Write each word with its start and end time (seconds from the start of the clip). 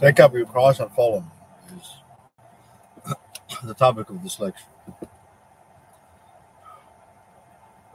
Take 0.00 0.20
up 0.20 0.34
your 0.34 0.46
cross 0.46 0.80
and 0.80 0.90
follow 0.92 1.20
me 1.20 1.26
is 1.76 3.14
the 3.64 3.74
topic 3.74 4.10
of 4.10 4.22
this 4.22 4.38
lecture. 4.40 4.64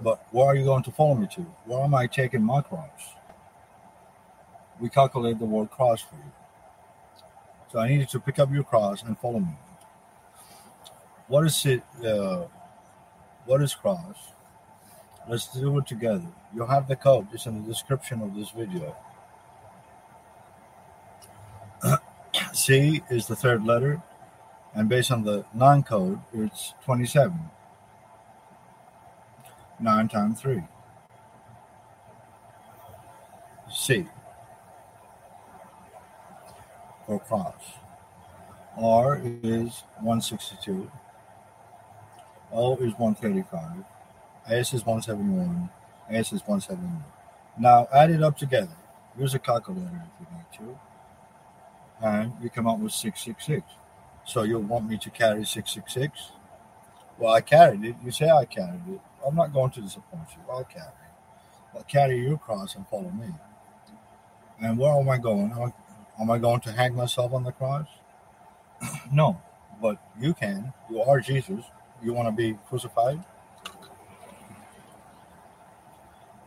But 0.01 0.25
where 0.31 0.47
are 0.47 0.55
you 0.55 0.63
going 0.63 0.83
to 0.83 0.91
follow 0.91 1.15
me 1.15 1.27
to? 1.35 1.41
Where 1.65 1.83
am 1.83 1.93
I 1.93 2.07
taking 2.07 2.41
my 2.41 2.61
cross? 2.61 3.15
We 4.79 4.89
calculate 4.89 5.39
the 5.39 5.45
word 5.45 5.71
cross 5.71 6.01
for 6.01 6.15
you. 6.15 6.31
So 7.71 7.79
I 7.79 7.89
need 7.89 7.99
you 7.99 8.05
to 8.05 8.19
pick 8.19 8.39
up 8.39 8.51
your 8.51 8.63
cross 8.63 9.03
and 9.03 9.17
follow 9.19 9.39
me. 9.39 9.57
What 11.27 11.45
is 11.45 11.65
it? 11.65 11.83
Uh, 12.03 12.45
what 13.45 13.61
is 13.61 13.75
cross? 13.75 14.15
Let's 15.27 15.47
do 15.47 15.77
it 15.77 15.85
together. 15.85 16.25
You'll 16.55 16.67
have 16.67 16.87
the 16.87 16.95
code. 16.95 17.27
It's 17.33 17.45
in 17.45 17.61
the 17.61 17.67
description 17.67 18.21
of 18.21 18.35
this 18.35 18.49
video. 18.51 18.95
C 22.59 23.01
is 23.09 23.25
the 23.25 23.37
third 23.37 23.65
letter, 23.65 24.01
and 24.75 24.89
based 24.89 25.11
on 25.11 25.23
the 25.23 25.45
non 25.53 25.81
code, 25.81 26.19
it's 26.33 26.73
27. 26.83 27.39
9 29.79 30.07
times 30.09 30.41
3. 30.41 30.61
C 33.71 34.05
for 37.05 37.19
cross. 37.21 37.63
R 38.77 39.21
is 39.23 39.83
162. 40.01 40.91
O 42.51 42.75
is 42.75 42.93
135. 42.99 43.85
S 44.49 44.73
is 44.73 44.85
171. 44.85 45.69
S 46.09 46.33
is 46.33 46.41
171. 46.41 47.05
Now 47.57 47.87
add 47.93 48.11
it 48.11 48.21
up 48.21 48.37
together. 48.37 48.75
Use 49.17 49.33
a 49.33 49.39
calculator 49.39 50.03
if 50.19 50.27
you 50.27 50.35
need 50.35 50.73
to 50.73 50.88
and 52.01 52.33
you 52.41 52.49
come 52.49 52.67
up 52.67 52.79
with 52.79 52.93
666. 52.93 53.63
So 54.25 54.43
you'll 54.43 54.61
want 54.61 54.87
me 54.87 54.97
to 54.97 55.09
carry 55.09 55.45
666? 55.45 56.31
Well, 57.17 57.33
I 57.33 57.41
carried 57.41 57.83
it. 57.83 57.95
You 58.03 58.11
say 58.11 58.29
I 58.29 58.45
carried 58.45 58.81
it. 58.87 58.99
I'm 59.25 59.35
not 59.35 59.53
going 59.53 59.71
to 59.71 59.81
disappoint 59.81 60.27
you. 60.31 60.51
I'll 60.51 60.63
carry 60.63 60.87
it. 60.87 61.73
But 61.73 61.87
carry 61.87 62.19
your 62.21 62.37
cross 62.37 62.75
and 62.75 62.87
follow 62.87 63.11
me. 63.11 63.27
And 64.61 64.77
where 64.77 64.93
am 64.93 65.09
I 65.09 65.17
going? 65.17 65.51
Am 65.51 65.61
I, 65.61 66.21
am 66.21 66.31
I 66.31 66.37
going 66.37 66.61
to 66.61 66.71
hang 66.71 66.95
myself 66.95 67.33
on 67.33 67.43
the 67.43 67.51
cross? 67.51 67.87
no, 69.11 69.41
but 69.81 69.97
you 70.19 70.33
can. 70.33 70.73
You 70.89 71.01
are 71.01 71.19
Jesus. 71.19 71.65
You 72.01 72.13
want 72.13 72.27
to 72.27 72.31
be 72.31 72.57
crucified? 72.67 73.23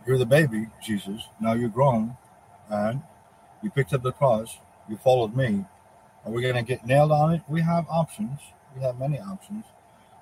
You're 0.06 0.19
the 0.19 0.27
baby, 0.27 0.69
Jesus. 0.83 1.28
Now 1.41 1.53
you're 1.53 1.69
grown 1.69 2.16
and 2.69 3.03
you 3.62 3.70
picked 3.70 3.92
up 3.92 4.03
the 4.03 4.12
cross 4.12 4.59
you 4.88 4.97
followed 4.97 5.36
me. 5.36 5.64
Are 6.25 6.30
we 6.30 6.42
going 6.42 6.55
to 6.55 6.62
get 6.62 6.86
nailed 6.86 7.12
on 7.12 7.34
it? 7.34 7.42
We 7.48 7.62
have 7.62 7.86
options. 7.88 8.41
We 8.77 8.83
have 8.83 8.98
many 8.98 9.19
options. 9.19 9.64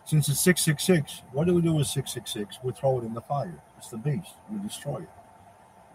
Since 0.04 0.28
it's 0.28 0.40
666, 0.40 1.22
what 1.32 1.46
do 1.46 1.54
we 1.54 1.62
do 1.62 1.72
with 1.72 1.86
666? 1.86 2.58
We 2.62 2.72
throw 2.72 2.98
it 2.98 3.04
in 3.04 3.14
the 3.14 3.20
fire. 3.20 3.60
It's 3.78 3.88
the 3.88 3.98
beast. 3.98 4.32
We 4.50 4.58
destroy 4.58 4.98
it. 4.98 5.10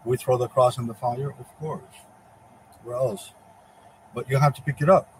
We 0.04 0.16
throw 0.16 0.38
the 0.38 0.48
cross 0.48 0.78
in 0.78 0.86
the 0.86 0.94
fire? 0.94 1.30
Of 1.38 1.46
course. 1.58 1.82
Where 2.84 2.96
else? 2.96 3.32
But 4.14 4.30
you 4.30 4.38
have 4.38 4.54
to 4.54 4.62
pick 4.62 4.80
it 4.80 4.88
up. 4.88 5.12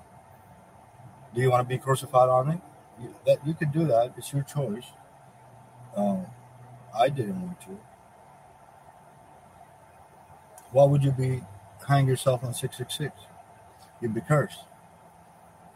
Do 1.35 1.41
you 1.41 1.51
want 1.51 1.69
to 1.69 1.69
be 1.69 1.79
crucified 1.79 2.29
on 2.29 2.51
it? 2.51 2.61
You, 3.01 3.15
that 3.27 3.47
you 3.47 3.53
can 3.53 3.71
do 3.71 3.85
that. 3.87 4.15
It's 4.17 4.33
your 4.33 4.43
choice. 4.43 4.87
Um, 5.97 6.27
I 6.99 7.09
didn't 7.09 7.43
want 7.43 7.61
to. 7.63 7.79
Why 10.71 10.85
would 10.85 11.03
you 11.03 11.11
be 11.11 11.43
hang 11.87 12.07
yourself 12.07 12.45
on 12.45 12.55
666? 12.55 13.36
You'd 14.01 14.15
be 14.15 14.21
cursed. 14.21 14.61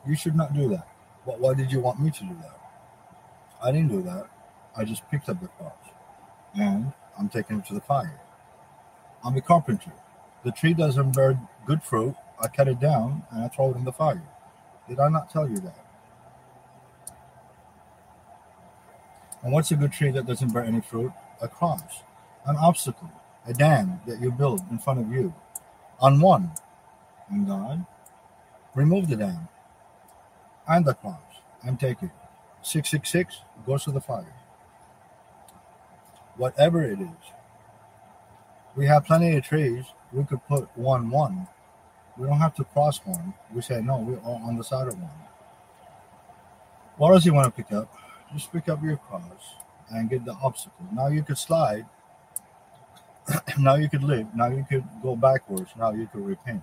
You 0.07 0.17
should 0.17 0.35
not 0.35 0.55
do 0.55 0.69
that. 0.71 0.87
But 1.27 1.41
why 1.41 1.55
did 1.55 1.71
you 1.71 1.81
want 1.81 2.01
me 2.01 2.11
to 2.11 2.25
do 2.25 2.37
that? 2.43 2.59
I 3.63 3.73
didn't 3.73 3.89
do 3.89 4.03
that. 4.03 4.29
I 4.77 4.85
just 4.85 5.09
picked 5.11 5.29
up 5.29 5.41
the 5.41 5.49
cross 5.49 5.73
and 6.55 6.93
I'm 7.19 7.29
taking 7.29 7.59
it 7.59 7.67
to 7.67 7.75
the 7.75 7.81
fire. 7.81 8.21
I'm 9.25 9.37
a 9.37 9.41
carpenter. 9.41 9.93
The 10.45 10.53
tree 10.53 10.73
doesn't 10.73 11.15
bear 11.15 11.39
good 11.67 11.83
fruit. 11.83 12.15
I 12.41 12.49
cut 12.49 12.69
it 12.69 12.81
down 12.81 13.25
and 13.31 13.45
I 13.45 13.49
throw 13.49 13.71
it 13.71 13.77
in 13.77 13.85
the 13.85 13.93
fire. 13.93 14.23
Did 14.89 14.99
I 14.99 15.09
not 15.09 15.31
tell 15.31 15.49
you 15.49 15.59
that? 15.59 15.85
And 19.43 19.53
what's 19.53 19.71
a 19.71 19.77
good 19.77 19.93
tree 19.93 20.11
that 20.11 20.27
doesn't 20.27 20.53
bear 20.53 20.65
any 20.65 20.81
fruit? 20.81 21.13
A 21.43 21.49
cross, 21.49 22.03
an 22.47 22.57
obstacle, 22.57 23.11
a 23.47 23.53
dam 23.53 24.01
that 24.07 24.21
you 24.21 24.31
build 24.31 24.63
in 24.71 24.79
front 24.79 25.01
of 25.01 25.13
you. 25.13 25.35
On 26.01 26.21
one, 26.21 26.51
and 27.31 27.47
God 27.47 27.85
remove 28.75 29.09
the 29.09 29.17
dam 29.17 29.49
and 30.69 30.85
the 30.85 30.97
and 31.63 31.79
take 31.79 32.03
it. 32.03 32.11
666 32.63 33.41
goes 33.67 33.85
to 33.85 33.91
the 33.91 34.01
fire. 34.01 34.35
Whatever 36.37 36.83
it 36.83 37.01
is. 37.01 37.33
We 38.77 38.87
have 38.87 39.05
plenty 39.05 39.37
of 39.37 39.45
trees. 39.45 39.85
We 40.13 40.25
could 40.25 40.47
put 40.47 40.69
one 40.77 41.11
one. 41.11 41.49
We 42.17 42.27
don't 42.27 42.39
have 42.39 42.55
to 42.57 42.65
cross 42.65 42.99
one. 43.05 43.35
We 43.55 43.63
say 43.63 43.81
no, 43.81 43.99
we're 43.99 44.21
on 44.21 44.57
the 44.57 44.65
side 44.65 44.89
of 44.89 44.95
one. 44.95 45.11
What 46.97 47.13
does 47.13 47.25
he 47.25 47.31
want 47.31 47.47
to 47.47 47.63
pick 47.63 47.73
up? 47.73 47.93
Just 48.33 48.53
pick 48.53 48.69
up 48.69 48.83
your 48.83 48.97
cross 48.97 49.55
and 49.91 50.09
get 50.09 50.25
the 50.25 50.35
obstacle. 50.35 50.87
Now 50.93 51.09
you 51.09 51.23
could 51.23 51.39
slide. 51.39 51.87
now 53.59 53.75
you 53.77 53.89
could 53.89 54.03
live. 54.03 54.27
Now 54.35 54.49
you 54.49 54.65
could 54.69 54.85
go 55.03 55.17
backwards. 55.17 55.71
Now 55.79 55.93
you 55.93 56.07
could 56.07 56.25
repent. 56.25 56.63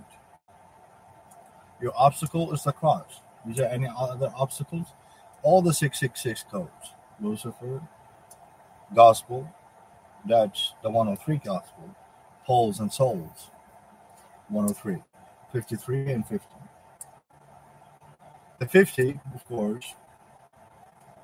Your 1.82 1.94
obstacle 1.96 2.54
is 2.54 2.64
the 2.64 2.72
cross. 2.72 3.22
Is 3.50 3.58
there 3.58 3.72
any 3.72 3.88
other 3.96 4.32
obstacles? 4.36 4.88
All 5.44 5.62
the 5.62 5.74
666 5.74 6.46
codes. 6.52 6.94
Lucifer, 7.20 7.82
gospel, 8.94 9.48
that's 10.26 10.74
the 10.84 10.90
103 10.90 11.38
gospel, 11.38 11.96
poles 12.46 12.80
and 12.80 12.92
souls, 12.92 13.52
103, 14.50 15.04
53 15.52 16.12
and 16.12 16.28
50. 16.28 16.46
The 18.60 18.68
50, 18.68 19.20
of 19.36 19.46
course, 19.46 19.96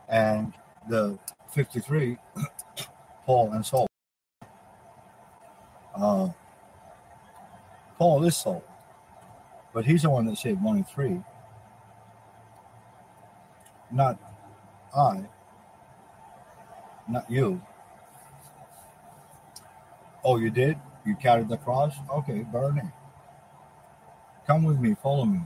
and 0.09 0.53
the 0.89 1.17
53, 1.51 2.17
Paul 3.25 3.51
and 3.53 3.65
soul. 3.65 3.87
Uh, 5.95 6.29
Paul 7.97 8.23
is 8.23 8.35
soul. 8.35 8.63
But 9.73 9.85
he's 9.85 10.03
the 10.03 10.09
one 10.09 10.25
that 10.25 10.37
saved 10.37 10.61
one 10.61 10.77
and 10.77 10.87
three, 10.87 11.19
not 13.91 14.19
I, 14.95 15.25
not 17.09 17.29
you. 17.29 17.61
Oh, 20.23 20.37
you 20.37 20.49
did? 20.49 20.77
You 21.05 21.15
carried 21.15 21.49
the 21.49 21.57
cross? 21.57 21.95
Okay, 22.09 22.43
burn 22.43 22.77
it. 22.77 22.85
Come 24.47 24.63
with 24.63 24.79
me, 24.79 24.95
follow 25.01 25.25
me. 25.25 25.39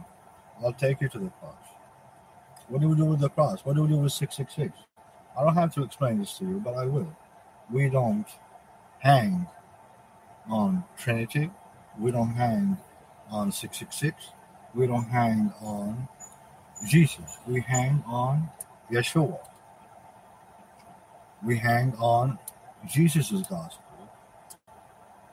I'll 0.64 0.74
take 0.74 1.02
you 1.02 1.10
to 1.10 1.20
the 1.20 1.30
cross. 1.30 1.56
What 2.68 2.82
do 2.82 2.90
we 2.90 2.96
do 2.96 3.06
with 3.06 3.22
the 3.22 3.30
cross? 3.30 3.64
What 3.64 3.76
do 3.76 3.84
we 3.84 3.88
do 3.88 3.98
with 3.98 4.12
666? 4.12 4.78
I 5.38 5.44
don't 5.44 5.56
have 5.56 5.74
to 5.76 5.84
explain 5.84 6.20
this 6.20 6.38
to 6.40 6.46
you, 6.46 6.60
but 6.64 6.74
I 6.74 6.86
will. 6.86 7.16
We 7.72 7.90
don't 7.90 8.28
hang 9.00 9.48
on 10.50 10.84
Trinity. 10.98 11.52
We 12.00 12.12
don't 12.12 12.34
hang 12.34 12.78
on 13.32 13.52
666. 13.52 14.32
We 14.76 14.88
don't 14.88 15.06
hang 15.06 15.54
on 15.62 16.08
Jesus. 16.88 17.40
We 17.48 17.62
hang 17.62 18.04
on 18.08 18.50
Yeshua. 18.92 19.40
We 21.46 21.58
hang 21.58 21.94
on 22.00 22.40
Jesus' 22.88 23.32
gospel. 23.32 23.84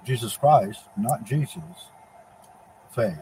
Jesus 0.05 0.37
Christ, 0.37 0.83
not 0.97 1.25
Jesus. 1.25 1.63
Faith. 2.95 3.19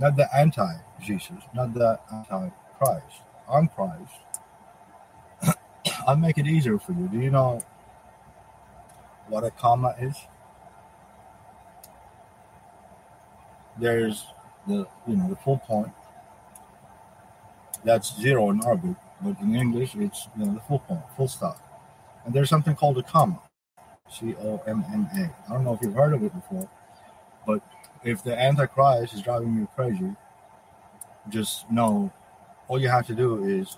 Not 0.00 0.16
the 0.16 0.28
anti 0.36 0.76
Jesus, 1.02 1.42
not 1.54 1.74
the 1.74 1.98
anti 2.12 2.50
Christ. 2.78 3.22
I'm 3.50 3.68
Christ. 3.68 4.12
I'll 6.06 6.16
make 6.16 6.38
it 6.38 6.46
easier 6.46 6.78
for 6.78 6.92
you. 6.92 7.08
Do 7.08 7.18
you 7.18 7.30
know 7.30 7.60
what 9.28 9.44
a 9.44 9.50
comma 9.50 9.94
is? 10.00 10.16
There's 13.84 14.26
the 14.66 14.86
you 15.06 15.16
know 15.16 15.28
the 15.28 15.36
full 15.36 15.58
point. 15.58 15.92
That's 17.84 18.18
zero 18.18 18.50
in 18.50 18.64
Arabic, 18.64 18.96
but 19.20 19.38
in 19.40 19.54
English 19.54 19.94
it's 19.94 20.26
you 20.36 20.46
know 20.46 20.54
the 20.54 20.60
full 20.60 20.78
point, 20.78 21.02
full 21.16 21.28
stop. 21.28 21.58
And 22.24 22.32
there's 22.34 22.48
something 22.48 22.74
called 22.74 22.96
a 22.96 23.02
comma, 23.02 23.42
C 24.10 24.34
O 24.40 24.62
M 24.66 24.84
M 24.92 25.06
A. 25.14 25.24
I 25.46 25.54
don't 25.54 25.64
know 25.64 25.74
if 25.74 25.82
you've 25.82 25.94
heard 25.94 26.14
of 26.14 26.22
it 26.22 26.34
before, 26.34 26.68
but 27.46 27.60
if 28.02 28.24
the 28.24 28.34
Antichrist 28.34 29.12
is 29.12 29.20
driving 29.20 29.54
you 29.54 29.68
crazy, 29.76 30.14
just 31.28 31.70
know 31.70 32.10
all 32.68 32.80
you 32.80 32.88
have 32.88 33.06
to 33.06 33.14
do 33.14 33.44
is 33.44 33.76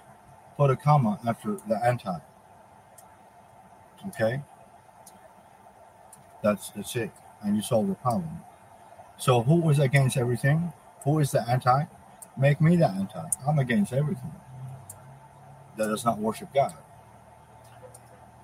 put 0.56 0.70
a 0.70 0.76
comma 0.76 1.18
after 1.26 1.58
the 1.68 1.84
anti. 1.84 2.18
Okay? 4.08 4.40
That's 6.44 6.70
that's 6.70 6.94
it. 6.94 7.10
And 7.42 7.56
you 7.56 7.62
solve 7.62 7.88
the 7.88 7.94
problem. 7.96 8.40
So 9.18 9.42
who 9.42 9.56
was 9.56 9.78
against 9.78 10.16
everything? 10.16 10.72
Who 11.04 11.18
is 11.18 11.30
the 11.30 11.48
anti? 11.48 11.84
Make 12.36 12.60
me 12.60 12.76
the 12.76 12.88
anti. 12.88 13.28
I'm 13.46 13.58
against 13.58 13.92
everything 13.92 14.32
that 15.76 15.86
does 15.86 16.04
not 16.04 16.18
worship 16.18 16.52
God. 16.54 16.74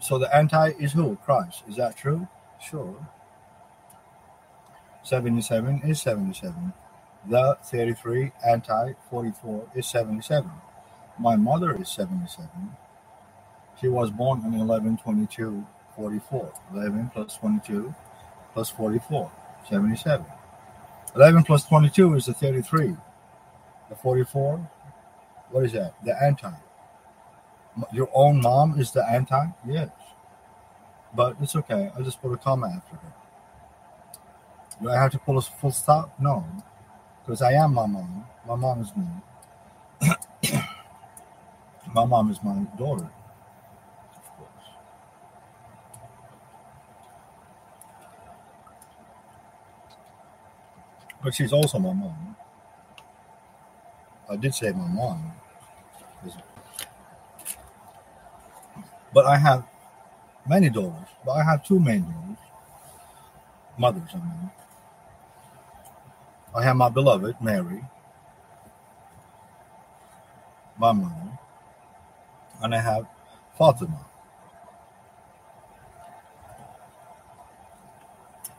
So 0.01 0.19
the 0.19 0.35
anti 0.35 0.71
is 0.79 0.93
who? 0.93 1.17
Christ. 1.25 1.63
Is 1.69 1.77
that 1.77 1.97
true? 1.97 2.27
Sure. 2.61 3.07
77 5.03 5.83
is 5.85 6.01
77. 6.01 6.73
The 7.29 7.57
33 7.63 8.33
anti 8.47 8.95
44 9.11 9.71
is 9.75 9.87
77. 9.87 10.51
My 11.19 11.37
mother 11.37 11.81
is 11.81 11.89
77. 11.89 12.49
She 13.81 13.89
was 13.89 14.11
born 14.11 14.45
in 14.45 14.55
11 14.55 14.99
22 14.99 15.67
44. 15.97 16.53
11 16.73 17.11
plus 17.13 17.37
22 17.37 17.95
plus 18.55 18.71
44, 18.71 19.31
77. 19.69 20.25
11 21.14 21.44
plus 21.44 21.64
22 21.64 22.14
is 22.14 22.26
the 22.26 22.35
33. 22.35 22.97
The 23.88 23.97
44, 23.97 24.70
what 25.50 25.64
is 25.64 25.73
that? 25.73 25.94
The 26.05 26.20
anti. 26.23 26.53
Your 27.93 28.09
own 28.14 28.41
mom 28.41 28.79
is 28.81 28.91
the 28.93 29.06
anti? 29.09 29.47
Yes. 29.67 29.91
But 31.14 31.37
it's 31.41 31.55
okay. 31.56 31.91
I'll 31.94 32.03
just 32.03 32.23
put 32.23 32.32
a 32.32 32.37
comma 32.37 32.73
after 32.75 32.97
her. 32.97 33.12
Do 34.82 34.91
I 34.91 34.97
have 34.97 35.12
to 35.12 35.19
pull 35.19 35.38
a 35.38 35.43
full 35.43 35.70
stop? 35.70 36.19
No. 36.19 36.44
Because 37.25 37.43
I 37.43 37.53
am 37.53 37.75
my 37.75 37.87
mom. 37.87 38.25
My 38.47 38.56
mom 38.56 38.81
is 38.81 38.93
me. 38.97 39.06
my 41.94 42.05
mom 42.05 42.31
is 42.31 42.43
my 42.43 42.55
daughter. 42.79 43.09
But 51.23 51.35
she's 51.35 51.53
also 51.53 51.79
my 51.79 51.93
mom. 51.93 52.37
I 54.29 54.37
did 54.37 54.55
say 54.55 54.73
my 54.73 54.87
mom. 54.87 55.33
But 59.15 59.27
I 59.27 59.37
have 59.37 59.67
many 60.49 60.71
daughters. 60.71 61.09
But 61.25 61.33
I 61.33 61.45
have 61.45 61.65
two 61.65 61.79
main 61.79 62.03
daughters. 62.03 62.39
Mothers, 63.79 64.11
I 64.15 64.17
mean. 64.17 64.51
I 66.55 66.63
have 66.65 66.77
my 66.77 66.91
beloved 66.91 67.37
Mary, 67.41 67.83
my 70.79 70.93
mother, 70.93 71.39
and 72.61 72.75
I 72.75 72.81
have 72.81 73.07
Fatima. 73.57 74.05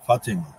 Fatima. 0.08 0.56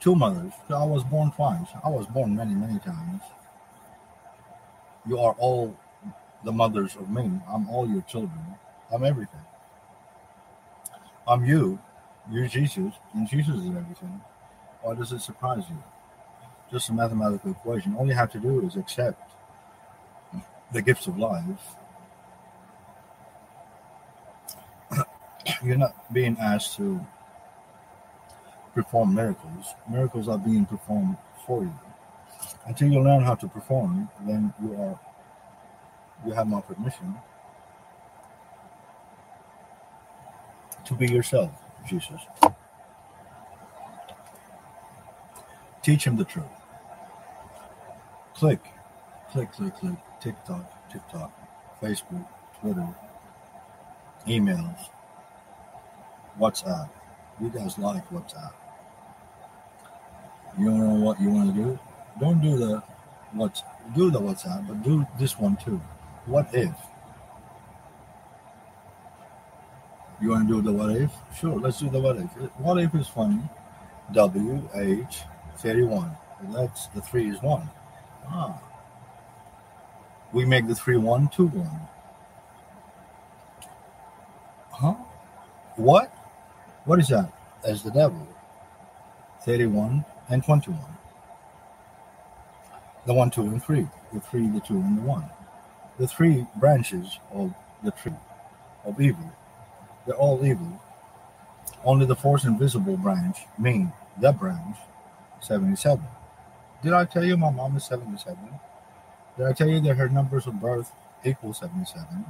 Two 0.00 0.14
mothers. 0.14 0.52
I 0.68 0.84
was 0.84 1.02
born 1.04 1.32
twice. 1.32 1.66
I 1.84 1.88
was 1.88 2.06
born 2.06 2.36
many, 2.36 2.54
many 2.54 2.78
times. 2.78 3.22
You 5.06 5.18
are 5.18 5.34
all 5.38 5.76
the 6.44 6.52
mothers 6.52 6.96
of 6.96 7.10
me. 7.10 7.30
I'm 7.48 7.68
all 7.68 7.88
your 7.88 8.02
children. 8.02 8.40
I'm 8.92 9.04
everything. 9.04 9.40
I'm 11.26 11.44
you. 11.44 11.78
You're 12.30 12.46
Jesus, 12.46 12.92
and 13.14 13.28
Jesus 13.28 13.56
is 13.56 13.66
everything. 13.68 14.20
Why 14.82 14.94
does 14.94 15.12
it 15.12 15.20
surprise 15.20 15.64
you? 15.68 15.82
Just 16.70 16.90
a 16.90 16.92
mathematical 16.92 17.50
equation. 17.50 17.96
All 17.96 18.06
you 18.06 18.12
have 18.12 18.30
to 18.32 18.38
do 18.38 18.66
is 18.66 18.76
accept 18.76 19.32
the 20.72 20.82
gifts 20.82 21.06
of 21.06 21.18
life. 21.18 21.44
You're 25.62 25.78
not 25.78 26.12
being 26.12 26.36
asked 26.38 26.76
to 26.76 27.04
perform 28.74 29.14
miracles. 29.14 29.74
Miracles 29.90 30.28
are 30.28 30.38
being 30.38 30.64
performed 30.64 31.16
for 31.46 31.62
you. 31.62 31.74
Until 32.66 32.92
you 32.92 33.00
learn 33.00 33.22
how 33.22 33.34
to 33.34 33.48
perform, 33.48 34.08
then 34.26 34.52
you 34.62 34.74
are 34.74 34.98
you 36.26 36.32
have 36.32 36.48
my 36.48 36.60
permission 36.60 37.14
to 40.84 40.94
be 40.94 41.06
yourself, 41.06 41.50
Jesus. 41.86 42.20
Teach 45.82 46.04
him 46.04 46.16
the 46.16 46.24
truth. 46.24 46.44
Click, 48.34 48.60
click, 49.30 49.52
click, 49.52 49.74
click. 49.76 49.98
TikTok, 50.20 50.90
TikTok, 50.92 51.30
Facebook, 51.80 52.26
Twitter, 52.60 52.88
emails, 54.26 54.88
WhatsApp. 56.40 56.90
You 57.40 57.50
guys 57.50 57.78
like 57.78 58.08
WhatsApp. 58.10 58.52
You 60.58 60.66
don't 60.66 60.80
know 60.80 61.04
what 61.04 61.20
you 61.20 61.30
want 61.30 61.54
to 61.54 61.62
do? 61.62 61.78
Don't 62.18 62.40
do 62.40 62.56
the 62.56 62.82
what 63.32 63.62
do 63.94 64.10
the 64.10 64.20
WhatsApp, 64.20 64.66
but 64.66 64.82
do 64.82 65.06
this 65.18 65.38
one 65.38 65.56
too. 65.56 65.80
What 66.26 66.52
if? 66.52 66.74
You 70.20 70.30
want 70.30 70.48
to 70.48 70.54
do 70.54 70.62
the 70.62 70.72
what 70.72 70.90
if? 70.96 71.12
Sure, 71.38 71.60
let's 71.60 71.78
do 71.78 71.88
the 71.88 72.00
what 72.00 72.16
if. 72.16 72.30
What 72.58 72.78
if 72.78 72.94
is 72.94 73.06
funny. 73.06 73.40
W 74.12 74.68
H 74.74 75.22
thirty 75.58 75.84
one. 75.84 76.10
That's 76.50 76.88
the 76.88 77.00
three 77.02 77.30
is 77.30 77.40
one. 77.40 77.70
Ah. 78.26 78.60
We 80.32 80.44
make 80.44 80.66
the 80.66 80.74
three 80.74 80.96
one 80.96 81.28
two 81.28 81.46
one. 81.46 81.88
Huh? 84.72 84.94
What? 85.76 86.12
What 86.88 87.00
is 87.00 87.08
that? 87.08 87.30
As 87.64 87.82
the 87.82 87.90
devil. 87.90 88.26
31 89.44 90.06
and 90.30 90.42
21. 90.42 90.80
The 93.04 93.12
1, 93.12 93.30
2, 93.30 93.42
and 93.42 93.62
3. 93.62 93.86
The 94.14 94.20
3, 94.20 94.46
the 94.48 94.60
2, 94.60 94.74
and 94.74 94.96
the 94.96 95.02
1. 95.02 95.24
The 95.98 96.08
three 96.08 96.46
branches 96.56 97.18
of 97.30 97.52
the 97.84 97.90
tree 97.90 98.14
of 98.86 98.98
evil. 99.02 99.30
They're 100.06 100.16
all 100.16 100.42
evil. 100.42 100.80
Only 101.84 102.06
the 102.06 102.16
fourth 102.16 102.46
invisible 102.46 102.96
branch, 102.96 103.40
mean 103.58 103.92
the 104.18 104.32
branch, 104.32 104.78
77. 105.42 106.02
Did 106.82 106.94
I 106.94 107.04
tell 107.04 107.22
you 107.22 107.36
my 107.36 107.50
mom 107.50 107.76
is 107.76 107.84
77? 107.84 108.38
Did 109.36 109.46
I 109.46 109.52
tell 109.52 109.68
you 109.68 109.80
that 109.80 109.98
her 109.98 110.08
numbers 110.08 110.46
of 110.46 110.58
birth 110.58 110.90
equal 111.22 111.52
77? 111.52 112.24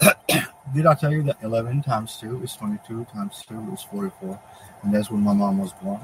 Did 0.74 0.86
I 0.86 0.94
tell 0.94 1.12
you 1.12 1.22
that 1.24 1.36
11 1.42 1.82
times 1.82 2.16
2 2.18 2.42
is 2.42 2.56
22 2.56 3.06
times 3.12 3.44
2 3.48 3.72
is 3.72 3.82
44? 3.82 4.40
And 4.82 4.94
that's 4.94 5.10
when 5.10 5.22
my 5.22 5.32
mom 5.32 5.58
was 5.58 5.72
born. 5.72 6.00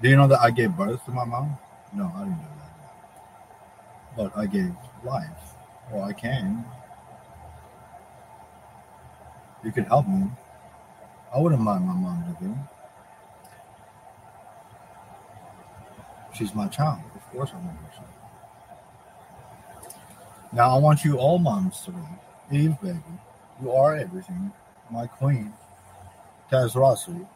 Do 0.00 0.08
you 0.08 0.16
know 0.16 0.28
that 0.28 0.40
I 0.40 0.50
gave 0.50 0.76
birth 0.76 1.04
to 1.04 1.10
my 1.10 1.24
mom? 1.24 1.58
No, 1.92 2.10
I 2.14 2.20
didn't 2.20 2.38
know 2.38 2.48
that. 2.58 4.16
But 4.16 4.36
I 4.36 4.46
gave 4.46 4.74
life. 5.04 5.54
Well, 5.92 6.04
I 6.04 6.12
can. 6.12 6.64
You 9.64 9.72
could 9.72 9.86
help 9.86 10.08
me. 10.08 10.30
I 11.34 11.38
wouldn't 11.38 11.60
mind 11.60 11.86
my 11.86 11.94
mom 11.94 12.24
living. 12.28 12.58
She's 16.34 16.54
my 16.54 16.68
child. 16.68 17.00
Of 17.14 17.30
course 17.30 17.50
I 17.52 17.56
want 17.56 17.76
her. 17.76 18.17
Now 20.52 20.74
I 20.74 20.78
want 20.78 21.04
you 21.04 21.18
all 21.18 21.38
moms 21.38 21.82
to 21.82 21.92
know. 21.92 22.08
Eve, 22.50 22.80
baby, 22.80 23.02
you 23.60 23.70
are 23.70 23.96
everything. 23.96 24.50
My 24.90 25.06
queen. 25.06 25.52
Taz 26.50 26.74
Rossi. 26.74 27.26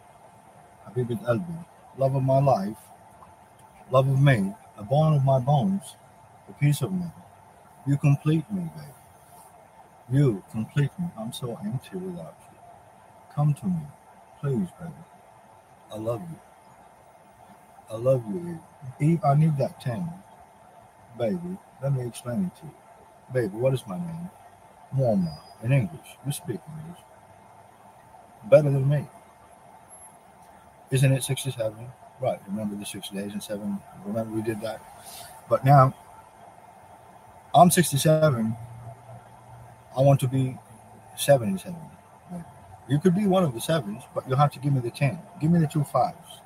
Habibit 0.87 1.23
Elbi. 1.25 1.64
Love 1.99 2.14
of 2.14 2.23
my 2.23 2.40
life. 2.40 2.78
Love 3.90 4.09
of 4.09 4.21
me. 4.21 4.54
A 4.78 4.83
bone 4.83 5.14
of 5.14 5.25
my 5.25 5.38
bones. 5.38 5.97
A 6.49 6.52
piece 6.54 6.81
of 6.81 6.92
me. 6.92 7.04
You 7.87 7.99
complete 7.99 8.50
me, 8.50 8.62
baby. 8.75 8.87
You 10.11 10.42
complete 10.50 10.90
me. 10.99 11.07
I'm 11.19 11.33
so 11.33 11.59
empty 11.62 11.97
without 11.99 12.35
you. 12.50 12.59
Come 13.35 13.52
to 13.54 13.66
me. 13.66 13.83
Please, 14.40 14.69
baby. 14.81 14.92
I 15.92 15.99
love 15.99 16.23
you. 16.23 16.38
I 17.90 17.97
love 17.97 18.25
you, 18.31 18.59
Eve. 19.00 19.11
Eve, 19.11 19.25
I 19.25 19.35
need 19.35 19.59
that 19.59 19.81
10. 19.83 20.11
Baby, 21.19 21.59
let 21.83 21.92
me 21.92 22.07
explain 22.07 22.45
it 22.45 22.57
to 22.61 22.66
you. 22.66 22.81
Baby, 23.33 23.57
what 23.57 23.73
is 23.73 23.87
my 23.87 23.99
name? 23.99 24.31
Morma. 24.95 25.38
In 25.62 25.73
English. 25.73 26.17
You 26.26 26.33
speak 26.33 26.61
English. 26.67 27.00
Better 28.45 28.71
than 28.71 28.88
me. 28.88 29.07
Isn't 30.91 31.12
it 31.12 31.25
67? 31.25 31.87
Right. 32.21 32.41
Remember 32.47 32.75
the 32.76 32.85
six 32.85 33.09
days 33.09 33.33
and 33.33 33.43
seven? 33.43 33.79
Remember 34.05 34.35
we 34.35 34.43
did 34.43 34.61
that? 34.61 34.81
But 35.49 35.64
now, 35.64 35.95
I'm 37.55 37.71
67. 37.71 38.57
I 39.97 40.00
want 40.00 40.21
to 40.21 40.29
be 40.29 40.59
77. 41.17 41.76
You 42.88 42.99
could 42.99 43.14
be 43.14 43.26
one 43.26 43.45
of 43.45 43.55
the 43.55 43.61
sevens, 43.61 44.02
but 44.14 44.29
you'll 44.29 44.37
have 44.37 44.52
to 44.52 44.59
give 44.59 44.73
me 44.73 44.81
the 44.81 44.91
10. 44.91 45.19
Give 45.41 45.50
me 45.50 45.61
the 45.61 45.67
two 45.67 45.85
fives. 45.85 46.41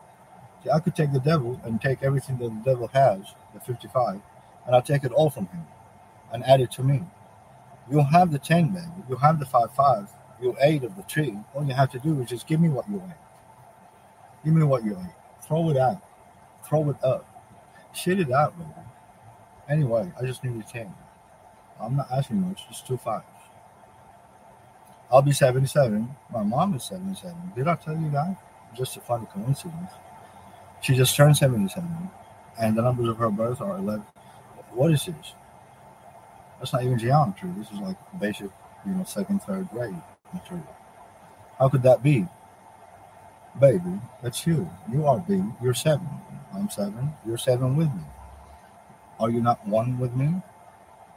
See, 0.63 0.71
I 0.71 0.79
could 0.81 0.95
take 0.95 1.13
the 1.13 1.21
devil 1.21 1.61
and 1.65 1.81
take 1.81 2.03
everything 2.03 2.39
that 2.39 2.51
the 2.51 2.71
devil 2.71 2.89
has, 2.89 3.21
the 3.55 3.61
55, 3.61 4.21
and 4.67 4.75
I'll 4.75 4.83
take 4.83 5.05
it 5.05 5.13
all 5.13 5.31
from 5.31 5.47
him 5.47 5.67
and 6.37 6.45
add 6.45 6.61
it 6.61 6.71
to 6.71 6.83
me. 6.83 7.03
You'll 7.91 8.05
have 8.05 8.31
the 8.31 8.39
10, 8.39 8.69
baby. 8.69 8.87
You'll 9.09 9.19
have 9.19 9.41
the 9.41 9.47
5 9.47 9.75
5, 9.75 10.09
you 10.43 10.55
eight 10.61 10.85
of 10.85 10.95
the 10.95 11.03
tree, 11.05 11.39
all 11.55 11.65
you 11.65 11.73
have 11.73 11.91
to 11.93 11.99
do 11.99 12.21
is 12.21 12.29
just 12.29 12.47
give 12.47 12.61
me 12.61 12.69
what 12.69 12.89
you 12.91 12.97
ate. 12.97 13.17
Give 14.45 14.53
me 14.53 14.63
what 14.63 14.85
you 14.85 14.93
ate. 14.93 15.15
Throw 15.47 15.71
it 15.71 15.79
out. 15.79 16.03
Throw 16.69 16.91
it 16.91 17.03
up. 17.03 17.27
Shit 17.95 18.21
it 18.21 18.31
out, 18.31 18.57
baby. 18.59 18.71
Anyway, 19.71 20.13
I 20.21 20.27
just 20.27 20.45
need 20.45 20.61
a 20.61 20.63
10. 20.63 20.93
I'm 21.81 21.97
not 21.97 22.09
asking 22.13 22.43
much, 22.43 22.69
just 22.69 22.87
two 22.87 22.99
fives. 22.99 23.25
I'll 25.11 25.23
be 25.23 25.33
77. 25.33 26.07
My 26.31 26.43
mom 26.43 26.75
is 26.75 26.85
77. 26.85 27.35
Did 27.57 27.67
I 27.67 27.77
tell 27.77 27.97
you 27.97 28.11
that? 28.11 28.37
Just 28.77 28.99
a 28.99 29.01
funny 29.01 29.27
coincidence. 29.33 29.93
She 30.83 30.95
just 30.95 31.17
turned 31.17 31.37
77, 31.39 31.89
and 32.61 32.77
the 32.77 32.83
numbers 32.83 33.09
of 33.09 33.17
her 33.17 33.31
birth 33.31 33.63
are 33.63 33.79
11. 33.79 34.05
What 34.73 34.93
is 34.93 35.07
this? 35.07 35.33
That's 36.59 36.73
not 36.73 36.85
even 36.85 36.99
geometry. 36.99 37.51
This 37.57 37.71
is 37.71 37.79
like 37.81 37.97
basic, 38.21 38.51
you 38.87 38.93
know, 38.93 39.05
second, 39.05 39.43
third 39.43 39.69
grade 39.71 39.95
material. 40.33 40.67
How 41.59 41.69
could 41.69 41.83
that 41.83 42.03
be? 42.03 42.27
Baby, 43.61 44.01
that's 44.23 44.47
you. 44.47 44.71
You 44.93 45.07
are 45.07 45.19
B. 45.27 45.43
You're 45.63 45.75
seven. 45.75 46.09
I'm 46.55 46.71
seven. 46.71 47.13
You're 47.27 47.39
seven 47.39 47.77
with 47.77 47.89
me. 47.89 48.03
Are 49.19 49.31
you 49.31 49.41
not 49.41 49.67
one 49.67 49.99
with 49.99 50.15
me? 50.15 50.43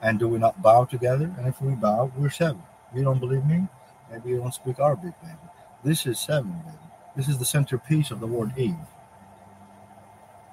And 0.02 0.18
do 0.20 0.28
we 0.28 0.40
not 0.40 0.62
bow 0.62 0.86
together? 0.86 1.34
And 1.38 1.48
if 1.48 1.62
we 1.62 1.76
bow, 1.76 2.12
we're 2.18 2.30
seven. 2.30 2.64
You 2.96 3.04
don't 3.04 3.20
believe 3.20 3.46
me? 3.46 3.68
Maybe 4.12 4.30
you 4.30 4.38
don't 4.38 4.54
speak 4.54 4.80
Arabic, 4.80 5.14
baby. 5.22 5.36
This 5.84 6.06
is 6.06 6.20
seven, 6.20 6.52
baby. 6.66 6.78
This 7.16 7.28
is 7.28 7.38
the 7.38 7.46
centerpiece 7.46 8.12
of 8.12 8.22
the 8.22 8.28
word 8.28 8.54
Eve. 8.58 8.76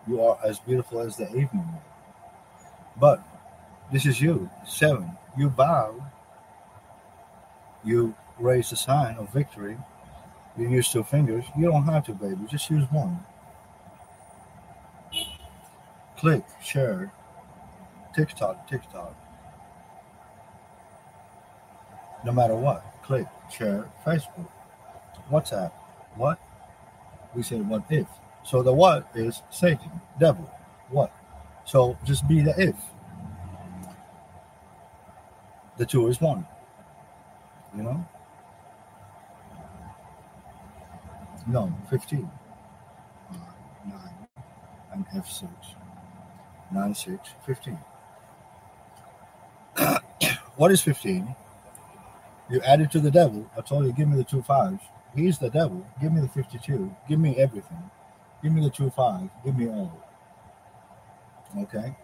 You 0.09 0.21
are 0.23 0.38
as 0.45 0.59
beautiful 0.59 1.00
as 1.00 1.16
the 1.16 1.28
evening. 1.28 1.69
But 2.99 3.23
this 3.93 4.07
is 4.07 4.21
you, 4.21 4.50
seven. 4.66 5.11
You 5.37 5.49
bow. 5.49 5.95
You 7.85 8.14
raise 8.38 8.71
the 8.71 8.76
sign 8.76 9.16
of 9.16 9.33
victory. 9.33 9.76
You 10.59 10.69
use 10.69 10.90
two 10.90 11.05
fingers. 11.05 11.45
You 11.57 11.66
don't 11.71 11.85
have 11.85 12.05
to, 12.07 12.12
baby. 12.12 12.40
Just 12.50 12.71
use 12.71 12.85
one. 12.90 13.21
Click, 16.19 16.45
share, 16.62 17.12
TikTok, 18.14 18.69
TikTok. 18.69 19.14
No 22.25 22.33
matter 22.33 22.57
what, 22.57 22.85
click, 23.02 23.26
share, 23.50 23.88
Facebook, 24.05 24.49
WhatsApp. 25.31 25.71
What? 26.16 26.38
We 27.35 27.43
say 27.43 27.61
what 27.61 27.85
if. 27.90 28.07
So 28.43 28.62
the 28.62 28.73
what 28.73 29.09
is 29.14 29.43
Satan, 29.50 30.00
devil. 30.19 30.50
What? 30.88 31.12
So 31.64 31.99
just 32.05 32.26
be 32.26 32.40
the 32.40 32.55
if. 32.59 32.76
The 35.76 35.87
two 35.87 36.09
is 36.09 36.21
one. 36.21 36.47
You 37.76 37.83
know? 37.83 38.06
No, 41.47 41.73
15. 41.90 42.28
Uh, 43.30 43.35
9 43.87 43.99
and 44.92 45.06
F6. 45.09 45.49
9, 46.73 46.95
6, 46.95 47.28
15. 47.45 47.78
what 50.56 50.73
is 50.73 50.80
15? 50.80 51.35
You 52.50 52.61
add 52.62 52.80
it 52.80 52.90
to 52.92 53.00
the 53.00 53.11
devil. 53.11 53.49
I 53.56 53.61
told 53.61 53.87
you, 53.87 53.92
give 53.92 54.09
me 54.09 54.16
the 54.16 54.25
two 54.25 54.42
fives. 54.42 54.83
He's 55.14 55.38
the 55.38 55.50
devil. 55.50 55.87
Give 56.00 56.12
me 56.12 56.21
the 56.21 56.28
52. 56.28 56.95
Give 57.09 57.18
me 57.18 57.37
everything. 57.37 57.90
Give 58.42 58.52
me 58.52 58.62
the 58.62 58.71
two 58.71 58.90
five. 58.90 59.28
Give 59.45 59.56
me 59.56 59.68
all. 59.68 59.92
Okay. 61.59 61.97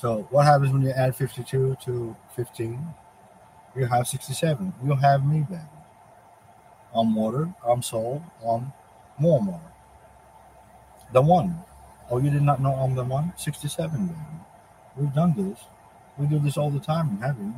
So 0.00 0.26
what 0.30 0.46
happens 0.46 0.72
when 0.72 0.80
you 0.80 0.92
add 0.92 1.14
52 1.14 1.76
to 1.84 2.16
15? 2.34 2.94
You 3.76 3.84
have 3.84 4.08
67. 4.08 4.72
You 4.82 4.94
have 4.94 5.26
me, 5.26 5.40
baby. 5.40 5.60
I'm 6.94 7.14
water. 7.14 7.52
I'm 7.66 7.82
soul. 7.82 8.22
I'm 8.42 8.72
more, 9.18 9.42
more. 9.42 9.60
The 11.12 11.20
one. 11.20 11.54
Oh, 12.10 12.16
you 12.16 12.30
did 12.30 12.40
not 12.40 12.62
know 12.62 12.72
I'm 12.72 12.94
the 12.94 13.04
one? 13.04 13.34
67, 13.36 14.06
baby. 14.06 14.18
We've 14.96 15.12
done 15.12 15.34
this. 15.36 15.58
We 16.16 16.26
do 16.26 16.38
this 16.38 16.56
all 16.56 16.70
the 16.70 16.80
time 16.80 17.10
in 17.10 17.18
heaven. 17.18 17.54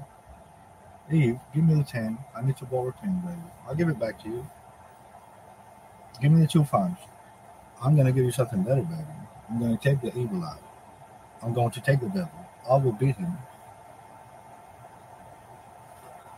Eve, 1.13 1.39
give 1.55 1.63
me 1.63 1.75
the 1.75 1.85
10. 1.85 2.19
I 2.37 2.43
need 2.43 2.57
to 2.57 2.65
borrow 2.65 2.93
10, 3.01 3.21
baby. 3.21 3.39
I'll 3.69 3.77
give 3.77 3.89
it 3.89 4.01
back 4.01 4.21
to 4.25 4.29
you. 4.29 4.45
Give 6.21 6.33
me 6.33 6.41
the 6.41 6.49
two 6.49 6.65
fives. 6.65 6.99
I'm 7.81 7.95
going 7.95 8.07
to 8.07 8.13
give 8.13 8.25
you 8.25 8.33
something 8.33 8.65
better, 8.65 8.83
baby. 8.83 9.05
I'm 9.49 9.61
going 9.61 9.79
to 9.79 9.83
take 9.83 10.01
the 10.01 10.09
evil 10.19 10.43
out. 10.43 10.72
I'm 11.43 11.53
going 11.53 11.71
to 11.73 11.81
take 11.81 12.01
the 12.01 12.09
devil. 12.09 12.31
I 12.71 12.77
will 12.77 12.93
beat 12.93 13.17
him. 13.17 13.37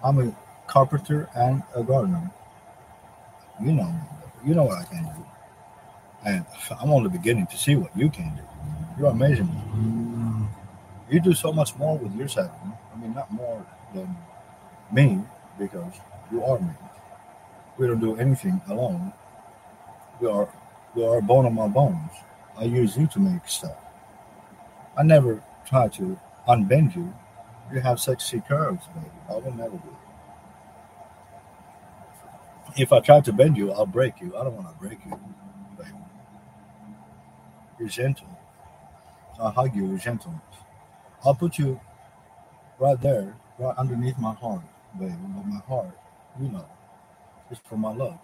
I'm 0.02 0.18
a 0.18 0.34
carpenter 0.66 1.28
and 1.34 1.62
a 1.74 1.82
gardener. 1.82 2.30
You 3.62 3.72
know. 3.72 3.94
You 4.44 4.54
know 4.54 4.64
what 4.64 4.78
I 4.78 4.84
can 4.84 5.04
do. 5.04 5.26
And 6.26 6.44
I'm 6.80 6.90
only 6.90 7.10
beginning 7.10 7.46
to 7.48 7.56
see 7.56 7.76
what 7.76 7.96
you 7.96 8.10
can 8.10 8.34
do. 8.36 8.42
You're 8.98 9.10
amazing. 9.10 9.48
You 11.10 11.20
do 11.20 11.34
so 11.34 11.52
much 11.52 11.76
more 11.76 11.98
with 11.98 12.14
your 12.14 12.28
seven. 12.28 12.50
I 12.92 12.98
mean, 12.98 13.14
not 13.14 13.30
more 13.32 13.64
than 13.94 14.16
me, 14.92 15.20
because 15.58 15.92
you 16.32 16.42
are 16.44 16.58
me. 16.58 16.70
We 17.78 17.86
don't 17.86 18.00
do 18.00 18.16
anything 18.16 18.60
alone. 18.68 19.12
We 20.20 20.28
are 20.28 20.48
you 20.94 21.04
are 21.06 21.20
bone 21.20 21.46
of 21.46 21.52
my 21.52 21.68
bones. 21.68 22.10
I 22.56 22.64
use 22.64 22.96
you 22.96 23.06
to 23.08 23.18
make 23.18 23.48
stuff. 23.48 23.83
I 24.96 25.02
never 25.02 25.42
try 25.66 25.88
to 25.88 26.18
unbend 26.48 26.96
you. 26.96 27.14
You 27.72 27.80
have 27.80 28.00
sexy 28.00 28.40
curves, 28.40 28.86
baby. 28.88 29.10
I 29.28 29.34
will 29.34 29.52
never 29.54 29.76
do 29.76 29.96
it. 32.76 32.80
If 32.80 32.92
I 32.92 33.00
try 33.00 33.20
to 33.20 33.32
bend 33.32 33.56
you, 33.56 33.72
I'll 33.72 33.86
break 33.86 34.20
you. 34.20 34.36
I 34.36 34.44
don't 34.44 34.54
want 34.56 34.68
to 34.68 34.74
break 34.74 34.98
you, 35.04 35.18
baby. 35.78 35.90
You're 37.78 37.88
gentle. 37.88 38.28
I'll 39.40 39.50
hug 39.50 39.74
you 39.74 39.84
with 39.86 40.02
gentleness. 40.02 40.40
I'll 41.24 41.34
put 41.34 41.58
you 41.58 41.80
right 42.78 43.00
there, 43.00 43.36
right 43.58 43.76
underneath 43.76 44.18
my 44.18 44.34
heart, 44.34 44.62
baby. 44.98 45.14
But 45.36 45.46
my 45.46 45.60
heart, 45.60 45.98
you 46.40 46.48
know, 46.48 46.66
is 47.50 47.58
for 47.68 47.76
my 47.76 47.92
love 47.92 48.18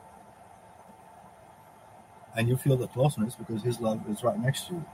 and 2.36 2.48
you 2.48 2.56
feel 2.56 2.76
the 2.76 2.86
closeness 2.88 3.34
because 3.34 3.62
his 3.62 3.80
love 3.80 4.00
is 4.08 4.22
right 4.22 4.38
next 4.38 4.68
to 4.68 4.74
you. 4.74 4.84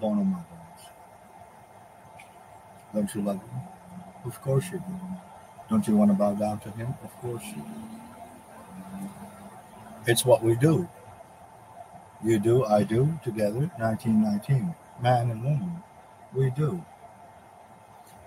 Bone 0.00 0.20
of 0.20 0.26
my 0.26 0.34
bones. 0.38 0.63
Don't 2.94 3.12
you 3.14 3.22
love 3.22 3.36
him? 3.42 3.60
Of 4.24 4.40
course 4.40 4.66
you 4.72 4.78
do. 4.78 4.94
Don't 5.68 5.86
you 5.88 5.96
want 5.96 6.10
to 6.10 6.14
bow 6.14 6.34
down 6.34 6.60
to 6.60 6.70
him? 6.70 6.94
Of 7.02 7.12
course 7.20 7.42
you 7.44 7.62
do. 7.62 7.84
It's 10.06 10.24
what 10.24 10.42
we 10.42 10.54
do. 10.54 10.88
You 12.24 12.38
do, 12.38 12.64
I 12.64 12.84
do, 12.84 13.18
together, 13.24 13.70
1919. 13.78 14.74
Man 15.02 15.30
and 15.30 15.42
woman. 15.42 15.82
We 16.32 16.50
do. 16.50 16.84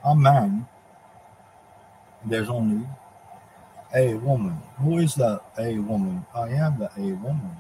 I'm 0.03 0.21
man. 0.21 0.67
There's 2.25 2.49
only 2.49 2.85
a 3.95 4.15
woman. 4.15 4.61
Who 4.79 4.97
is 4.97 5.15
the 5.15 5.41
a 5.57 5.79
woman? 5.79 6.25
I 6.35 6.49
am 6.49 6.79
the 6.79 6.91
a 6.97 7.13
woman. 7.13 7.55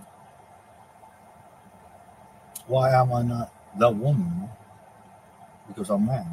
Why 2.67 2.91
am 2.91 3.13
I 3.13 3.21
not 3.21 3.53
the 3.77 3.89
woman? 3.89 4.49
Because 5.67 5.89
I'm 5.89 6.05
man. 6.05 6.27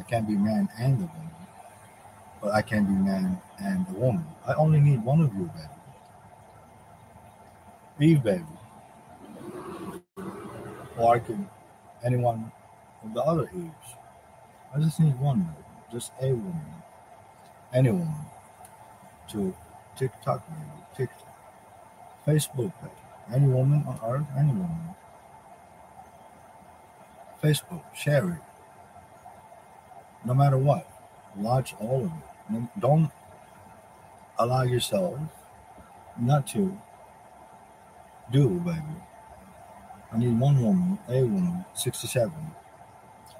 I 0.00 0.04
can't 0.04 0.28
be 0.28 0.36
man 0.36 0.68
and 0.80 0.94
a 0.96 1.06
woman. 1.06 1.30
But 2.42 2.52
I 2.54 2.62
can 2.62 2.84
be 2.86 2.92
man 2.92 3.40
and 3.60 3.86
a 3.88 3.92
woman. 4.00 4.26
I 4.46 4.54
only 4.54 4.80
need 4.80 5.04
one 5.04 5.20
of 5.22 5.34
you, 5.34 5.50
baby. 5.56 5.92
Eve, 8.12 8.24
baby. 8.24 8.44
Or 10.98 11.16
I 11.16 11.18
can 11.20 11.48
anyone 12.04 12.52
of 13.04 13.14
the 13.14 13.22
other 13.22 13.50
Eves. 13.54 13.96
I 14.74 14.80
just 14.80 15.00
need 15.00 15.18
one, 15.20 15.40
baby. 15.42 15.66
Just 15.92 16.12
a 16.22 16.28
woman. 16.32 16.62
Any 17.74 17.90
woman. 17.90 18.26
To 19.30 19.56
TikTok, 19.98 20.46
baby. 20.48 20.70
TikTok. 20.96 21.38
Facebook, 22.26 22.72
baby. 22.82 22.94
Any 23.34 23.48
woman 23.48 23.84
on 23.86 24.00
earth, 24.06 24.26
any 24.38 24.52
woman. 24.52 24.94
Facebook, 27.42 27.82
share 27.94 28.30
it. 28.30 28.49
No 30.24 30.34
matter 30.34 30.58
what, 30.58 30.86
watch 31.36 31.74
all 31.80 32.04
of 32.04 32.56
it. 32.56 32.62
Don't 32.78 33.10
allow 34.38 34.62
yourself 34.62 35.18
not 36.20 36.46
to 36.48 36.76
do, 38.32 38.48
baby. 38.60 38.82
I 40.12 40.18
need 40.18 40.38
one 40.38 40.60
woman, 40.62 40.98
a 41.08 41.22
woman, 41.22 41.64
67. 41.74 42.32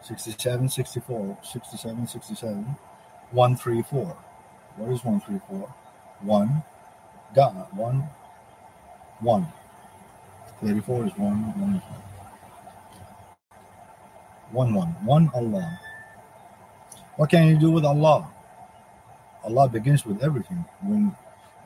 67, 0.03 0.69
64, 0.69 1.39
67, 1.43 2.07
67, 2.07 2.77
134. 3.33 4.17
What 4.77 4.91
is 4.93 5.05
134? 5.05 5.75
One, 6.23 6.63
God, 7.35 7.67
one, 7.77 8.09
one. 9.21 9.47
34 10.63 11.07
is 11.07 11.13
one, 11.17 11.37
one. 11.61 11.83
One, 14.53 14.75
one, 14.75 14.89
one 15.05 15.31
Allah. 15.35 15.81
What 17.21 17.29
can 17.29 17.49
you 17.49 17.59
do 17.59 17.71
with 17.71 17.85
Allah? 17.85 18.33
Allah 19.45 19.69
begins 19.69 20.07
with 20.07 20.25
everything. 20.25 20.65
When 20.81 21.15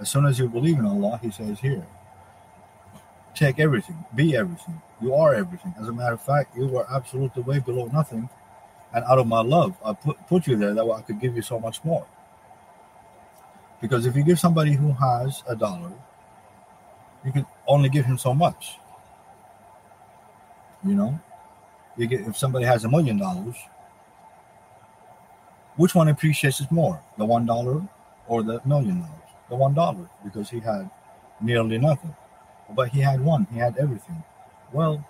As 0.00 0.08
soon 0.08 0.26
as 0.26 0.37
you 0.37 0.49
believe 0.49 0.80
in 0.80 0.84
Allah, 0.84 1.20
He 1.23 1.30
says, 1.30 1.61
Here, 1.61 1.87
take 3.37 3.61
everything, 3.61 4.04
be 4.16 4.37
everything. 4.37 4.82
You 5.00 5.14
are 5.14 5.32
everything. 5.32 5.73
As 5.80 5.87
a 5.87 5.92
matter 5.92 6.14
of 6.14 6.20
fact, 6.20 6.56
you 6.56 6.66
were 6.66 6.84
absolutely 6.90 7.44
way 7.44 7.61
below 7.61 7.87
nothing. 7.87 8.28
And 8.92 9.04
out 9.04 9.20
of 9.20 9.28
my 9.28 9.42
love, 9.42 9.76
I 9.84 9.92
put, 9.92 10.16
put 10.26 10.49
you 10.49 10.56
there 10.56 10.75
that 10.75 10.84
way 10.84 10.96
I 10.96 11.02
could 11.02 11.20
give 11.20 11.37
you 11.37 11.42
so 11.42 11.61
much 11.61 11.84
more. 11.84 12.04
Because 13.80 14.06
if 14.06 14.16
you 14.16 14.25
give 14.25 14.40
somebody 14.40 14.73
who 14.73 14.90
has 14.94 15.44
a 15.46 15.54
dollar, 15.54 15.92
you 17.25 17.30
can 17.30 17.46
only 17.68 17.88
give 17.90 18.06
him 18.06 18.18
so 18.18 18.34
much. 18.34 18.78
You 20.84 20.96
know, 20.96 21.20
you 21.96 22.08
get 22.08 22.23
if 22.23 22.37
somebody 22.37 22.64
has 22.64 22.82
a 22.82 22.88
million 22.88 23.18
dollars, 23.18 23.54
which 25.76 25.94
one 25.94 26.08
appreciates 26.08 26.60
it 26.60 26.70
more, 26.70 27.02
the 27.18 27.24
one 27.24 27.46
dollar 27.46 27.86
or 28.28 28.42
the 28.42 28.60
million 28.64 29.00
dollars? 29.00 29.30
The 29.48 29.56
one 29.56 29.74
dollar 29.74 30.08
because 30.24 30.48
he 30.50 30.60
had 30.60 30.90
nearly 31.40 31.78
nothing, 31.78 32.14
but 32.70 32.88
he 32.88 33.00
had 33.00 33.20
one. 33.20 33.46
He 33.52 33.58
had 33.58 33.76
everything. 33.78 34.22
Well, 34.72 35.06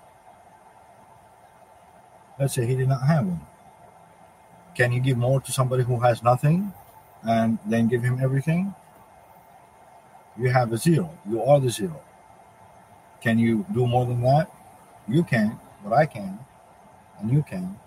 let's 2.38 2.54
say 2.54 2.66
he 2.66 2.75
did 2.75 2.88
not 2.88 3.02
have 3.06 3.26
one. 3.26 3.40
Can 4.75 4.92
you 4.92 5.00
give 5.00 5.16
more 5.16 5.40
to 5.40 5.52
somebody 5.52 5.85
who 5.85 6.00
has 6.00 6.23
nothing 6.23 6.73
and 7.23 7.59
then 7.66 7.87
give 7.87 8.02
him 8.02 8.18
everything? 8.21 8.75
You 10.37 10.50
have 10.50 10.73
a 10.73 10.76
zero. 10.76 11.16
You 11.28 11.42
are 11.42 11.61
the 11.61 11.71
zero. 11.71 12.00
Can 13.21 13.38
you 13.38 13.64
do 13.73 13.87
more 13.87 14.04
than 14.04 14.21
that? 14.23 14.50
You 15.06 15.23
can, 15.23 15.59
but 15.83 15.92
I 15.92 16.06
can, 16.06 16.38
and 17.21 17.30
you 17.30 17.42
can, 17.42 17.78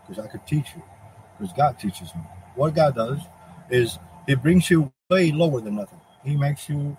because 0.00 0.22
I 0.22 0.26
could 0.26 0.44
teach 0.46 0.74
you, 0.74 0.82
because 1.42 1.56
God 1.56 1.78
teaches 1.78 2.14
me. 2.14 2.22
What 2.54 2.74
God 2.74 2.94
does 2.94 3.18
is 3.70 3.98
He 4.28 4.36
brings 4.36 4.70
you 4.70 4.92
way 5.10 5.32
lower 5.32 5.60
than 5.60 5.76
nothing. 5.76 6.00
He 6.24 6.36
makes 6.36 6.68
you 6.68 6.96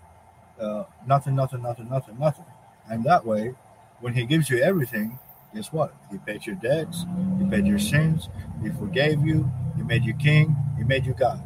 uh, 0.60 0.84
nothing, 1.08 1.36
nothing, 1.36 1.64
nothing, 1.64 1.90
nothing, 1.90 2.20
nothing. 2.20 2.46
And 2.90 3.06
that 3.06 3.26
way, 3.26 3.56
when 4.02 4.14
He 4.14 4.26
gives 4.26 4.50
you 4.50 4.60
everything, 4.60 5.18
guess 5.56 5.72
what? 5.72 5.96
He 6.12 6.18
paid 6.20 6.46
your 6.46 6.58
debts, 6.58 7.06
He 7.40 7.50
paid 7.50 7.66
your 7.66 7.80
sins, 7.80 8.30
He 8.62 8.70
forgave 8.72 9.26
you, 9.26 9.50
He 9.78 9.84
made 9.84 10.04
you 10.04 10.14
king, 10.14 10.56
He 10.78 10.84
made 10.84 11.06
you 11.06 11.14
God. 11.14 11.42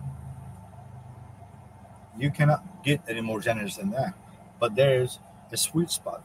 You 2.19 2.31
cannot 2.31 2.83
get 2.83 3.01
any 3.07 3.21
more 3.21 3.39
generous 3.41 3.77
than 3.77 3.91
that. 3.91 4.15
But 4.59 4.75
there's 4.75 5.19
a 5.51 5.57
sweet 5.57 5.91
spot. 5.91 6.23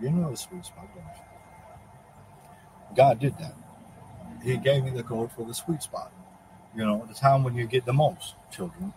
You 0.00 0.10
know 0.10 0.30
the 0.30 0.36
sweet 0.36 0.64
spot? 0.66 0.86
God 2.96 3.20
did 3.20 3.38
that. 3.38 3.54
He 4.42 4.56
gave 4.56 4.84
me 4.84 4.90
the 4.90 5.02
code 5.02 5.32
for 5.32 5.44
the 5.44 5.54
sweet 5.54 5.82
spot. 5.82 6.12
You 6.74 6.84
know, 6.84 7.04
the 7.08 7.14
time 7.14 7.42
when 7.44 7.54
you 7.54 7.66
get 7.66 7.84
the 7.84 7.92
most 7.92 8.34
children. 8.50 8.92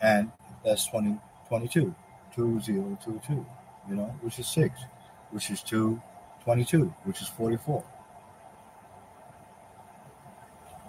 And 0.00 0.30
that's 0.64 0.86
20, 0.86 1.18
22, 1.48 1.94
2022, 2.34 3.46
you 3.88 3.94
know, 3.94 4.14
which 4.20 4.38
is 4.38 4.46
six, 4.46 4.78
which 5.30 5.50
is 5.50 5.62
222, 5.62 6.94
which 7.04 7.20
is 7.20 7.28
44, 7.28 7.82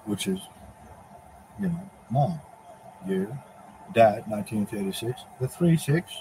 which 0.05 0.27
is, 0.27 0.39
you 1.59 1.67
know, 1.67 1.89
mom, 2.09 2.39
year, 3.07 3.27
dad, 3.93 4.27
1936, 4.27 5.21
the 5.39 5.47
3 5.47 5.77
6, 5.77 6.13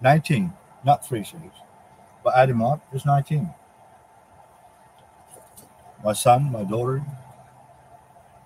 19, 0.00 0.52
not 0.84 1.06
3 1.06 1.24
6, 1.24 1.42
but 2.22 2.36
add 2.36 2.50
him 2.50 2.62
up, 2.62 2.80
it's 2.92 3.04
19 3.04 3.52
my 6.04 6.12
son, 6.12 6.52
my 6.52 6.62
daughter, 6.62 7.02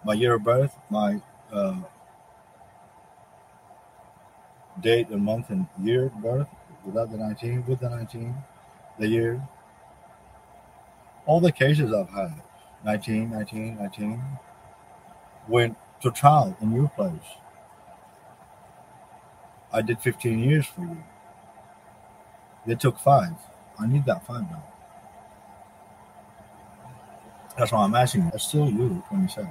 my 0.05 0.13
year 0.13 0.35
of 0.35 0.45
birth, 0.45 0.79
my 0.91 1.21
uh, 1.53 1.77
date 4.81 5.09
and 5.09 5.25
month 5.25 5.51
and 5.51 5.67
year 5.83 6.07
of 6.07 6.23
birth, 6.23 6.49
without 6.87 7.11
the 7.11 7.19
19, 7.19 7.65
with 7.67 7.81
the 7.81 7.91
19, 7.91 8.35
the 8.99 9.09
year. 9.09 9.43
All 11.27 11.41
the 11.41 11.53
cases 11.53 11.93
I've 11.93 12.09
had, 12.09 12.41
19, 12.85 13.31
19, 13.31 13.77
19, 13.77 14.23
went 15.49 15.77
to 16.01 16.11
trial 16.13 16.57
in 16.61 16.73
your 16.73 16.89
place. 16.91 17.11
I 19.73 19.83
did 19.83 20.01
15 20.01 20.39
years 20.39 20.67
for 20.67 20.83
you. 20.83 21.03
They 22.67 22.77
took 22.77 22.99
five. 22.99 23.35
I 23.79 23.87
need 23.87 24.07
that 24.07 24.27
five 24.27 24.43
now. 24.43 24.65
That's 27.59 27.73
why 27.73 27.83
I'm 27.85 27.95
asking. 27.95 28.31
That's 28.31 28.47
still 28.47 28.71
you, 28.71 29.03
27. 29.09 29.49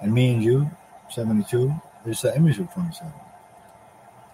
And 0.00 0.14
me 0.14 0.32
and 0.32 0.42
you, 0.42 0.70
72, 1.10 1.72
is 2.06 2.22
the 2.22 2.34
image 2.34 2.58
of 2.58 2.72
27. 2.72 3.12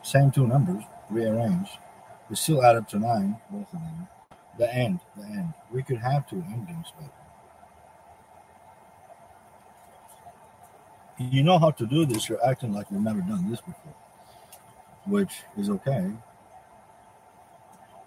Same 0.02 0.30
two 0.30 0.46
numbers, 0.46 0.84
rearranged. 1.10 1.72
We 2.30 2.36
still 2.36 2.64
add 2.64 2.76
up 2.76 2.88
to 2.90 2.98
nine, 2.98 3.36
both 3.50 3.66
of 3.74 3.80
them. 3.80 4.08
The 4.58 4.72
end, 4.72 5.00
the 5.16 5.24
end. 5.24 5.52
We 5.72 5.82
could 5.82 5.98
have 5.98 6.28
two 6.28 6.44
endings, 6.52 6.86
but 6.98 7.10
you 11.18 11.42
know 11.42 11.58
how 11.58 11.72
to 11.72 11.86
do 11.86 12.06
this. 12.06 12.28
You're 12.28 12.44
acting 12.46 12.72
like 12.72 12.86
you've 12.90 13.02
never 13.02 13.20
done 13.20 13.50
this 13.50 13.60
before, 13.60 13.94
which 15.06 15.42
is 15.56 15.70
okay 15.70 16.12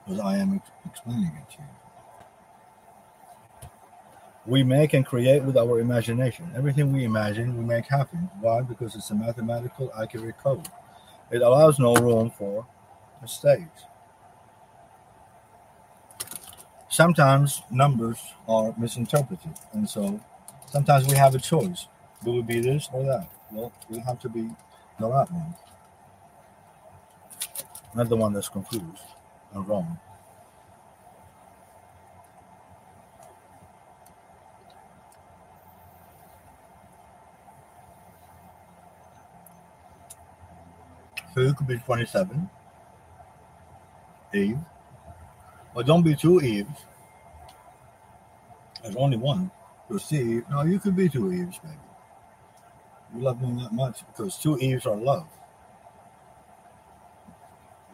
because 0.05 0.21
I 0.21 0.37
am 0.37 0.55
ex- 0.55 0.71
explaining 0.85 1.33
it 1.35 1.49
to 1.55 1.61
you 1.61 1.86
we 4.47 4.63
make 4.63 4.93
and 4.93 5.05
create 5.05 5.43
with 5.43 5.57
our 5.57 5.79
imagination. 5.79 6.49
Everything 6.55 6.93
we 6.93 7.03
imagine, 7.03 7.57
we 7.57 7.63
make 7.65 7.85
happen. 7.85 8.29
Why? 8.39 8.61
Because 8.61 8.95
it's 8.95 9.11
a 9.11 9.15
mathematical 9.15 9.91
accurate 10.01 10.37
code. 10.37 10.67
It 11.29 11.41
allows 11.41 11.77
no 11.77 11.93
room 11.95 12.31
for 12.31 12.65
mistakes. 13.21 13.83
Sometimes 16.89 17.61
numbers 17.69 18.17
are 18.47 18.73
misinterpreted, 18.77 19.51
and 19.73 19.89
so 19.89 20.21
sometimes 20.71 21.05
we 21.05 21.17
have 21.17 21.35
a 21.35 21.39
choice. 21.39 21.87
Do 22.23 22.31
we 22.31 22.41
be 22.41 22.61
this 22.61 22.87
or 22.93 23.03
that? 23.03 23.27
Well, 23.51 23.73
we 23.89 23.99
have 23.99 24.19
to 24.21 24.29
be 24.29 24.49
the 24.97 25.07
right 25.07 25.29
one, 25.29 25.55
not 27.93 28.07
the 28.07 28.15
one 28.15 28.31
that's 28.31 28.49
confused 28.49 29.03
and 29.53 29.67
wrong. 29.67 29.99
So 41.37 41.53
could 41.53 41.67
be 41.67 41.77
27. 41.77 42.49
Eve. 44.33 44.57
But 45.75 45.85
don't 45.85 46.01
be 46.01 46.15
two 46.15 46.41
Eves. 46.41 46.67
There's 48.81 48.95
only 48.95 49.17
one. 49.17 49.51
You'll 49.87 49.99
see. 49.99 50.41
No, 50.49 50.63
you 50.63 50.79
could 50.79 50.95
be 50.95 51.07
two 51.07 51.31
Eves, 51.31 51.59
baby. 51.59 51.75
You 53.13 53.21
love 53.21 53.39
me 53.39 53.61
that 53.61 53.71
much 53.71 53.99
because 54.07 54.39
two 54.39 54.57
Eves 54.57 54.87
are 54.87 54.95
love. 54.95 55.27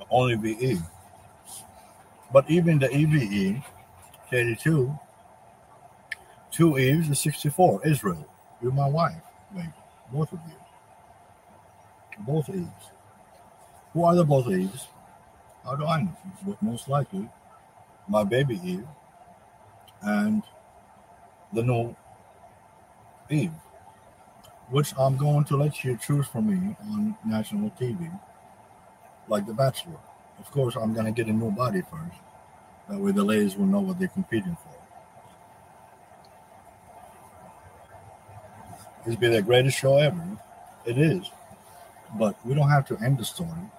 Only 0.09 0.37
be 0.37 0.51
Eve. 0.65 0.83
But 2.31 2.49
even 2.49 2.79
the 2.79 2.89
EVE, 2.95 3.61
82, 4.31 4.97
two 6.49 6.77
Eves 6.77 7.09
is 7.09 7.19
64. 7.19 7.85
Israel, 7.85 8.25
you're 8.61 8.71
my 8.71 8.87
wife, 8.87 9.21
baby. 9.53 9.67
Both 10.13 10.31
of 10.31 10.39
you. 10.47 10.55
Both 12.25 12.47
Eves. 12.47 12.93
Who 13.93 14.03
are 14.03 14.15
the 14.15 14.23
both 14.23 14.49
Eves? 14.49 14.87
How 15.63 15.75
do 15.75 15.85
I 15.85 16.01
know? 16.01 16.17
But 16.45 16.61
most 16.61 16.89
likely, 16.89 17.29
my 18.07 18.23
baby 18.23 18.59
Eve 18.63 18.87
and 20.01 20.41
the 21.53 21.61
new 21.61 21.95
Eve, 23.29 23.51
which 24.69 24.93
I'm 24.97 25.15
going 25.15 25.45
to 25.45 25.57
let 25.57 25.83
you 25.83 25.95
choose 25.97 26.25
for 26.25 26.41
me 26.41 26.75
on 26.89 27.15
national 27.23 27.69
TV, 27.79 28.19
like 29.27 29.45
The 29.45 29.53
Bachelor. 29.53 29.99
Of 30.39 30.49
course, 30.49 30.75
I'm 30.75 30.93
going 30.93 31.05
to 31.05 31.11
get 31.11 31.27
a 31.27 31.33
new 31.33 31.51
body 31.51 31.81
first. 31.81 32.17
That 32.89 32.99
way, 32.99 33.11
the 33.11 33.23
ladies 33.23 33.55
will 33.55 33.67
know 33.67 33.79
what 33.79 33.99
they're 33.99 34.07
competing 34.07 34.57
for. 34.57 34.69
This 39.05 39.15
be 39.15 39.27
the 39.27 39.41
greatest 39.41 39.77
show 39.77 39.97
ever. 39.97 40.25
It 40.85 40.97
is. 40.97 41.29
But 42.17 42.35
we 42.45 42.55
don't 42.55 42.69
have 42.69 42.87
to 42.87 42.97
end 42.97 43.19
the 43.19 43.25
story 43.25 43.69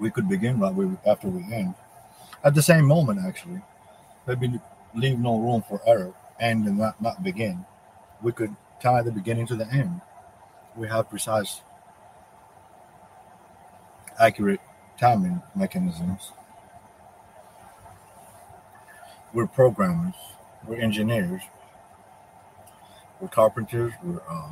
we 0.00 0.10
could 0.10 0.28
begin 0.28 0.60
right 0.60 0.74
after 1.06 1.28
we 1.28 1.42
end. 1.52 1.74
At 2.44 2.54
the 2.54 2.62
same 2.62 2.86
moment, 2.86 3.20
actually, 3.26 3.62
maybe 4.26 4.60
leave 4.94 5.18
no 5.18 5.38
room 5.38 5.62
for 5.68 5.80
error, 5.86 6.12
end 6.38 6.66
and 6.66 6.78
not, 6.78 7.00
not 7.00 7.22
begin. 7.22 7.64
We 8.22 8.32
could 8.32 8.54
tie 8.80 9.02
the 9.02 9.12
beginning 9.12 9.46
to 9.48 9.56
the 9.56 9.66
end. 9.68 10.00
We 10.76 10.88
have 10.88 11.08
precise, 11.08 11.62
accurate 14.18 14.60
timing 14.98 15.42
mechanisms. 15.54 16.32
We're 19.32 19.46
programmers, 19.46 20.14
we're 20.66 20.80
engineers, 20.80 21.42
we're 23.20 23.28
carpenters, 23.28 23.92
we're 24.02 24.22
uh, 24.28 24.50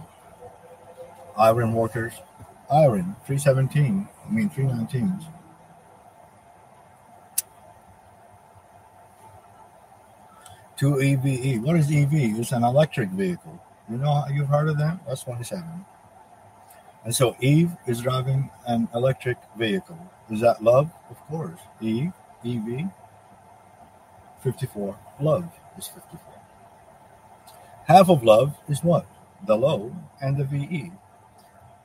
iron 1.39 1.73
workers, 1.73 2.13
Iron, 2.71 3.17
317. 3.27 4.09
I 4.27 4.33
mean, 4.33 4.51
319s. 4.51 5.25
Two 10.77 11.01
EVE. 11.01 11.63
What 11.63 11.77
is 11.77 11.91
EV? 11.91 12.39
It's 12.39 12.53
an 12.53 12.65
electric 12.65 13.11
vehicle. 13.11 13.61
You 13.89 13.99
know, 13.99 14.25
you've 14.33 14.49
heard 14.49 14.69
of 14.69 14.79
them? 14.79 15.01
That's 15.07 15.23
27. 15.23 15.85
And 17.05 17.15
so 17.15 17.37
Eve 17.41 17.71
is 17.87 18.01
driving 18.01 18.51
an 18.67 18.89
electric 18.95 19.37
vehicle. 19.57 19.99
Is 20.31 20.41
that 20.41 20.63
love? 20.65 20.91
Of 21.11 21.21
course. 21.29 21.61
Eve, 21.81 22.13
EV, 22.45 22.89
54. 24.43 24.99
Love 25.21 25.45
is 25.77 25.87
54. 25.89 26.21
Half 27.87 28.09
of 28.09 28.25
love 28.25 28.57
is 28.69 28.83
what? 28.83 29.07
The 29.47 29.55
low 29.55 29.95
and 30.23 30.39
the 30.39 30.45
VE. 30.45 30.91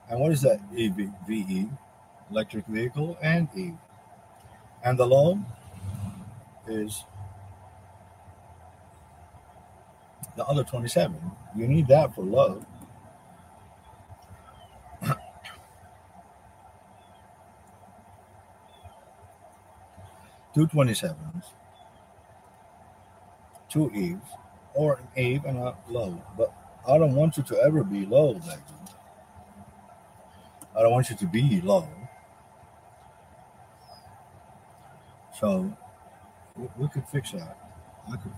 And 0.09 0.19
what 0.19 0.31
is 0.31 0.41
that 0.41 0.59
EV, 0.77 1.11
VE? 1.27 1.69
Electric 2.31 2.65
vehicle 2.67 3.17
and 3.21 3.47
Eve. 3.55 3.77
And 4.83 4.97
the 4.97 5.05
low 5.05 5.39
is 6.67 7.03
the 10.35 10.45
other 10.45 10.63
27. 10.63 11.19
You 11.55 11.67
need 11.67 11.87
that 11.87 12.13
for 12.15 12.23
love. 12.23 12.65
two 20.53 20.67
27s, 20.67 21.43
two 23.69 23.91
Eves, 23.93 24.19
or 24.73 24.95
an 24.95 25.07
Eve 25.23 25.45
and 25.45 25.57
a 25.57 25.75
low. 25.89 26.21
But 26.37 26.53
I 26.87 26.97
don't 26.97 27.15
want 27.15 27.37
you 27.37 27.43
to 27.43 27.61
ever 27.61 27.83
be 27.83 28.05
low, 28.05 28.33
baby. 28.33 28.78
I 30.79 30.81
don't 30.83 30.93
want 30.93 31.09
you 31.09 31.17
to 31.17 31.27
be 31.27 31.59
low. 31.59 31.89
So 35.37 35.75
we, 36.55 36.67
we 36.77 36.87
could 36.87 37.05
fix 37.09 37.33
that. 37.33 37.57
I 38.07 38.15
could 38.15 38.31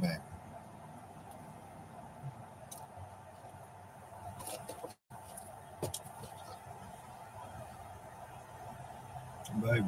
back. 0.00 0.20
Baby. 9.62 9.82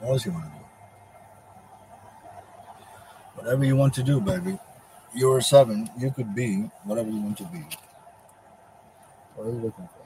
What 0.00 0.10
else 0.10 0.24
you 0.26 0.32
want? 0.32 0.57
Whatever 3.48 3.64
you 3.64 3.76
want 3.76 3.94
to 3.94 4.02
do, 4.02 4.20
baby. 4.20 4.58
You're 5.14 5.40
seven. 5.40 5.88
You 5.98 6.10
could 6.10 6.34
be 6.34 6.70
whatever 6.84 7.08
you 7.08 7.22
want 7.22 7.38
to 7.38 7.44
be. 7.44 7.64
What 9.36 9.46
are 9.46 9.50
you 9.50 9.56
looking 9.56 9.88
for? 9.88 9.97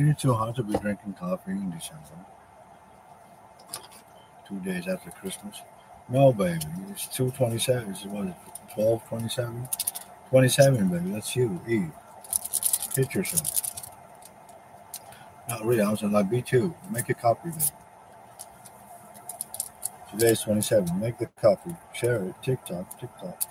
Isn't 0.00 0.18
too 0.18 0.32
hot 0.32 0.56
to 0.56 0.62
be 0.62 0.72
drinking 0.78 1.12
coffee 1.12 1.50
in 1.50 1.70
December? 1.70 2.24
Two 4.48 4.58
days 4.60 4.88
after 4.88 5.10
Christmas? 5.10 5.60
No, 6.08 6.32
baby. 6.32 6.64
It's 6.88 7.06
227. 7.08 7.90
It's 7.90 8.06
what, 8.06 8.34
12, 8.72 9.06
27? 9.06 9.68
27, 10.30 10.88
baby. 10.88 11.10
That's 11.10 11.36
you, 11.36 11.60
Eve. 11.68 11.92
Hit 12.96 13.14
yourself. 13.14 13.60
Not 15.50 15.66
really. 15.66 15.82
I 15.82 15.90
was 15.90 16.02
like, 16.02 16.30
B2. 16.30 16.74
Make 16.90 17.10
a 17.10 17.14
copy, 17.14 17.50
baby. 17.50 17.64
Today's 20.12 20.40
27. 20.40 20.98
Make 20.98 21.18
the 21.18 21.26
copy. 21.26 21.76
Share 21.92 22.24
it. 22.24 22.34
TikTok, 22.42 22.98
TikTok. 22.98 23.49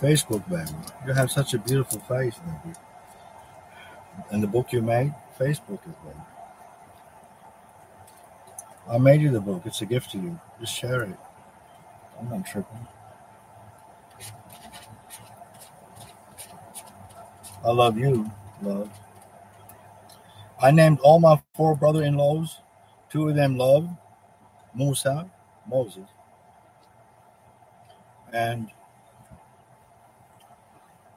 Facebook, 0.00 0.48
baby. 0.48 0.70
You 1.06 1.12
have 1.12 1.30
such 1.30 1.54
a 1.54 1.58
beautiful 1.58 2.00
face, 2.00 2.36
baby. 2.38 2.76
And 4.30 4.42
the 4.42 4.46
book 4.46 4.72
you 4.72 4.82
made, 4.82 5.14
Facebook 5.38 5.80
is 5.86 5.94
baby. 6.04 6.20
I 8.88 8.98
made 8.98 9.20
you 9.20 9.30
the 9.30 9.40
book. 9.40 9.62
It's 9.64 9.80
a 9.82 9.86
gift 9.86 10.12
to 10.12 10.18
you. 10.18 10.38
Just 10.60 10.74
share 10.74 11.02
it. 11.02 11.16
I'm 12.20 12.28
not 12.28 12.46
tripping. 12.46 12.86
I 17.64 17.70
love 17.70 17.98
you, 17.98 18.30
love. 18.62 18.90
I 20.62 20.70
named 20.70 21.00
all 21.00 21.18
my 21.18 21.40
four 21.54 21.74
brother 21.74 22.04
in 22.04 22.16
laws. 22.16 22.60
Two 23.10 23.28
of 23.28 23.34
them 23.34 23.56
love 23.56 23.88
Musa, 24.74 25.30
Moses. 25.68 26.08
And 28.32 28.70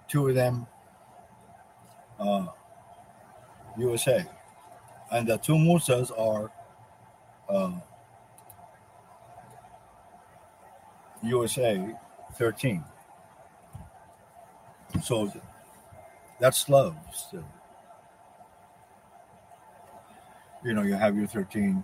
two 0.09 0.27
of 0.27 0.35
them 0.35 0.67
uh, 2.19 2.47
USA. 3.77 4.25
And 5.11 5.27
the 5.27 5.37
two 5.37 5.53
Musas 5.53 6.11
are 6.19 6.51
uh, 7.49 7.79
USA 11.23 11.95
13. 12.35 12.83
So 15.03 15.31
that's 16.39 16.67
love 16.69 16.95
still. 17.13 17.45
You 20.63 20.73
know, 20.73 20.81
you 20.81 20.93
have 20.93 21.15
your 21.15 21.27
13 21.27 21.83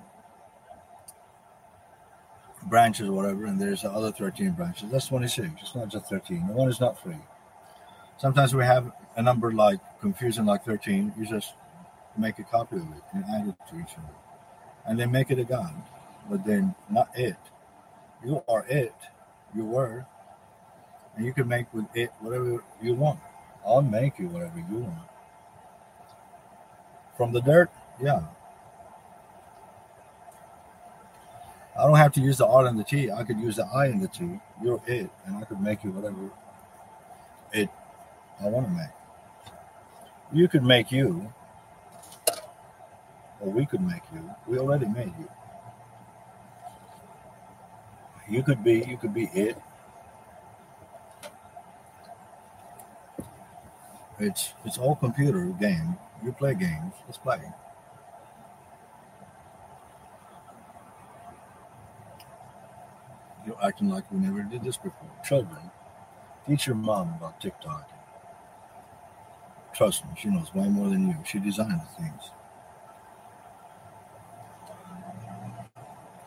branches 2.63 3.07
or 3.07 3.13
whatever, 3.13 3.45
and 3.45 3.59
there's 3.59 3.83
the 3.83 3.91
other 3.91 4.11
13 4.11 4.51
branches. 4.51 4.89
That's 4.91 5.07
26. 5.07 5.49
It's 5.61 5.75
not 5.75 5.87
just 5.87 6.07
13. 6.07 6.47
The 6.47 6.53
one 6.53 6.69
is 6.69 6.81
not 6.81 7.01
free. 7.01 7.15
Sometimes 8.17 8.55
we 8.55 8.63
have 8.63 8.91
a 9.17 9.21
number 9.21 9.51
like 9.51 9.79
confusing 9.99 10.45
like 10.45 10.63
13. 10.63 11.13
You 11.17 11.25
just 11.25 11.53
make 12.17 12.39
a 12.39 12.43
copy 12.43 12.77
of 12.77 12.83
it 12.83 13.03
and 13.13 13.25
add 13.25 13.47
it 13.47 13.55
to 13.69 13.79
each 13.79 13.97
other. 13.97 14.15
And 14.87 14.99
then 14.99 15.11
make 15.11 15.31
it 15.31 15.39
a 15.39 15.43
God, 15.43 15.73
but 16.29 16.45
then 16.45 16.75
not 16.89 17.09
it. 17.15 17.35
You 18.23 18.41
are 18.47 18.65
it. 18.69 18.95
You 19.53 19.65
were. 19.65 20.05
And 21.15 21.25
you 21.25 21.33
can 21.33 21.47
make 21.47 21.73
with 21.73 21.85
it 21.93 22.11
whatever 22.19 22.63
you 22.81 22.93
want. 22.93 23.19
I'll 23.65 23.81
make 23.81 24.19
you 24.19 24.27
whatever 24.27 24.59
you 24.59 24.77
want. 24.77 24.99
From 27.17 27.31
the 27.31 27.41
dirt, 27.41 27.69
yeah. 28.01 28.21
I 31.77 31.83
don't 31.85 31.97
have 31.97 32.13
to 32.13 32.21
use 32.21 32.37
the 32.37 32.47
R 32.47 32.65
and 32.67 32.79
the 32.79 32.83
T. 32.83 33.11
I 33.11 33.23
could 33.23 33.39
use 33.39 33.57
the 33.57 33.65
I 33.65 33.87
and 33.87 34.01
the 34.01 34.07
T. 34.07 34.39
You're 34.63 34.81
it, 34.87 35.09
and 35.25 35.35
I 35.35 35.41
could 35.41 35.59
make 35.59 35.83
you 35.83 35.91
whatever 35.91 36.29
it 37.51 37.69
I 38.41 38.47
want 38.49 38.67
to 38.67 38.71
make. 38.73 38.89
You 40.33 40.47
could 40.47 40.63
make 40.63 40.91
you, 40.91 41.31
or 43.39 43.49
we 43.51 43.65
could 43.65 43.81
make 43.81 44.03
you. 44.13 44.29
We 44.47 44.57
already 44.59 44.87
made 44.87 45.13
you. 45.19 45.29
You 48.29 48.43
could 48.43 48.63
be, 48.63 48.83
you 48.87 48.97
could 48.97 49.13
be 49.13 49.25
it. 49.33 49.57
It's 54.19 54.53
it's 54.63 54.77
all 54.77 54.95
computer 54.95 55.45
game. 55.59 55.97
You 56.23 56.31
play 56.31 56.55
games. 56.55 56.93
Let's 57.05 57.17
play. 57.17 57.41
You're 63.45 63.63
acting 63.63 63.89
like 63.89 64.11
we 64.11 64.19
never 64.19 64.41
did 64.41 64.63
this 64.63 64.77
before. 64.77 65.09
Children, 65.23 65.69
teach 66.47 66.65
your 66.65 66.75
mom 66.75 67.09
about 67.17 67.39
TikTok. 67.39 67.94
Trust 69.75 70.05
me, 70.05 70.11
she 70.17 70.29
knows 70.29 70.53
way 70.55 70.69
more 70.69 70.87
than 70.87 71.09
you. 71.09 71.17
She 71.25 71.37
designed 71.37 71.81
the 71.81 72.01
things. 72.01 72.31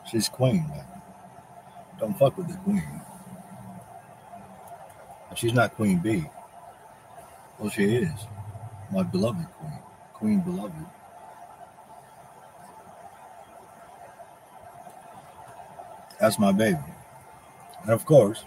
She's 0.09 0.29
queen, 0.29 0.67
man. 0.69 0.85
Don't 1.99 2.17
fuck 2.17 2.37
with 2.37 2.47
the 2.47 2.57
queen. 2.57 3.01
She's 5.35 5.53
not 5.53 5.75
Queen 5.75 5.99
Bee. 5.99 6.25
Well, 7.57 7.69
she 7.69 7.83
is. 7.83 8.11
My 8.91 9.03
beloved 9.03 9.45
queen. 9.53 9.79
Queen 10.13 10.39
beloved. 10.41 10.85
That's 16.19 16.37
my 16.37 16.51
baby. 16.51 16.77
And 17.83 17.91
of 17.91 18.05
course, 18.05 18.43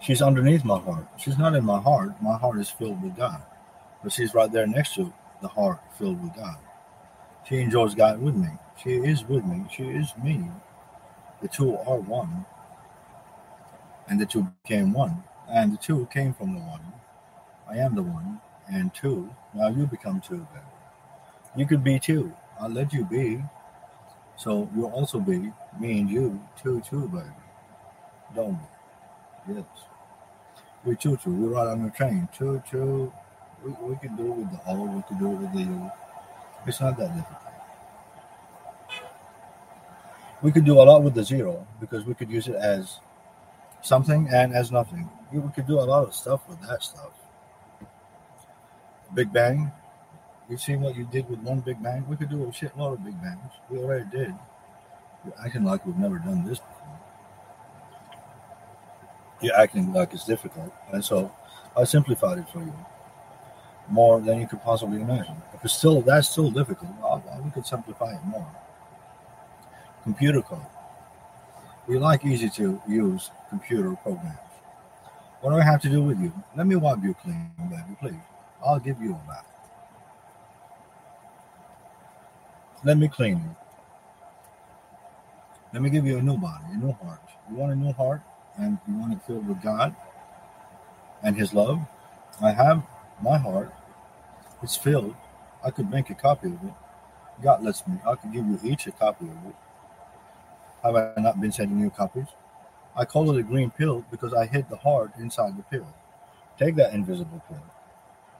she's 0.00 0.20
underneath 0.22 0.64
my 0.64 0.78
heart. 0.78 1.06
She's 1.18 1.38
not 1.38 1.54
in 1.54 1.64
my 1.64 1.80
heart. 1.80 2.20
My 2.22 2.36
heart 2.36 2.58
is 2.58 2.68
filled 2.68 3.02
with 3.02 3.16
God. 3.16 3.42
But 4.02 4.12
she's 4.12 4.34
right 4.34 4.50
there 4.50 4.66
next 4.66 4.94
to 4.94 5.12
the 5.42 5.48
heart 5.48 5.80
filled 5.98 6.22
with 6.22 6.34
God. 6.34 6.56
She 7.48 7.58
enjoys 7.58 7.94
God 7.94 8.20
with 8.20 8.34
me. 8.34 8.48
She 8.82 8.92
is 8.92 9.24
with 9.24 9.44
me. 9.44 9.64
She 9.70 9.84
is 9.84 10.12
me. 10.22 10.44
The 11.42 11.48
two 11.48 11.76
are 11.76 11.98
one. 11.98 12.44
And 14.08 14.20
the 14.20 14.26
two 14.26 14.52
became 14.62 14.92
one. 14.92 15.22
And 15.48 15.72
the 15.72 15.76
two 15.76 16.06
came 16.12 16.32
from 16.32 16.54
the 16.54 16.60
one. 16.60 16.80
I 17.68 17.76
am 17.78 17.94
the 17.94 18.02
one. 18.02 18.40
And 18.72 18.92
two. 18.94 19.30
Now 19.54 19.68
you 19.68 19.86
become 19.86 20.20
two, 20.20 20.46
baby. 20.52 20.66
You 21.56 21.66
could 21.66 21.82
be 21.82 21.98
two. 21.98 22.32
I'll 22.60 22.70
let 22.70 22.92
you 22.92 23.04
be. 23.04 23.42
So 24.36 24.70
you'll 24.74 24.90
also 24.90 25.18
be 25.18 25.52
me 25.78 26.00
and 26.00 26.10
you, 26.10 26.40
two, 26.62 26.80
two, 26.88 27.08
baby. 27.08 27.26
Don't 28.34 28.58
we? 29.46 29.54
Yes. 29.56 29.64
We 30.84 30.96
choo 30.96 31.16
choo. 31.16 31.34
We 31.34 31.48
ride 31.48 31.68
on 31.68 31.84
the 31.84 31.90
train. 31.90 32.28
Choo 32.36 32.62
choo. 32.70 33.12
We, 33.64 33.72
we 33.82 33.96
can 33.96 34.16
do 34.16 34.26
it 34.26 34.36
with 34.36 34.50
the 34.50 34.60
O. 34.66 34.84
We 34.84 35.02
can 35.02 35.18
do 35.18 35.32
it 35.32 35.36
with 35.36 35.52
the 35.52 35.60
U. 35.60 35.90
It's 36.66 36.80
not 36.80 36.96
that 36.98 37.14
difficult. 37.14 37.36
We 40.42 40.52
could 40.52 40.64
do 40.64 40.80
a 40.80 40.84
lot 40.84 41.02
with 41.02 41.14
the 41.14 41.24
zero 41.24 41.66
because 41.80 42.04
we 42.04 42.14
could 42.14 42.30
use 42.30 42.48
it 42.48 42.56
as 42.56 42.98
something 43.82 44.28
and 44.32 44.54
as 44.54 44.72
nothing. 44.72 45.08
We 45.32 45.42
could 45.52 45.66
do 45.66 45.78
a 45.80 45.82
lot 45.82 46.04
of 46.04 46.14
stuff 46.14 46.48
with 46.48 46.60
that 46.62 46.82
stuff. 46.82 47.12
Big 49.14 49.32
Bang, 49.32 49.70
You've 50.50 50.60
seen 50.60 50.80
what 50.80 50.96
you 50.96 51.04
did 51.04 51.30
with 51.30 51.38
one 51.38 51.60
Big 51.60 51.80
Bang? 51.80 52.04
We 52.08 52.16
could 52.16 52.28
do 52.28 52.42
a 52.42 52.46
shitload 52.46 52.94
of 52.94 53.04
Big 53.04 53.22
Bangs. 53.22 53.52
We 53.70 53.78
already 53.78 54.04
did. 54.10 54.34
You're 55.24 55.34
acting 55.38 55.62
like 55.62 55.86
we've 55.86 55.96
never 55.96 56.18
done 56.18 56.44
this 56.44 56.58
before. 56.58 56.98
You're 59.40 59.54
acting 59.54 59.92
like 59.92 60.12
it's 60.12 60.24
difficult. 60.24 60.74
And 60.92 61.04
so 61.04 61.32
I 61.76 61.84
simplified 61.84 62.38
it 62.38 62.48
for 62.48 62.58
you 62.58 62.74
more 63.90 64.20
than 64.20 64.40
you 64.40 64.46
could 64.46 64.62
possibly 64.62 65.00
imagine. 65.00 65.36
If 65.54 65.64
it's 65.64 65.74
still 65.74 66.00
that's 66.00 66.28
still 66.28 66.50
difficult, 66.50 66.90
well, 67.00 67.22
we 67.44 67.50
could 67.50 67.66
simplify 67.66 68.14
it 68.14 68.24
more. 68.24 68.46
Computer 70.04 70.42
code. 70.42 70.60
We 71.86 71.98
like 71.98 72.24
easy 72.24 72.48
to 72.50 72.80
use 72.88 73.30
computer 73.48 73.94
programs. 73.96 74.38
What 75.40 75.50
do 75.50 75.56
I 75.56 75.62
have 75.62 75.80
to 75.82 75.88
do 75.88 76.02
with 76.02 76.20
you? 76.20 76.32
Let 76.56 76.66
me 76.66 76.76
wipe 76.76 77.02
you 77.02 77.14
clean, 77.14 77.50
baby, 77.58 77.96
please. 77.98 78.20
I'll 78.64 78.78
give 78.78 79.00
you 79.00 79.12
a 79.12 79.26
bath. 79.26 79.46
Let 82.84 82.98
me 82.98 83.08
clean 83.08 83.38
you. 83.38 83.56
Let 85.72 85.82
me 85.82 85.90
give 85.90 86.06
you 86.06 86.18
a 86.18 86.22
new 86.22 86.36
body, 86.36 86.64
a 86.72 86.76
new 86.76 86.92
heart. 86.92 87.20
You 87.50 87.56
want 87.56 87.72
a 87.72 87.76
new 87.76 87.92
heart 87.92 88.22
and 88.58 88.78
you 88.86 88.94
want 88.94 89.12
it 89.12 89.22
filled 89.26 89.46
with 89.48 89.62
God 89.62 89.94
and 91.22 91.36
His 91.36 91.54
love? 91.54 91.80
I 92.42 92.52
have 92.52 92.82
my 93.22 93.38
heart. 93.38 93.72
It's 94.62 94.76
filled. 94.76 95.14
I 95.64 95.70
could 95.70 95.90
make 95.90 96.10
a 96.10 96.14
copy 96.14 96.48
of 96.48 96.62
it. 96.64 96.74
God 97.42 97.62
lets 97.62 97.86
me. 97.86 97.98
I 98.06 98.14
could 98.14 98.32
give 98.32 98.46
you 98.46 98.58
each 98.62 98.86
a 98.86 98.92
copy 98.92 99.26
of 99.26 99.46
it. 99.46 99.56
Have 100.82 100.96
I 100.96 101.12
not 101.20 101.40
been 101.40 101.52
sending 101.52 101.80
you 101.80 101.90
copies? 101.90 102.26
I 102.96 103.04
call 103.04 103.30
it 103.30 103.40
a 103.40 103.42
green 103.42 103.70
pill 103.70 104.04
because 104.10 104.34
I 104.34 104.46
hid 104.46 104.68
the 104.68 104.76
heart 104.76 105.12
inside 105.18 105.56
the 105.56 105.62
pill. 105.62 105.86
Take 106.58 106.76
that 106.76 106.92
invisible 106.92 107.42
pill. 107.48 107.62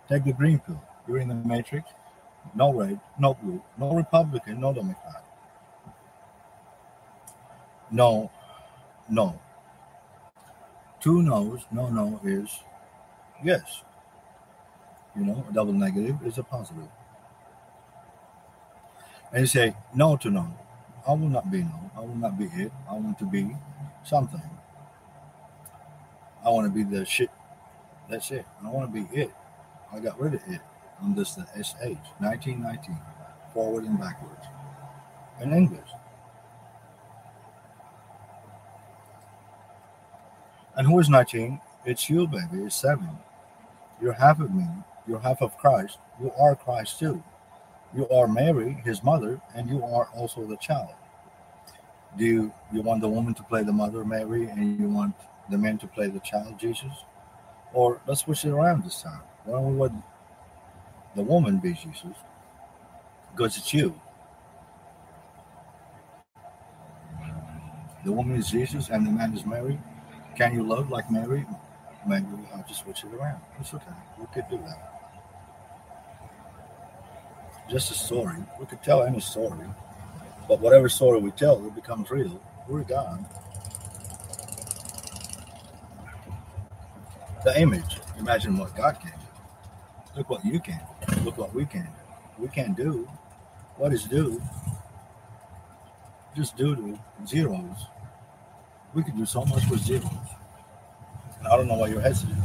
Take 0.09 0.25
the 0.25 0.33
green 0.33 0.59
pill. 0.59 0.83
You're 1.07 1.19
in 1.19 1.29
the 1.29 1.35
matrix 1.35 1.91
no 2.55 2.73
red, 2.73 3.01
no 3.19 3.35
blue, 3.35 3.63
no 3.79 3.95
Republican, 3.95 4.61
no 4.61 4.73
Democrat. 4.73 5.25
No, 7.91 8.31
no. 9.09 9.41
Two 11.01 11.23
no's, 11.23 11.61
no, 11.73 11.89
no 11.89 12.21
is 12.25 12.61
yes. 13.43 13.83
You 15.17 15.25
know, 15.25 15.45
a 15.49 15.53
double 15.53 15.73
negative 15.73 16.17
is 16.25 16.39
a 16.39 16.43
positive. 16.43 16.89
And 19.33 19.41
you 19.43 19.47
say 19.47 19.75
no 19.95 20.17
to 20.17 20.31
no. 20.31 20.53
I 21.07 21.13
will 21.13 21.29
not 21.29 21.51
be 21.51 21.63
no. 21.63 21.91
I 21.97 22.01
will 22.01 22.15
not 22.17 22.39
be 22.39 22.45
it. 22.47 22.73
I 22.89 22.95
want 22.95 23.19
to 23.19 23.25
be 23.25 23.57
something. 24.05 24.43
I 26.45 26.49
want 26.49 26.67
to 26.67 26.73
be 26.73 26.85
the 26.85 27.05
shit. 27.05 27.31
That's 28.09 28.31
it. 28.31 28.47
I 28.65 28.69
want 28.71 28.93
to 28.93 29.03
be 29.03 29.17
it. 29.17 29.31
I 29.93 30.01
got 30.01 30.21
rid 30.21 30.35
of 30.35 30.43
it 30.49 30.61
I'm 31.03 31.15
just 31.15 31.37
the 31.37 31.45
SH 31.63 31.75
1919 32.19 32.99
forward 33.55 33.85
and 33.85 33.99
backwards 33.99 34.45
in 35.41 35.53
English. 35.53 35.89
And 40.77 40.87
who 40.87 40.99
is 40.99 41.09
19? 41.09 41.61
It's 41.85 42.09
you, 42.11 42.27
baby. 42.27 42.65
It's 42.65 42.77
seven. 42.77 43.09
You're 44.01 44.13
half 44.13 44.41
of 44.41 44.55
me. 44.55 44.67
You're 45.07 45.21
half 45.21 45.43
of 45.43 45.57
Christ. 45.57 45.99
You 46.21 46.33
are 46.39 46.55
Christ 46.55 46.99
too. 46.99 47.23
You 47.95 48.09
are 48.09 48.29
Mary, 48.29 48.81
his 48.85 49.03
mother, 49.03 49.41
and 49.55 49.69
you 49.69 49.83
are 49.85 50.09
also 50.15 50.47
the 50.47 50.57
child. 50.57 50.95
Do 52.17 52.25
you, 52.25 52.53
you 52.73 52.83
want 52.83 53.01
the 53.01 53.09
woman 53.09 53.35
to 53.35 53.43
play 53.43 53.63
the 53.63 53.73
mother, 53.73 54.05
Mary, 54.05 54.45
and 54.45 54.81
you 54.81 54.89
want 54.89 55.15
the 55.51 55.59
man 55.59 55.79
to 55.79 55.87
play 55.87 56.09
the 56.09 56.21
child, 56.21 56.59
Jesus? 56.59 56.93
Or 57.73 58.01
let's 58.07 58.23
switch 58.23 58.45
it 58.45 58.51
around 58.51 58.85
this 58.85 59.03
time. 59.03 59.23
Why 59.45 59.59
don't 59.59 59.75
we 59.75 59.83
let 59.83 59.93
the 61.17 61.23
woman 61.23 61.59
be 61.59 61.73
Jesus 61.73 62.17
because 63.33 63.57
it's 63.57 63.73
you. 63.73 63.99
The 68.05 68.13
woman 68.13 68.37
is 68.37 68.51
Jesus 68.51 68.89
and 68.89 69.07
the 69.07 69.11
man 69.11 69.35
is 69.35 69.45
Mary. 69.45 69.79
Can 70.37 70.55
you 70.55 70.63
love 70.63 70.91
like 70.91 71.11
Mary? 71.11 71.47
We 72.09 72.15
have 72.15 72.67
to 72.67 72.75
switch 72.75 73.05
it 73.05 73.15
around. 73.15 73.41
It's 73.61 73.75
okay. 73.75 73.85
We 74.19 74.27
could 74.33 74.49
do 74.49 74.59
that. 74.59 75.01
Just 77.69 77.91
a 77.91 77.95
story. 77.95 78.37
We 78.59 78.67
could 78.67 78.83
tell 78.83 79.03
any 79.03 79.21
story. 79.21 79.67
But 80.49 80.61
whatever 80.61 80.89
story 80.89 81.21
we 81.21 81.31
tell, 81.31 81.65
it 81.65 81.75
becomes 81.75 82.11
real. 82.11 82.41
We're 82.69 82.83
God. 82.83 83.25
The 87.45 87.61
image. 87.61 88.01
Imagine 88.19 88.57
what 88.59 88.75
God 88.75 88.99
can. 89.01 89.13
Do. 89.13 90.17
Look 90.17 90.31
what 90.31 90.45
you 90.45 90.59
can. 90.59 90.81
Look 91.25 91.39
what 91.39 91.55
we 91.55 91.65
can 91.67 91.83
do. 91.83 92.43
We 92.43 92.49
can't 92.49 92.77
do 92.77 93.09
what 93.77 93.93
is 93.93 94.05
due. 94.05 94.43
Just 96.35 96.57
to 96.57 96.99
zeros. 97.27 97.87
We 98.95 99.03
could 99.03 99.17
do 99.17 99.27
so 99.27 99.45
much 99.45 99.69
with 99.71 99.81
zeros. 99.81 100.40
I 101.47 101.57
don't 101.57 101.67
know 101.69 101.75
why 101.75 101.89
you're 101.89 102.01
hesitant. 102.01 102.39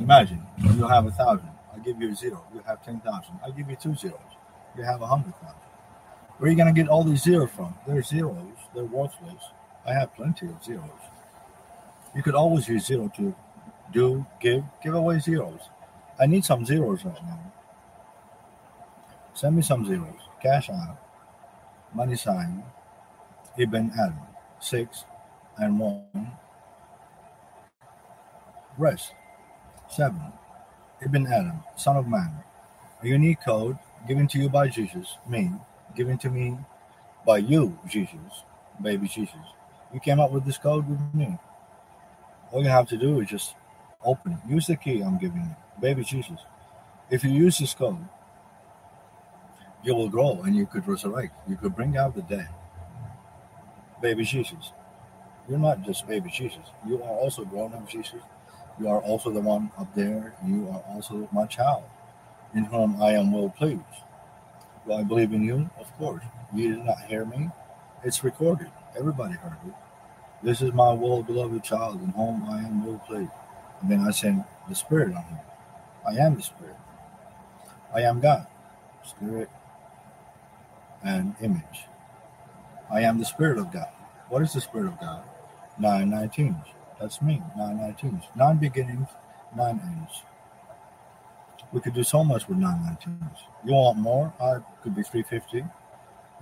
Imagine 0.00 0.42
you 0.74 0.86
have 0.86 1.06
a 1.06 1.10
thousand. 1.10 1.48
I 1.74 1.78
give 1.78 2.00
you 2.00 2.10
a 2.12 2.14
zero. 2.14 2.44
You 2.54 2.62
have 2.66 2.84
ten 2.84 3.00
thousand. 3.00 3.38
I 3.44 3.50
give 3.50 3.70
you 3.70 3.76
two 3.76 3.94
zeros. 3.94 4.18
You 4.76 4.82
have 4.82 5.02
a 5.02 5.06
hundred 5.06 5.34
thousand. 5.36 5.56
Where 6.38 6.48
are 6.48 6.50
you 6.50 6.56
going 6.56 6.74
to 6.74 6.80
get 6.80 6.88
all 6.88 7.04
these 7.04 7.22
zeros 7.22 7.50
from? 7.50 7.74
They're 7.86 8.02
zeros. 8.02 8.56
They're 8.74 8.84
worthless. 8.84 9.42
I 9.86 9.92
have 9.92 10.14
plenty 10.14 10.46
of 10.46 10.62
zeros. 10.64 10.88
You 12.14 12.22
could 12.22 12.34
always 12.34 12.66
use 12.68 12.86
zero 12.86 13.10
to 13.16 13.34
do, 13.92 14.26
give, 14.40 14.64
give 14.82 14.94
away 14.94 15.18
zeros. 15.18 15.60
I 16.18 16.26
need 16.26 16.44
some 16.44 16.64
zeros 16.64 17.04
right 17.04 17.22
now. 17.22 17.52
Send 19.34 19.56
me 19.56 19.62
some 19.62 19.86
zeros. 19.86 20.20
Cash 20.42 20.70
out. 20.70 20.98
Money 21.94 22.16
sign. 22.16 22.64
Ibn 23.58 23.92
Adam. 23.98 24.18
Six 24.60 25.04
and 25.56 25.78
one. 25.78 26.32
Rest. 28.78 29.12
Seven. 29.88 30.32
Ibn 31.02 31.26
Adam, 31.26 31.60
son 31.76 31.96
of 31.96 32.06
man. 32.06 32.44
A 33.02 33.06
unique 33.06 33.42
code 33.42 33.78
given 34.06 34.26
to 34.28 34.38
you 34.38 34.48
by 34.48 34.68
Jesus, 34.68 35.16
me, 35.26 35.50
given 35.96 36.18
to 36.18 36.30
me 36.30 36.58
by 37.26 37.38
you, 37.38 37.78
Jesus, 37.88 38.44
baby 38.82 39.08
Jesus. 39.08 39.36
You 39.92 40.00
came 40.00 40.20
up 40.20 40.30
with 40.30 40.44
this 40.44 40.58
code 40.58 40.88
with 40.88 41.00
me. 41.14 41.38
All 42.52 42.62
you 42.62 42.68
have 42.68 42.88
to 42.88 42.96
do 42.96 43.20
is 43.20 43.28
just 43.28 43.54
open 44.04 44.32
it. 44.32 44.50
Use 44.50 44.66
the 44.66 44.76
key 44.76 45.00
I'm 45.00 45.18
giving 45.18 45.40
you 45.40 45.56
baby 45.80 46.04
Jesus. 46.04 46.40
If 47.10 47.24
you 47.24 47.30
use 47.30 47.58
this 47.58 47.74
code, 47.74 48.06
you 49.82 49.94
will 49.94 50.08
grow 50.08 50.42
and 50.42 50.54
you 50.54 50.66
could 50.66 50.86
resurrect. 50.86 51.34
You 51.48 51.56
could 51.56 51.74
bring 51.74 51.96
out 51.96 52.14
the 52.14 52.22
dead. 52.22 52.48
Baby 54.02 54.24
Jesus. 54.24 54.72
You're 55.48 55.58
not 55.58 55.82
just 55.82 56.06
baby 56.06 56.30
Jesus. 56.30 56.64
You 56.86 57.02
are 57.02 57.08
also 57.08 57.44
grown 57.44 57.72
up 57.72 57.88
Jesus. 57.88 58.20
You 58.80 58.88
are 58.88 59.02
also 59.02 59.30
the 59.30 59.40
one 59.40 59.70
up 59.78 59.94
there. 59.94 60.34
You 60.46 60.68
are 60.68 60.82
also 60.94 61.28
my 61.32 61.46
child, 61.46 61.84
in 62.54 62.64
whom 62.64 63.00
I 63.02 63.12
am 63.12 63.32
well 63.32 63.50
pleased. 63.50 63.82
Do 64.86 64.94
I 64.94 65.02
believe 65.02 65.32
in 65.32 65.42
you? 65.42 65.70
Of 65.78 65.96
course. 65.98 66.24
You 66.54 66.76
did 66.76 66.84
not 66.84 67.02
hear 67.06 67.24
me. 67.24 67.50
It's 68.02 68.24
recorded. 68.24 68.70
Everybody 68.98 69.34
heard 69.34 69.58
it. 69.66 69.74
This 70.42 70.62
is 70.62 70.72
my 70.72 70.92
well 70.92 71.22
beloved 71.22 71.62
child 71.62 72.00
in 72.02 72.08
whom 72.10 72.44
I 72.48 72.60
am 72.60 72.86
well 72.86 72.98
pleased. 73.06 73.30
And 73.82 73.90
then 73.90 74.00
I 74.00 74.10
send 74.10 74.44
the 74.68 74.74
Spirit 74.74 75.14
on 75.14 75.24
him. 75.24 75.38
I 76.06 76.12
am 76.14 76.36
the 76.36 76.42
Spirit. 76.42 76.76
I 77.94 78.02
am 78.02 78.20
God, 78.20 78.46
Spirit 79.04 79.50
and 81.04 81.34
image. 81.42 81.86
I 82.90 83.02
am 83.02 83.18
the 83.18 83.24
Spirit 83.24 83.58
of 83.58 83.72
God. 83.72 83.88
What 84.28 84.42
is 84.42 84.52
the 84.54 84.60
Spirit 84.60 84.88
of 84.88 85.00
God? 85.00 85.24
Nine 85.78 86.10
nineteens. 86.10 86.64
That's 87.00 87.22
me. 87.22 87.42
Nine 87.56 87.78
nineteens. 87.78 88.24
Nine 88.36 88.58
beginnings, 88.58 89.08
nine 89.56 89.80
ends. 89.82 90.22
We 91.72 91.80
could 91.80 91.94
do 91.94 92.02
so 92.04 92.22
much 92.22 92.46
with 92.46 92.58
nine 92.58 92.78
nineteens. 92.80 93.38
You 93.64 93.72
want 93.72 93.98
more? 93.98 94.32
I 94.40 94.58
could 94.82 94.94
be 94.94 95.02
350. 95.02 95.64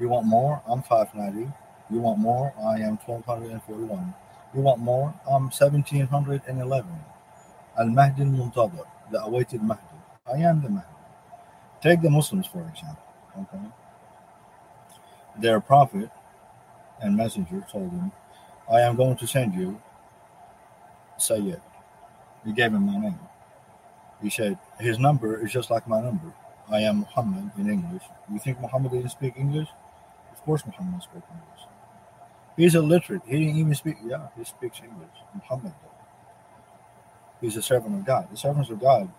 You 0.01 0.09
want 0.09 0.27
more? 0.27 0.63
I'm 0.67 0.83
590. 0.83 1.53
You 1.91 2.01
want 2.01 2.19
more? 2.19 2.53
I 2.59 2.81
am 2.81 2.99
1241. 2.99 4.15
You 4.55 4.61
want 4.61 4.81
more? 4.81 5.15
I'm 5.27 5.51
1711. 5.51 6.89
Al 7.79 7.87
Mahdi 7.87 8.25
Muntadar, 8.25 8.87
the 9.13 9.23
awaited 9.23 9.63
Mahdi. 9.63 9.83
I 10.27 10.39
am 10.39 10.63
the 10.63 10.69
Mahdi. 10.69 10.87
Take 11.81 12.03
the 12.03 12.11
Muslims, 12.11 12.47
for 12.47 12.67
example. 12.69 13.03
Okay. 13.41 13.65
Their 15.41 15.61
prophet 15.61 16.11
and 17.01 17.17
messenger 17.17 17.65
told 17.71 17.93
him, 17.93 18.11
I 18.71 18.81
am 18.81 18.97
going 18.97 19.17
to 19.19 19.27
send 19.27 19.55
you 19.55 19.81
Sayyid. 21.19 21.61
He 22.45 22.53
gave 22.53 22.73
him 22.73 22.87
my 22.87 22.99
name. 22.99 23.19
He 24.23 24.31
said, 24.31 24.59
His 24.81 24.99
number 24.99 25.45
is 25.45 25.53
just 25.53 25.71
like 25.71 25.87
my 25.87 26.01
number. 26.01 26.33
I 26.71 26.81
am 26.81 27.01
Muhammad 27.01 27.51
in 27.59 27.71
English. 27.71 28.03
You 28.33 28.39
think 28.39 28.61
Muhammad 28.61 28.93
didn't 28.93 29.11
speak 29.11 29.35
English? 29.37 29.69
Of 30.33 30.43
course, 30.45 30.65
Muhammad 30.67 31.03
spoke 31.03 31.25
English. 31.31 31.63
He's 32.57 32.75
illiterate. 32.75 33.23
He 33.27 33.39
didn't 33.39 33.57
even 33.57 33.75
speak. 33.75 33.97
Yeah, 34.05 34.29
he 34.37 34.45
speaks 34.45 34.81
English. 34.83 35.17
Muhammad. 35.35 35.75
He's 37.41 37.57
a 37.57 37.63
servant 37.63 37.95
of 37.95 38.05
God. 38.05 38.29
The 38.31 38.37
servants 38.37 38.71
of 38.71 38.81
God 38.81 39.11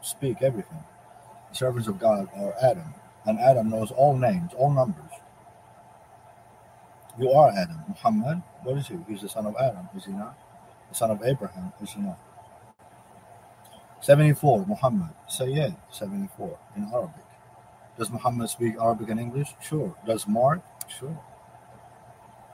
speak 0.00 0.42
everything. 0.42 0.84
The 1.50 1.56
servants 1.56 1.88
of 1.88 1.98
God 1.98 2.28
are 2.36 2.54
Adam, 2.62 2.94
and 3.24 3.38
Adam 3.40 3.70
knows 3.70 3.90
all 3.90 4.16
names, 4.16 4.52
all 4.56 4.70
numbers. 4.70 5.10
You 7.18 7.30
are 7.32 7.50
Adam. 7.50 7.82
Muhammad, 7.88 8.42
what 8.62 8.78
is 8.78 8.88
he? 8.88 8.98
He's 9.08 9.22
the 9.22 9.28
son 9.28 9.46
of 9.46 9.56
Adam, 9.60 9.88
is 9.96 10.04
he 10.04 10.12
not? 10.12 10.38
Son 10.92 11.10
of 11.10 11.22
Abraham, 11.24 11.72
is 11.82 11.92
he 11.92 12.00
not? 12.00 12.18
74, 14.00 14.66
Muhammad. 14.66 15.10
Sayyid, 15.28 15.76
74, 15.90 16.58
in 16.76 16.84
Arabic. 16.92 17.24
Does 17.98 18.10
Muhammad 18.10 18.50
speak 18.50 18.76
Arabic 18.80 19.08
and 19.10 19.20
English? 19.20 19.54
Sure. 19.60 19.94
Does 20.06 20.28
Mark? 20.28 20.62
Sure. 20.88 21.18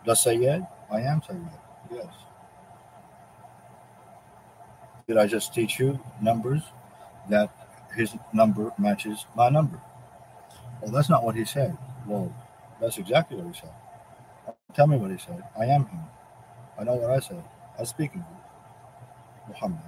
Does 0.07 0.23
Sayyid? 0.23 0.67
I 0.91 1.01
am 1.03 1.23
Sayyid. 1.23 1.49
Yes. 1.91 2.15
Did 5.09 5.19
I 5.19 5.27
just 5.27 5.55
teach 5.55 5.79
you 5.81 6.01
numbers 6.23 6.63
that 7.29 7.51
his 7.95 8.15
number 8.33 8.73
matches 8.79 9.27
my 9.37 9.49
number? 9.51 9.81
Well, 10.81 10.93
that's 10.93 11.11
not 11.11 11.25
what 11.25 11.37
he 11.37 11.45
said. 11.45 11.77
Well, 12.07 12.35
that's 12.81 12.99
exactly 12.99 13.37
what 13.37 13.55
he 13.55 13.61
said. 13.61 13.75
Tell 14.75 14.87
me 14.87 14.97
what 14.97 15.11
he 15.11 15.19
said. 15.19 15.43
I 15.59 15.67
am 15.67 15.87
him. 15.87 16.01
I 16.79 16.85
know 16.85 16.95
what 16.97 17.11
I 17.11 17.21
said. 17.21 17.45
I 17.79 17.85
speak 17.85 18.13
English. 18.15 18.29
Muhammad. 19.49 19.81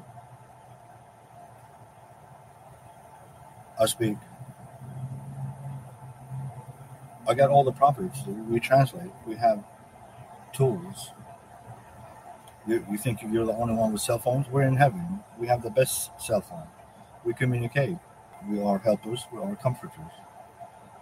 I 3.81 3.87
speak. 3.87 4.19
I 7.29 7.35
got 7.35 7.51
all 7.51 7.65
the 7.65 7.73
properties. 7.73 8.23
We 8.27 8.61
translate. 8.61 9.11
We 9.27 9.37
have 9.37 9.65
tools. 10.53 11.11
You, 12.67 12.85
you 12.91 12.99
think 12.99 13.23
you're 13.23 13.47
the 13.47 13.55
only 13.55 13.75
one 13.75 13.93
with 13.93 14.03
cell 14.03 14.19
phones? 14.19 14.49
We're 14.49 14.63
in 14.63 14.77
heaven. 14.77 15.21
We 15.39 15.47
have 15.49 15.63
the 15.63 15.71
best 15.71 16.11
cell 16.21 16.41
phone. 16.41 16.67
We 17.25 17.35
communicate. 17.35 17.99
We 18.51 18.63
are 18.63 18.79
helpers. 18.79 19.27
We 19.33 19.41
are 19.41 19.57
comforters. 19.57 20.13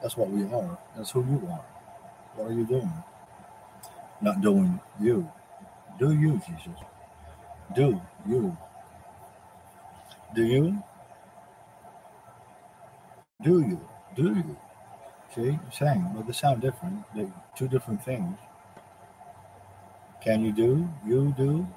That's 0.03 0.16
what 0.16 0.31
we 0.31 0.45
are. 0.53 0.79
That's 0.97 1.11
who 1.12 1.21
you 1.25 1.49
are. 1.51 1.64
What 2.37 2.51
are 2.51 2.55
you 2.55 2.66
doing? 2.66 2.92
not 4.21 4.40
doing 4.40 4.81
you. 5.01 5.31
Do 5.99 6.13
you, 6.15 6.41
Jesus? 6.49 6.81
Do 7.77 8.01
you? 8.29 8.57
Do 10.35 10.45
you? 10.45 10.83
Do 13.43 13.61
you? 13.61 13.81
Do 14.17 14.25
you? 14.35 14.57
See, 15.35 15.59
same, 15.73 16.09
but 16.15 16.27
they 16.27 16.33
sound 16.35 16.63
different. 16.63 17.05
They're 17.17 17.33
two 17.57 17.69
different 17.69 18.05
things. 18.05 18.39
Can 20.23 20.45
you 20.45 20.53
do? 20.53 20.89
You 21.07 21.35
do? 21.37 21.69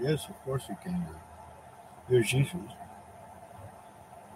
Yes, 0.00 0.26
of 0.28 0.36
course 0.44 0.64
you 0.68 0.76
can 0.82 1.00
do. 1.00 1.16
You're 2.14 2.24
Jesus. 2.24 2.72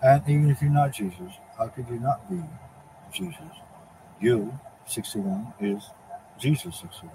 And 0.03 0.23
even 0.29 0.51
if 0.51 0.63
you're 0.63 0.71
not 0.71 0.93
Jesus, 0.93 1.33
how 1.59 1.69
could 1.69 1.89
you 1.89 1.99
not 2.01 2.31
be 2.31 2.41
Jesus? 3.13 3.41
You, 4.21 4.59
61, 4.87 5.55
is 5.61 5.85
Jesus 6.39 6.77
61. 6.81 7.13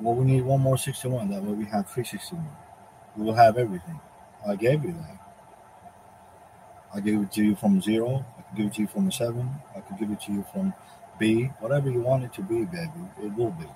Well, 0.00 0.14
we 0.14 0.24
need 0.24 0.42
one 0.42 0.60
more 0.60 0.76
61. 0.76 1.30
That 1.30 1.42
way 1.42 1.52
we 1.52 1.64
have 1.66 1.88
361. 1.88 2.46
We 3.16 3.24
will 3.24 3.34
have 3.34 3.56
everything. 3.56 4.00
I 4.46 4.56
gave 4.56 4.84
you 4.84 4.92
that. 4.92 5.18
I 6.94 7.00
gave 7.00 7.20
it 7.22 7.32
to 7.32 7.44
you 7.44 7.56
from 7.56 7.80
zero. 7.80 8.24
I 8.38 8.42
could 8.42 8.56
give 8.56 8.66
it 8.66 8.74
to 8.74 8.80
you 8.82 8.86
from 8.88 9.08
a 9.08 9.12
seven. 9.12 9.50
I 9.74 9.80
could 9.80 9.98
give 9.98 10.10
it 10.10 10.20
to 10.22 10.32
you 10.32 10.44
from 10.52 10.74
B. 11.18 11.44
Whatever 11.60 11.90
you 11.90 12.00
want 12.00 12.24
it 12.24 12.32
to 12.34 12.42
be, 12.42 12.64
baby, 12.64 12.90
it 13.22 13.34
will 13.34 13.50
be. 13.50 13.66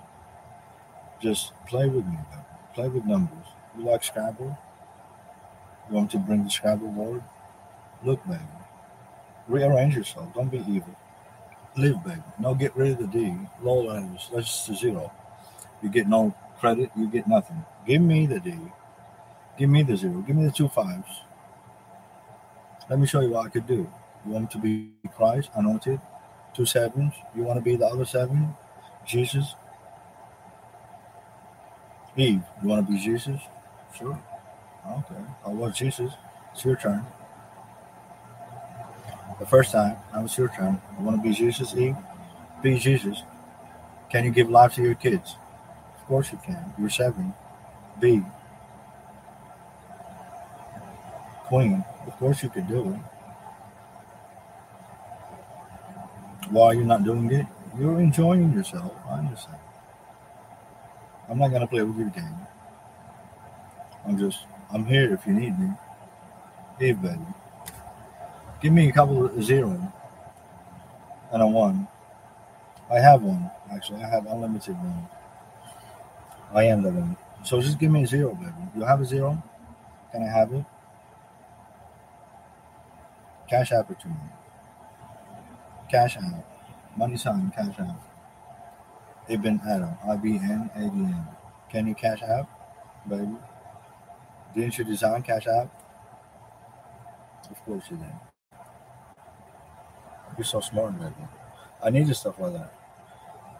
Just 1.20 1.52
play 1.66 1.88
with 1.88 2.06
me, 2.06 2.16
baby. 2.30 2.42
Play 2.74 2.88
with 2.88 3.04
numbers. 3.04 3.46
You 3.76 3.84
like 3.84 4.04
Scrabble? 4.04 4.56
You 5.88 5.94
want 5.94 6.10
to 6.12 6.18
bring 6.18 6.44
the 6.44 6.50
Scrabble 6.50 6.88
board? 6.88 7.22
Look, 8.04 8.24
baby. 8.26 8.42
Rearrange 9.48 9.96
yourself. 9.96 10.32
Don't 10.34 10.50
be 10.50 10.58
evil 10.68 10.94
live, 11.78 12.04
baby. 12.04 12.22
No, 12.38 12.54
get 12.54 12.76
rid 12.76 12.92
of 12.92 12.98
the 12.98 13.06
D. 13.06 13.34
Low 13.62 13.82
letters. 13.82 14.28
That's 14.32 14.66
just 14.66 14.80
zero. 14.80 15.12
You 15.82 15.88
get 15.88 16.08
no 16.08 16.34
credit. 16.58 16.90
You 16.96 17.08
get 17.08 17.26
nothing. 17.26 17.64
Give 17.86 18.02
me 18.02 18.26
the 18.26 18.40
D. 18.40 18.54
Give 19.58 19.70
me 19.70 19.82
the 19.82 19.96
zero. 19.96 20.22
Give 20.26 20.36
me 20.36 20.44
the 20.44 20.52
two 20.52 20.68
fives. 20.68 21.22
Let 22.88 22.98
me 22.98 23.06
show 23.06 23.20
you 23.20 23.30
what 23.30 23.46
I 23.46 23.48
could 23.48 23.66
do. 23.66 23.90
You 24.24 24.32
want 24.32 24.50
to 24.52 24.58
be 24.58 24.90
Christ, 25.16 25.50
anointed, 25.54 26.00
two 26.54 26.64
sevens. 26.64 27.12
You 27.34 27.42
want 27.42 27.58
to 27.58 27.62
be 27.62 27.76
the 27.76 27.86
other 27.86 28.04
seven, 28.04 28.54
Jesus. 29.06 29.54
Eve, 32.16 32.42
you 32.62 32.68
want 32.68 32.86
to 32.86 32.92
be 32.92 32.98
Jesus? 32.98 33.40
Sure. 33.96 34.18
Okay. 34.86 35.22
I 35.44 35.48
was 35.50 35.76
Jesus. 35.76 36.12
It's 36.52 36.64
your 36.64 36.76
turn. 36.76 37.04
The 39.38 39.46
first 39.46 39.72
time, 39.72 39.96
now 40.12 40.24
it's 40.24 40.36
your 40.36 40.48
turn. 40.48 40.80
You 40.98 41.04
want 41.04 41.22
to 41.22 41.28
be 41.28 41.34
Jesus, 41.34 41.74
Eve? 41.74 41.96
Be 42.62 42.78
Jesus. 42.78 43.22
Can 44.10 44.24
you 44.24 44.30
give 44.30 44.50
life 44.50 44.74
to 44.74 44.82
your 44.82 44.94
kids? 44.94 45.36
Course 46.08 46.32
you 46.32 46.38
can. 46.42 46.72
You're 46.78 46.88
seven. 46.88 47.34
B. 48.00 48.22
Queen. 51.44 51.84
Of 52.06 52.16
course 52.16 52.42
you 52.42 52.48
can 52.48 52.66
do 52.66 52.94
it. 52.94 53.00
Why 56.50 56.68
are 56.68 56.74
you 56.74 56.84
not 56.84 57.04
doing 57.04 57.30
it? 57.30 57.44
You're 57.78 58.00
enjoying 58.00 58.54
yourself. 58.54 58.90
I 59.06 59.18
understand. 59.18 59.58
I'm 61.28 61.38
not 61.38 61.48
gonna 61.48 61.66
play 61.66 61.82
with 61.82 61.98
your 61.98 62.08
game. 62.08 62.38
I'm 64.06 64.18
just 64.18 64.46
I'm 64.72 64.86
here 64.86 65.12
if 65.12 65.26
you 65.26 65.34
need 65.34 65.58
me. 65.58 65.68
Eve 66.80 67.02
baby. 67.02 67.20
Give 68.62 68.72
me 68.72 68.88
a 68.88 68.92
couple 68.92 69.26
of 69.26 69.44
zero 69.44 69.92
and 71.32 71.42
a 71.42 71.46
one. 71.46 71.86
I 72.90 72.98
have 72.98 73.22
one, 73.22 73.50
actually. 73.70 74.02
I 74.02 74.08
have 74.08 74.24
unlimited 74.26 74.74
one. 74.76 75.06
I 76.52 76.64
am 76.64 76.82
the 76.82 76.90
one. 76.90 77.16
So 77.44 77.60
just 77.60 77.78
give 77.78 77.90
me 77.90 78.02
a 78.04 78.06
zero, 78.06 78.34
baby. 78.34 78.52
You 78.76 78.82
have 78.82 79.00
a 79.00 79.04
zero? 79.04 79.42
Can 80.12 80.22
I 80.22 80.26
have 80.26 80.52
it? 80.52 80.64
Cash 83.48 83.72
app 83.72 83.90
it. 83.90 83.98
Cash 85.90 86.16
app. 86.16 86.44
Money 86.96 87.16
sign, 87.16 87.52
cash 87.54 87.78
app. 87.78 88.00
Ibn 89.28 89.60
Adam. 89.68 89.94
I-B-N 90.06 90.70
A-D-N. 90.74 91.26
Can 91.70 91.86
you 91.86 91.94
cash 91.94 92.22
app, 92.22 92.48
baby? 93.08 93.36
Didn't 94.54 94.78
you 94.78 94.84
design 94.84 95.22
cash 95.22 95.46
app? 95.46 95.70
Of 97.50 97.64
course 97.64 97.84
you 97.90 97.96
did. 97.96 98.06
You're 100.36 100.44
so 100.44 100.60
smart, 100.60 100.98
baby. 100.98 101.14
I 101.82 101.90
needed 101.90 102.14
stuff 102.14 102.38
like 102.38 102.52
that. 102.54 102.74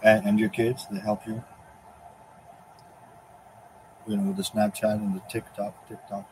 And, 0.03 0.26
and 0.26 0.41
your 0.41 0.49
kids, 0.49 0.86
they 0.91 1.01
help 1.01 1.26
you. 1.26 1.43
You 4.09 4.16
know, 4.16 4.32
the 4.32 4.42
Snapchat 4.42 4.94
and 4.94 5.14
the 5.14 5.22
TikTok, 5.30 5.86
TikTok, 5.88 6.28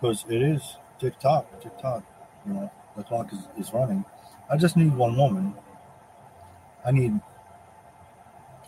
because 0.00 0.24
it 0.28 0.42
is 0.42 0.76
TikTok, 0.98 1.60
TikTok. 1.62 2.02
You 2.46 2.54
know, 2.54 2.72
the 2.96 3.02
clock 3.02 3.32
is, 3.32 3.40
is 3.58 3.72
running. 3.72 4.04
I 4.50 4.56
just 4.56 4.76
need 4.76 4.96
one 4.96 5.16
woman. 5.16 5.54
I 6.84 6.90
need 6.90 7.20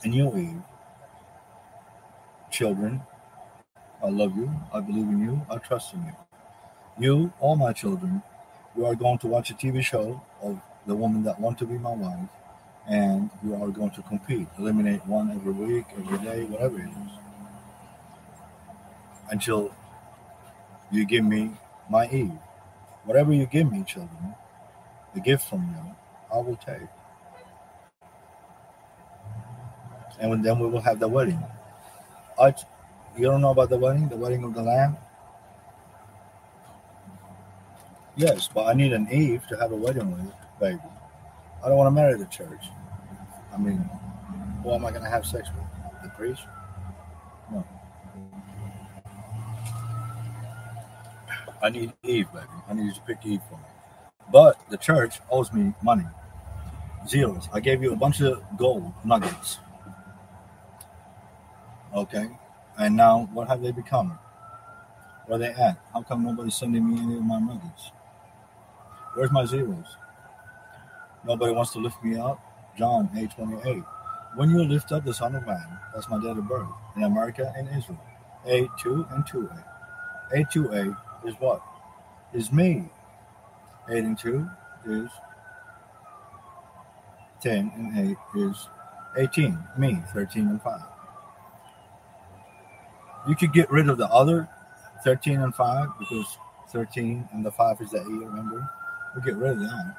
a 0.04 0.08
new 0.08 0.36
Eve. 0.36 0.62
Children, 2.50 3.00
I 4.02 4.08
love 4.08 4.36
you. 4.36 4.50
I 4.74 4.80
believe 4.80 5.08
in 5.08 5.20
you. 5.20 5.46
I 5.50 5.56
trust 5.58 5.94
in 5.94 6.04
you. 6.04 6.12
You, 6.98 7.32
all 7.40 7.56
my 7.56 7.72
children, 7.72 8.22
you 8.76 8.84
are 8.86 8.94
going 8.94 9.18
to 9.18 9.26
watch 9.26 9.50
a 9.50 9.54
TV 9.54 9.82
show 9.82 10.20
of 10.42 10.60
the 10.86 10.94
woman 10.94 11.22
that 11.24 11.40
want 11.40 11.58
to 11.58 11.66
be 11.66 11.78
my 11.78 11.92
wife, 11.92 12.28
and 12.88 13.30
you 13.44 13.54
are 13.54 13.68
going 13.68 13.90
to 13.92 14.02
compete. 14.02 14.48
Eliminate 14.58 15.06
one 15.06 15.30
every 15.30 15.52
week, 15.52 15.86
every 15.96 16.18
day, 16.18 16.44
whatever 16.44 16.78
it 16.78 16.88
is. 16.88 17.29
Until 19.30 19.74
you 20.90 21.04
give 21.04 21.24
me 21.24 21.52
my 21.88 22.08
Eve. 22.08 22.32
Whatever 23.04 23.32
you 23.32 23.46
give 23.46 23.70
me, 23.70 23.84
children, 23.84 24.34
the 25.14 25.20
gift 25.20 25.48
from 25.48 25.62
you, 25.62 25.96
I 26.32 26.38
will 26.38 26.56
take. 26.56 26.88
And 30.20 30.44
then 30.44 30.58
we 30.58 30.66
will 30.66 30.82
have 30.82 31.00
the 31.00 31.08
wedding. 31.08 31.42
You 33.16 33.24
don't 33.24 33.40
know 33.40 33.50
about 33.50 33.70
the 33.70 33.78
wedding, 33.78 34.08
the 34.08 34.16
wedding 34.16 34.44
of 34.44 34.54
the 34.54 34.62
Lamb? 34.62 34.96
Yes, 38.16 38.48
but 38.52 38.66
I 38.66 38.74
need 38.74 38.92
an 38.92 39.08
Eve 39.10 39.46
to 39.48 39.56
have 39.56 39.72
a 39.72 39.76
wedding 39.76 40.10
with, 40.10 40.32
baby. 40.60 40.80
I 41.64 41.68
don't 41.68 41.76
want 41.76 41.86
to 41.86 41.90
marry 41.90 42.18
the 42.18 42.26
church. 42.26 42.66
I 43.52 43.58
mean, 43.58 43.88
who 44.62 44.72
am 44.72 44.84
I 44.84 44.90
going 44.90 45.04
to 45.04 45.10
have 45.10 45.24
sex 45.24 45.48
with? 45.54 46.02
The 46.02 46.08
priest? 46.10 46.42
I 51.62 51.70
need 51.70 51.92
Eve, 52.02 52.32
baby. 52.32 52.46
I 52.68 52.74
need 52.74 52.86
you 52.86 52.94
to 52.94 53.00
pick 53.02 53.18
Eve 53.24 53.40
for 53.48 53.56
me. 53.56 53.64
But 54.32 54.58
the 54.70 54.76
church 54.76 55.20
owes 55.30 55.52
me 55.52 55.74
money. 55.82 56.06
Zeros. 57.06 57.48
I 57.52 57.60
gave 57.60 57.82
you 57.82 57.92
a 57.92 57.96
bunch 57.96 58.20
of 58.20 58.42
gold 58.56 58.92
nuggets. 59.04 59.58
Okay? 61.94 62.28
And 62.78 62.96
now, 62.96 63.28
what 63.32 63.48
have 63.48 63.62
they 63.62 63.72
become? 63.72 64.18
Where 65.26 65.38
they 65.38 65.48
at? 65.48 65.78
How 65.92 66.02
come 66.02 66.24
nobody's 66.24 66.54
sending 66.54 66.88
me 66.88 67.00
any 67.00 67.16
of 67.16 67.24
my 67.24 67.38
nuggets? 67.38 67.90
Where's 69.14 69.30
my 69.30 69.44
zeros? 69.44 69.96
Nobody 71.26 71.52
wants 71.52 71.72
to 71.72 71.78
lift 71.78 72.02
me 72.02 72.16
up. 72.18 72.40
John 72.78 73.10
8 73.16 73.30
28. 73.32 73.82
When 74.36 74.50
you 74.50 74.62
lift 74.64 74.92
up 74.92 75.04
the 75.04 75.12
Son 75.12 75.34
of 75.34 75.44
Man, 75.46 75.78
that's 75.92 76.08
my 76.08 76.20
date 76.20 76.38
of 76.38 76.48
birth, 76.48 76.68
in 76.96 77.02
America 77.02 77.52
and 77.56 77.68
Israel. 77.68 78.00
A2 78.46 79.12
and 79.12 79.26
2 79.26 79.50
8. 80.72 80.94
8 81.24 81.28
2 81.28 81.28
8 81.28 81.28
is 81.28 81.34
what? 81.40 81.62
Is 82.32 82.52
me. 82.52 82.88
8 83.88 84.04
and 84.04 84.18
2 84.18 84.48
is 84.86 85.10
10 87.40 87.72
and 87.74 88.10
8 88.10 88.16
is 88.36 88.68
18. 89.16 89.58
Me, 89.78 89.98
13 90.12 90.48
and 90.48 90.62
5. 90.62 90.80
You 93.28 93.36
could 93.36 93.52
get 93.52 93.70
rid 93.70 93.88
of 93.88 93.98
the 93.98 94.06
other 94.06 94.48
13 95.04 95.40
and 95.40 95.54
5 95.54 95.88
because 95.98 96.38
13 96.70 97.28
and 97.32 97.44
the 97.44 97.50
5 97.50 97.80
is 97.80 97.90
the 97.90 98.00
8, 98.00 98.06
remember? 98.06 98.70
We 99.14 99.22
get 99.22 99.36
rid 99.36 99.52
of 99.52 99.60
that. 99.60 99.96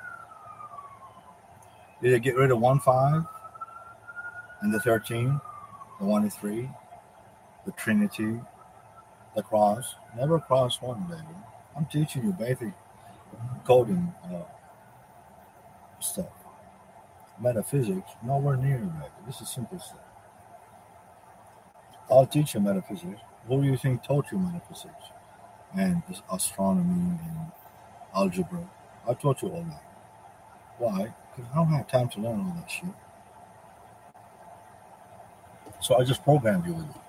Either 2.03 2.19
get 2.19 2.35
rid 2.35 2.51
of 2.51 2.59
1 2.59 2.79
5 2.79 3.23
and 4.61 4.73
the 4.73 4.79
13, 4.79 5.39
the 5.99 6.05
1 6.05 6.21
and 6.23 6.33
3, 6.33 6.69
the 7.65 7.71
Trinity, 7.73 8.39
the 9.35 9.43
cross. 9.43 9.95
Never 10.17 10.39
cross 10.39 10.81
one, 10.81 11.03
baby. 11.09 11.21
I'm 11.75 11.85
teaching 11.85 12.23
you 12.23 12.33
basic 12.33 12.73
coding 13.65 14.13
uh, 14.25 14.43
stuff. 15.99 16.27
Metaphysics, 17.39 18.11
nowhere 18.23 18.57
near, 18.57 18.77
baby. 18.77 19.05
This 19.25 19.41
is 19.41 19.49
simple 19.49 19.79
stuff. 19.79 19.99
I'll 22.09 22.25
teach 22.25 22.53
you 22.53 22.59
metaphysics. 22.59 23.21
Who 23.47 23.61
do 23.61 23.67
you 23.67 23.77
think 23.77 24.03
taught 24.03 24.25
you 24.31 24.37
metaphysics? 24.37 25.05
And 25.73 26.03
astronomy 26.31 27.17
and 27.25 27.51
algebra. 28.13 28.69
I 29.07 29.13
taught 29.13 29.41
you 29.41 29.49
all 29.49 29.63
that. 29.63 29.83
Why? 30.77 31.13
Because 31.35 31.49
I 31.51 31.55
don't 31.55 31.67
have 31.67 31.87
time 31.87 32.09
to 32.09 32.19
learn 32.19 32.39
all 32.41 32.53
that 32.59 32.69
shit. 32.69 32.89
So 35.79 35.97
I 35.97 36.03
just 36.03 36.23
programmed 36.23 36.65
you 36.65 36.73
with 36.73 36.89
it. 36.89 37.01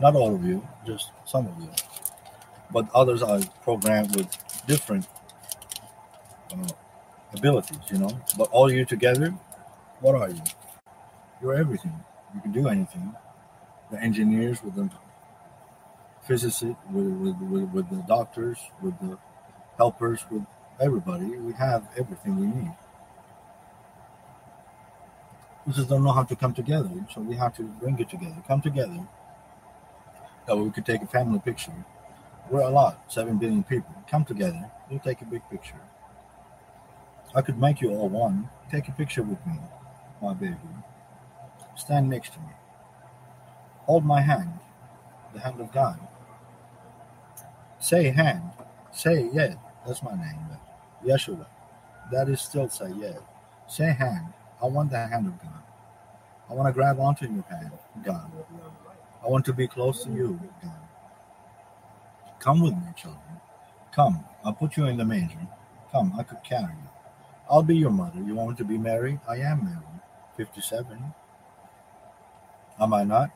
Not 0.00 0.14
all 0.14 0.34
of 0.34 0.44
you, 0.44 0.66
just 0.86 1.10
some 1.24 1.46
of 1.46 1.58
you. 1.60 1.70
But 2.72 2.88
others 2.94 3.22
are 3.22 3.40
programmed 3.62 4.16
with 4.16 4.28
different 4.66 5.06
uh, 6.52 6.68
abilities, 7.34 7.78
you 7.90 7.98
know. 7.98 8.20
But 8.38 8.50
all 8.50 8.72
you 8.72 8.84
together, 8.84 9.34
what 10.00 10.14
are 10.14 10.30
you? 10.30 10.42
You're 11.42 11.54
everything. 11.54 11.94
You 12.34 12.40
can 12.40 12.52
do 12.52 12.68
anything. 12.68 13.14
The 13.90 14.00
engineers 14.00 14.62
with 14.62 14.76
the 14.76 14.90
physicists, 16.22 16.62
with, 16.92 17.06
with, 17.06 17.36
with, 17.40 17.70
with 17.70 17.90
the 17.90 18.04
doctors, 18.08 18.58
with 18.82 18.98
the 19.00 19.18
helpers, 19.76 20.20
with 20.30 20.44
everybody. 20.80 21.26
We 21.38 21.52
have 21.54 21.88
everything 21.98 22.36
we 22.38 22.46
need. 22.46 22.72
We 25.66 25.72
just 25.72 25.88
don't 25.88 26.04
know 26.04 26.12
how 26.12 26.24
to 26.24 26.36
come 26.36 26.54
together, 26.54 26.90
so 27.14 27.20
we 27.20 27.36
have 27.36 27.56
to 27.56 27.62
bring 27.64 27.98
it 27.98 28.08
together. 28.10 28.42
Come 28.46 28.62
together 28.62 29.00
that 30.46 30.56
way 30.56 30.64
we 30.64 30.70
could 30.70 30.86
take 30.86 31.02
a 31.02 31.06
family 31.06 31.38
picture. 31.38 31.72
We're 32.50 32.62
a 32.62 32.70
lot, 32.70 33.04
seven 33.12 33.38
billion 33.38 33.62
people. 33.62 33.94
Come 34.10 34.24
together. 34.24 34.70
We'll 34.90 34.98
take 35.00 35.22
a 35.22 35.24
big 35.24 35.42
picture. 35.50 35.80
I 37.34 37.42
could 37.42 37.58
make 37.58 37.80
you 37.80 37.90
all 37.90 38.08
one. 38.08 38.50
Take 38.70 38.88
a 38.88 38.92
picture 38.92 39.22
with 39.22 39.44
me, 39.46 39.54
my 40.20 40.34
baby. 40.34 40.56
Stand 41.76 42.10
next 42.10 42.32
to 42.32 42.40
me. 42.40 42.52
Hold 43.86 44.04
my 44.04 44.20
hand, 44.20 44.52
the 45.32 45.40
hand 45.40 45.60
of 45.60 45.72
God. 45.72 45.98
Say 47.78 48.10
hand. 48.10 48.42
Say 48.92 49.30
yeah. 49.32 49.54
That's 49.86 50.02
my 50.02 50.12
name. 50.12 50.38
Yeshua. 51.06 51.46
That 52.12 52.28
is 52.28 52.40
still 52.40 52.68
say 52.68 52.92
yeah. 52.98 53.18
Say 53.68 53.92
hand. 53.92 54.26
I 54.62 54.66
want 54.66 54.90
the 54.90 54.98
hand 54.98 55.26
of 55.26 55.40
God. 55.40 55.62
I 56.50 56.54
want 56.54 56.68
to 56.68 56.72
grab 56.72 56.98
onto 56.98 57.26
your 57.26 57.44
hand, 57.44 57.70
God. 58.04 58.30
I 59.24 59.28
want 59.28 59.44
to 59.46 59.52
be 59.52 59.68
close 59.68 60.04
to 60.04 60.10
you, 60.10 60.38
God. 60.62 60.72
Come 62.40 62.60
with 62.60 62.72
me, 62.72 62.92
children. 62.96 63.20
Come. 63.92 64.24
I'll 64.44 64.52
put 64.52 64.76
you 64.76 64.86
in 64.86 64.96
the 64.96 65.04
manger. 65.04 65.46
Come, 65.92 66.12
I 66.18 66.22
could 66.22 66.42
carry 66.42 66.72
you. 66.72 66.88
I'll 67.48 67.62
be 67.62 67.76
your 67.76 67.90
mother. 67.90 68.20
You 68.20 68.34
want 68.34 68.58
to 68.58 68.64
be 68.64 68.78
married? 68.78 69.20
I 69.28 69.36
am 69.36 69.64
married. 69.64 70.00
57. 70.36 71.14
Am 72.80 72.94
I 72.94 73.04
not? 73.04 73.30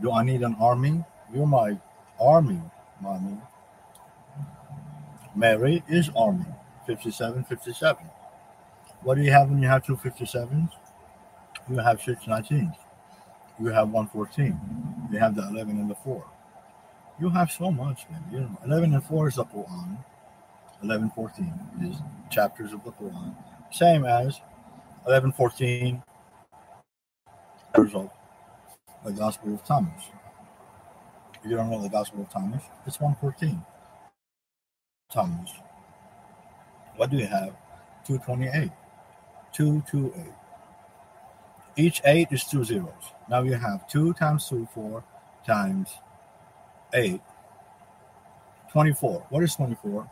Do 0.00 0.12
I 0.12 0.22
need 0.22 0.42
an 0.42 0.54
army? 0.60 1.04
You're 1.32 1.46
my 1.46 1.78
army, 2.20 2.60
mommy. 3.00 3.38
Mary 5.34 5.82
is 5.88 6.10
army. 6.14 6.46
57, 6.86 7.44
57. 7.44 8.04
What 9.02 9.16
do 9.16 9.22
you 9.22 9.32
have 9.32 9.48
when 9.48 9.62
you 9.62 9.68
have 9.68 9.84
two 9.84 9.96
57s? 9.96 10.68
You 11.70 11.78
have 11.78 12.02
six 12.02 12.24
19s 12.24 12.76
you 13.62 13.68
have 13.68 13.90
114. 13.90 14.58
You 15.12 15.18
have 15.18 15.34
the 15.34 15.46
11 15.48 15.78
and 15.78 15.90
the 15.90 15.94
4. 15.94 16.24
You 17.22 17.30
have 17.30 17.52
so 17.52 17.70
much, 17.70 18.04
man. 18.10 18.24
You 18.32 18.40
know, 18.40 18.58
11 18.66 18.94
and 18.94 19.04
4 19.04 19.28
is 19.28 19.36
the 19.36 19.44
Quran. 19.44 19.96
11, 20.82 21.12
14 21.14 21.54
is 21.84 21.96
chapters 22.32 22.72
of 22.72 22.82
the 22.82 22.90
Quran. 22.90 23.36
Same 23.70 24.04
as 24.04 24.40
11, 25.06 25.30
14 25.30 26.02
of 27.74 28.10
the 29.04 29.12
Gospel 29.12 29.54
of 29.54 29.64
Thomas. 29.64 30.02
If 31.44 31.48
you 31.48 31.56
don't 31.56 31.70
know 31.70 31.80
the 31.80 31.88
Gospel 31.88 32.22
of 32.22 32.28
Thomas, 32.28 32.64
it's 32.88 32.98
114. 32.98 33.64
Thomas. 35.08 35.52
What 36.96 37.10
do 37.10 37.18
you 37.18 37.28
have? 37.28 37.54
228. 38.04 38.72
228. 39.52 40.34
Each 41.76 42.02
8 42.04 42.28
is 42.32 42.42
two 42.42 42.64
zeros. 42.64 43.12
Now 43.30 43.44
you 43.44 43.54
have 43.54 43.86
2 43.86 44.12
times 44.14 44.48
2, 44.48 44.66
4 44.74 45.04
times 45.46 45.88
8. 46.94 47.20
24. 48.72 49.26
What 49.28 49.42
is 49.42 49.54
24? 49.54 50.08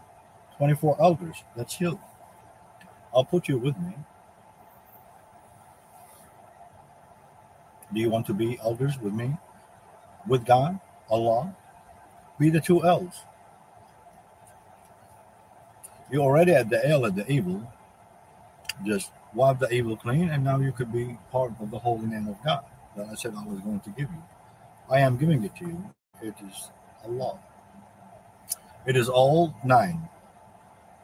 24 0.59 0.97
elders. 1.01 1.37
That's 1.57 1.81
you. 1.81 1.99
I'll 3.15 3.25
put 3.25 3.49
you 3.49 3.59
with 3.59 3.77
me. 3.79 3.95
Do 7.93 8.01
you 8.01 8.11
want 8.11 8.27
to 8.27 8.35
be 8.35 8.59
elders 8.63 8.99
with 9.01 9.13
me? 9.13 9.37
With 10.27 10.45
God? 10.45 10.79
Allah? 11.09 11.57
Be 12.39 12.51
the 12.51 12.61
two 12.61 12.85
L's. 12.85 13.25
You're 16.11 16.23
already 16.23 16.53
at 16.53 16.71
the 16.71 16.87
L 16.87 17.07
at 17.07 17.17
the 17.17 17.31
evil. 17.31 17.63
Just 18.85 19.13
wipe 19.35 19.59
the 19.59 19.71
evil 19.71 19.97
clean, 19.97 20.31
and 20.31 20.45
now 20.45 20.59
you 20.59 20.73
could 20.73 20.93
be 20.93 21.17
part 21.31 21.53
of 21.61 21.71
the 21.71 21.79
holy 21.79 22.07
name 22.07 22.29
of 22.29 22.43
God 22.45 22.65
that 22.97 23.09
I 23.09 23.15
said 23.15 23.35
I 23.37 23.45
was 23.45 23.61
going 23.61 23.81
to 23.81 23.91
give 23.91 24.11
you. 24.11 24.23
I 24.91 25.01
am 25.01 25.17
giving 25.17 25.43
it 25.45 25.55
to 25.57 25.67
you. 25.67 25.95
It 26.23 26.35
is 26.47 26.71
Allah. 27.05 27.39
It 28.87 28.97
is 28.97 29.09
all 29.09 29.55
nine. 29.65 30.09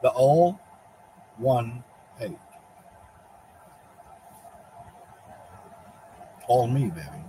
The 0.01 0.09
all 0.09 0.59
one 1.37 1.83
eight. 2.19 2.37
All 6.47 6.67
me, 6.67 6.89
baby. 6.89 7.23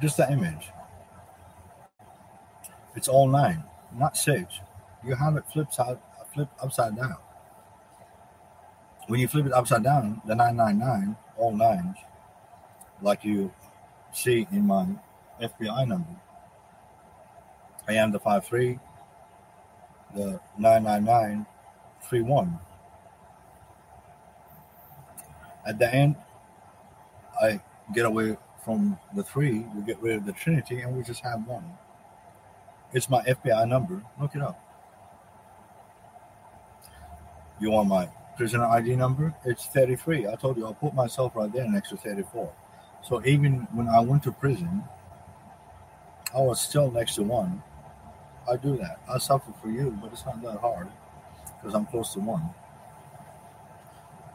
Just 0.00 0.16
the 0.16 0.30
image. 0.30 0.70
It's 2.94 3.08
all 3.08 3.28
nine, 3.28 3.64
not 3.96 4.16
six. 4.16 4.60
You 5.06 5.14
have 5.14 5.36
it 5.36 5.44
flipped 5.52 5.74
side, 5.74 5.98
flip 6.34 6.48
upside 6.60 6.96
down. 6.96 7.16
When 9.06 9.20
you 9.20 9.28
flip 9.28 9.46
it 9.46 9.52
upside 9.52 9.82
down, 9.82 10.20
the 10.26 10.34
999, 10.34 11.16
all 11.36 11.56
nines, 11.56 11.96
like 13.02 13.24
you 13.24 13.50
see 14.12 14.46
in 14.52 14.66
my 14.66 14.86
FBI 15.40 15.88
number. 15.88 16.14
I 17.88 17.94
am 17.94 18.12
the 18.12 18.20
53, 18.20 18.78
the 20.14 20.38
99931. 20.58 22.60
At 25.66 25.78
the 25.78 25.94
end, 25.94 26.16
I 27.40 27.60
get 27.94 28.04
away 28.06 28.36
from 28.64 28.98
the 29.14 29.22
three, 29.24 29.66
we 29.74 29.82
get 29.82 30.00
rid 30.00 30.16
of 30.16 30.24
the 30.26 30.32
Trinity, 30.32 30.80
and 30.80 30.96
we 30.96 31.02
just 31.02 31.22
have 31.24 31.46
one. 31.46 31.64
It's 32.92 33.10
my 33.10 33.22
FBI 33.22 33.68
number. 33.68 34.02
Look 34.20 34.36
it 34.36 34.42
up. 34.42 34.60
You 37.60 37.70
want 37.70 37.88
my 37.88 38.08
prisoner 38.36 38.66
ID 38.66 38.96
number? 38.96 39.34
It's 39.44 39.66
33. 39.66 40.28
I 40.28 40.36
told 40.36 40.56
you 40.56 40.66
I'll 40.66 40.74
put 40.74 40.94
myself 40.94 41.34
right 41.34 41.52
there 41.52 41.68
next 41.68 41.90
to 41.90 41.96
34. 41.96 42.52
So 43.02 43.24
even 43.26 43.66
when 43.72 43.88
I 43.88 44.00
went 44.00 44.22
to 44.24 44.32
prison, 44.32 44.84
I 46.34 46.40
was 46.40 46.60
still 46.60 46.90
next 46.90 47.16
to 47.16 47.22
one. 47.22 47.62
I 48.50 48.56
do 48.56 48.76
that. 48.78 49.00
I 49.08 49.18
suffer 49.18 49.52
for 49.60 49.68
you, 49.68 49.96
but 50.00 50.12
it's 50.12 50.24
not 50.24 50.42
that 50.42 50.58
hard 50.58 50.88
because 51.60 51.74
I'm 51.74 51.86
close 51.86 52.12
to 52.14 52.20
one. 52.20 52.48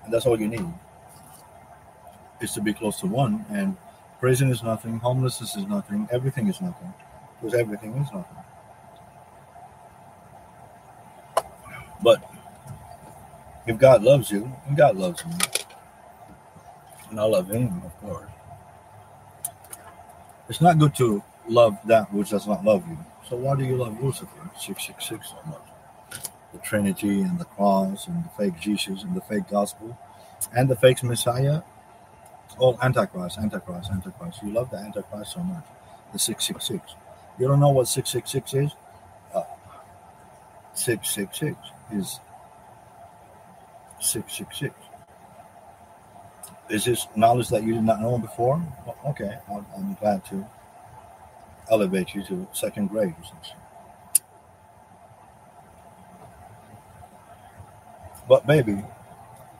And 0.03 0.13
that's 0.13 0.25
all 0.25 0.39
you 0.39 0.47
need 0.47 0.67
is 2.41 2.53
to 2.53 2.61
be 2.61 2.73
close 2.73 2.99
to 2.99 3.07
one. 3.07 3.45
And 3.49 3.75
prison 4.19 4.49
is 4.49 4.63
nothing, 4.63 4.99
homelessness 4.99 5.55
is 5.55 5.65
nothing, 5.65 6.07
everything 6.11 6.47
is 6.47 6.61
nothing 6.61 6.93
because 7.41 7.57
everything 7.59 7.93
is 7.95 8.07
nothing. 8.13 8.37
But 12.01 12.21
if 13.65 13.77
God 13.77 14.03
loves 14.03 14.31
you, 14.31 14.51
and 14.67 14.77
God 14.77 14.95
loves 14.95 15.25
me, 15.25 15.33
and 17.09 17.19
I 17.19 17.23
love 17.23 17.49
Him, 17.49 17.81
of 17.85 17.97
course, 17.99 18.29
it's 20.49 20.61
not 20.61 20.79
good 20.79 20.95
to 20.95 21.23
love 21.47 21.77
that 21.85 22.11
which 22.13 22.29
does 22.29 22.47
not 22.47 22.63
love 22.63 22.87
you. 22.87 22.97
So 23.29 23.35
why 23.35 23.55
do 23.55 23.63
you 23.65 23.75
love 23.75 24.01
Lucifer 24.01 24.49
666 24.57 25.29
so 25.29 25.35
much? 25.49 26.21
The 26.53 26.59
Trinity 26.59 27.21
and 27.21 27.39
the 27.39 27.45
cross 27.45 28.07
and 28.07 28.23
the 28.23 28.29
fake 28.37 28.59
Jesus 28.59 29.03
and 29.03 29.15
the 29.15 29.21
fake 29.21 29.49
gospel 29.49 29.97
and 30.55 30.69
the 30.69 30.75
fake 30.75 31.03
Messiah. 31.03 31.61
All 32.57 32.79
Antichrist, 32.81 33.37
Antichrist, 33.37 33.91
Antichrist. 33.91 34.41
You 34.41 34.51
love 34.51 34.71
the 34.71 34.77
Antichrist 34.77 35.33
so 35.33 35.43
much. 35.43 35.63
The 36.13 36.19
666. 36.19 36.95
You 37.37 37.47
don't 37.47 37.59
know 37.59 37.69
what 37.69 37.87
666 37.87 38.53
is? 38.53 38.71
Uh, 39.33 39.43
666 40.73 41.57
is 41.91 42.19
666. 43.99 44.86
Is 46.69 46.83
this 46.83 47.07
knowledge 47.15 47.47
that 47.49 47.63
you 47.63 47.73
did 47.73 47.83
not 47.83 48.01
know 48.01 48.17
before? 48.17 48.61
Well, 48.85 48.97
okay, 49.07 49.37
I'm, 49.49 49.65
I'm 49.75 49.93
glad 49.95 50.25
to 50.25 50.45
elevate 51.71 52.13
you 52.13 52.23
to 52.23 52.47
second 52.51 52.87
grade 52.87 53.15
or 53.17 53.23
something. 53.23 53.57
But 58.27 58.45
baby, 58.45 58.83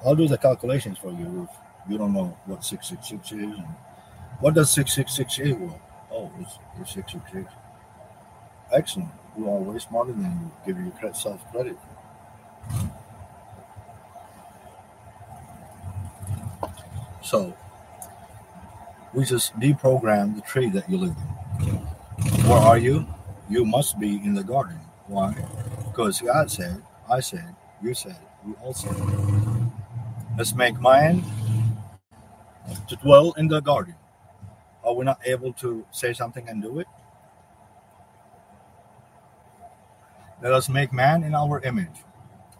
I'll 0.05 0.15
do 0.15 0.27
the 0.27 0.37
calculations 0.37 0.97
for 0.97 1.11
you 1.11 1.47
if 1.49 1.91
you 1.91 1.97
don't 1.97 2.13
know 2.13 2.37
what 2.45 2.65
666 2.65 3.31
is. 3.31 3.57
And 3.57 3.67
what 4.41 4.53
does 4.53 4.69
666 4.71 5.47
equal? 5.47 5.81
Oh, 6.11 6.31
it's, 6.39 6.59
it's 6.81 6.93
666. 6.93 7.53
Excellent. 8.73 9.09
You 9.37 9.49
are 9.49 9.59
way 9.59 9.79
smarter 9.79 10.11
than 10.11 10.51
you 10.67 10.73
give 10.73 11.01
yourself 11.01 11.39
credit. 11.51 11.77
So 17.27 17.53
we 19.13 19.25
just 19.25 19.53
deprogram 19.59 20.33
the 20.33 20.41
tree 20.43 20.69
that 20.69 20.89
you 20.89 20.97
live 20.97 21.15
in. 21.59 21.75
Where 22.47 22.57
are 22.57 22.77
you? 22.77 23.05
You 23.49 23.65
must 23.65 23.99
be 23.99 24.15
in 24.15 24.33
the 24.33 24.45
garden. 24.45 24.79
Why? 25.07 25.35
Because 25.83 26.21
God 26.21 26.49
said, 26.49 26.81
I 27.11 27.19
said, 27.19 27.53
you 27.83 27.93
said, 27.93 28.15
we 28.45 28.53
all 28.63 28.73
said. 28.73 28.95
Let's 30.37 30.55
make 30.55 30.79
man 30.79 31.21
to 32.87 32.95
dwell 32.95 33.33
in 33.33 33.49
the 33.49 33.59
garden. 33.59 33.95
Are 34.85 34.93
we 34.93 35.03
not 35.03 35.19
able 35.25 35.51
to 35.59 35.85
say 35.91 36.13
something 36.13 36.47
and 36.47 36.61
do 36.61 36.79
it? 36.79 36.87
Let 40.41 40.53
us 40.53 40.69
make 40.69 40.93
man 40.93 41.23
in 41.23 41.35
our 41.35 41.59
image. 41.59 42.05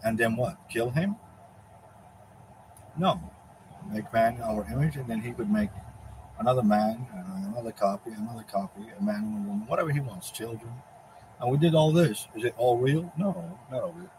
And 0.04 0.18
then 0.18 0.36
what? 0.36 0.58
Kill 0.68 0.90
him? 0.90 1.16
No. 2.98 3.18
Make 3.92 4.12
man 4.12 4.40
our 4.42 4.66
image, 4.72 4.96
and 4.96 5.06
then 5.06 5.20
he 5.20 5.32
would 5.32 5.50
make 5.50 5.70
another 6.38 6.62
man, 6.62 7.06
uh, 7.14 7.48
another 7.50 7.72
copy, 7.72 8.10
another 8.10 8.44
copy, 8.50 8.82
a 8.98 9.02
man 9.02 9.16
and 9.16 9.44
a 9.44 9.48
woman, 9.48 9.66
whatever 9.66 9.90
he 9.90 10.00
wants, 10.00 10.30
children. 10.30 10.70
And 11.40 11.50
we 11.50 11.58
did 11.58 11.74
all 11.74 11.92
this. 11.92 12.26
Is 12.34 12.44
it 12.44 12.54
all 12.58 12.76
real? 12.78 13.12
No, 13.16 13.58
not 13.70 13.82
all 13.82 13.92
real. 13.92 14.10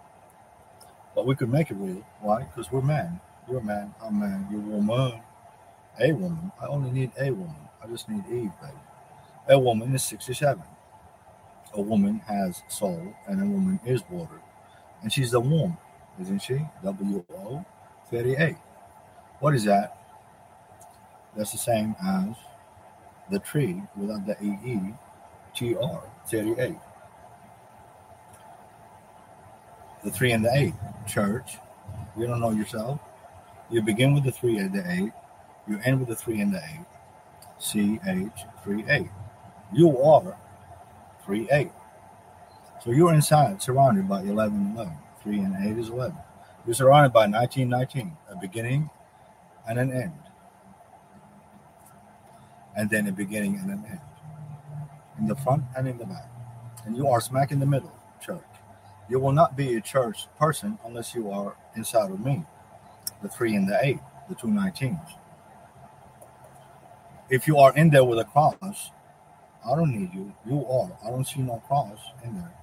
But 1.16 1.26
we 1.26 1.36
could 1.36 1.50
make 1.50 1.70
it 1.70 1.76
real. 1.76 2.06
Why? 2.22 2.44
Because 2.44 2.72
we're 2.72 2.82
man. 2.82 3.20
You're 3.48 3.60
a 3.60 3.64
man. 3.64 3.94
I'm 4.02 4.16
a 4.16 4.20
man. 4.20 4.48
You're 4.50 4.62
a 4.62 4.64
woman. 4.64 5.22
A 6.00 6.14
woman. 6.14 6.52
I 6.62 6.68
only 6.68 6.92
need 6.92 7.12
a 7.20 7.32
woman. 7.32 7.56
I 7.84 7.88
just 7.88 8.10
need 8.10 8.24
Eve, 8.28 8.52
baby. 8.62 8.74
A 9.50 9.60
woman 9.60 9.94
is 9.94 10.04
67 10.04 10.64
a 11.74 11.82
woman 11.82 12.20
has 12.28 12.64
soul 12.68 13.14
and 13.28 13.42
a 13.42 13.46
woman 13.46 13.80
is 13.86 14.02
water. 14.10 14.42
And 15.02 15.12
she's 15.12 15.32
the 15.32 15.40
womb, 15.40 15.78
isn't 16.20 16.42
she? 16.42 16.60
W 16.84 17.24
O 17.34 17.66
38. 18.10 18.56
What 19.40 19.56
is 19.56 19.64
that? 19.66 19.98
That's 21.36 21.52
the 21.52 21.58
same 21.58 21.96
as 22.04 22.36
the 23.32 23.40
tree 23.40 23.82
without 23.96 24.26
the 24.26 24.36
E 24.44 24.58
E 24.66 24.80
T 25.56 25.76
R 25.76 26.04
38. 26.28 26.76
The 30.04 30.12
three 30.12 30.32
and 30.32 30.44
the 30.44 30.52
eight. 30.54 30.74
Church. 31.08 31.58
You 32.18 32.28
don't 32.28 32.40
know 32.40 32.52
yourself. 32.52 33.00
You 33.70 33.82
begin 33.82 34.14
with 34.14 34.24
the 34.24 34.32
three 34.32 34.58
and 34.58 34.74
the 34.74 34.84
eight. 34.92 35.12
You 35.68 35.80
end 35.84 36.00
with 36.00 36.10
the 36.10 36.16
three 36.16 36.42
and 36.42 36.54
the 36.54 36.60
eight. 36.60 36.86
C 37.60 38.00
H 38.08 38.32
3 38.64 38.86
8. 38.88 39.10
You 39.74 39.98
are 40.02 40.38
3 41.26 41.48
8. 41.52 41.72
So 42.84 42.92
you're 42.92 43.14
inside, 43.14 43.62
surrounded 43.62 44.08
by 44.08 44.22
11 44.22 44.74
11. 44.76 44.94
3 45.22 45.40
and 45.40 45.78
8 45.78 45.78
is 45.78 45.90
11. 45.90 46.18
You're 46.66 46.74
surrounded 46.74 47.12
by 47.12 47.28
19 47.28 47.70
19, 47.70 48.18
a 48.32 48.36
beginning 48.38 48.90
and 49.70 49.80
an 49.80 49.92
end. 49.92 50.12
And 52.76 52.90
then 52.90 53.08
a 53.08 53.12
beginning 53.12 53.56
and 53.56 53.70
an 53.70 53.86
end. 53.88 54.02
In 55.20 55.28
the 55.28 55.36
front 55.36 55.64
and 55.78 55.88
in 55.88 55.98
the 55.98 56.06
back. 56.06 56.30
And 56.86 56.98
you 56.98 57.08
are 57.08 57.22
smack 57.22 57.52
in 57.52 57.60
the 57.60 57.66
middle, 57.66 57.94
church. 58.20 58.42
You 59.10 59.20
will 59.20 59.32
not 59.32 59.56
be 59.56 59.76
a 59.76 59.82
church 59.82 60.28
person 60.40 60.80
unless 60.86 61.14
you 61.14 61.30
are 61.30 61.56
inside 61.76 62.12
of 62.12 62.20
me, 62.20 62.46
the 63.22 63.30
3 63.30 63.56
and 63.56 63.70
the 63.70 63.78
8, 63.82 64.00
the 64.28 64.36
two 64.36 64.48
19s. 64.48 65.00
If 67.30 67.48
you 67.48 67.58
are 67.58 67.76
in 67.76 67.92
there 67.92 68.04
with 68.04 68.20
a 68.20 68.26
cross, 68.26 68.92
I 69.66 69.76
don't 69.76 69.92
need 69.92 70.14
you. 70.14 70.34
You 70.48 70.66
are. 70.66 70.98
I 71.06 71.12
don't 71.12 71.26
see 71.26 71.42
no 71.42 71.62
cross 71.68 72.00
in 72.24 72.36
there. 72.36 72.54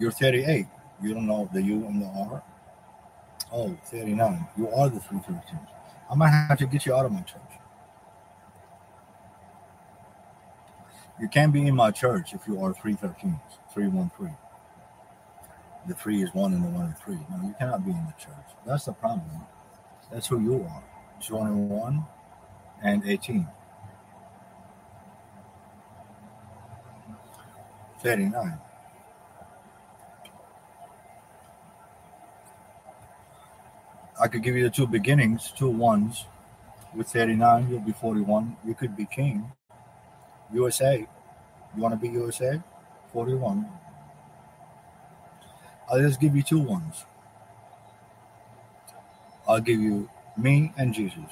You're 0.00 0.10
38. 0.10 0.66
You 1.02 1.14
don't 1.14 1.26
know 1.26 1.48
the 1.52 1.62
U 1.62 1.86
and 1.86 2.02
the 2.02 2.06
R. 2.06 2.42
Oh, 3.52 3.76
39. 3.84 4.46
You 4.56 4.68
are 4.70 4.88
the 4.88 5.00
313. 5.00 5.58
I 6.10 6.14
might 6.14 6.28
have 6.28 6.58
to 6.58 6.66
get 6.66 6.86
you 6.86 6.94
out 6.94 7.04
of 7.04 7.12
my 7.12 7.20
church. 7.20 7.40
You 11.20 11.28
can't 11.28 11.52
be 11.52 11.66
in 11.66 11.74
my 11.74 11.90
church 11.90 12.34
if 12.34 12.46
you 12.46 12.62
are 12.62 12.74
313s, 12.74 13.40
313. 13.72 14.36
The 15.88 15.94
3 15.94 16.22
is 16.22 16.34
1 16.34 16.52
and 16.52 16.64
the 16.64 16.68
1 16.68 16.86
is 16.86 16.98
3. 17.00 17.14
No, 17.14 17.46
you 17.46 17.54
cannot 17.58 17.84
be 17.84 17.90
in 17.90 18.04
the 18.04 18.14
church. 18.18 18.34
That's 18.66 18.84
the 18.84 18.92
problem. 18.92 19.46
That's 20.12 20.26
who 20.26 20.40
you 20.40 20.64
are. 20.64 20.82
21 21.20 22.04
and 22.82 23.02
18. 23.06 23.48
39. 28.02 28.58
I 34.20 34.28
could 34.28 34.42
give 34.42 34.56
you 34.56 34.64
the 34.64 34.70
two 34.70 34.86
beginnings, 34.86 35.52
two 35.56 35.68
ones. 35.68 36.24
With 36.94 37.08
39, 37.08 37.68
you'll 37.68 37.80
be 37.80 37.92
41. 37.92 38.56
You 38.64 38.74
could 38.74 38.96
be 38.96 39.04
king. 39.04 39.52
USA. 40.52 41.06
You 41.76 41.82
want 41.82 41.92
to 41.92 42.00
be 42.00 42.08
USA? 42.08 42.62
41. 43.12 43.68
I'll 45.90 46.00
just 46.00 46.20
give 46.20 46.34
you 46.34 46.42
two 46.42 46.58
ones. 46.58 47.04
I'll 49.46 49.60
give 49.60 49.80
you 49.80 50.08
me 50.36 50.72
and 50.78 50.94
Jesus. 50.94 51.30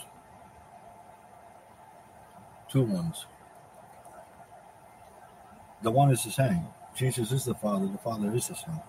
Two 2.71 2.83
ones. 2.83 3.27
The 5.83 5.91
one 5.91 6.11
is 6.11 6.23
the 6.25 6.31
same. 6.31 6.65
Jesus 6.95 7.33
is 7.33 7.45
the 7.45 7.55
Father, 7.55 7.87
the 7.87 7.99
Father 7.99 8.35
is 8.35 8.49
the 8.49 8.55
Son. 8.55 8.81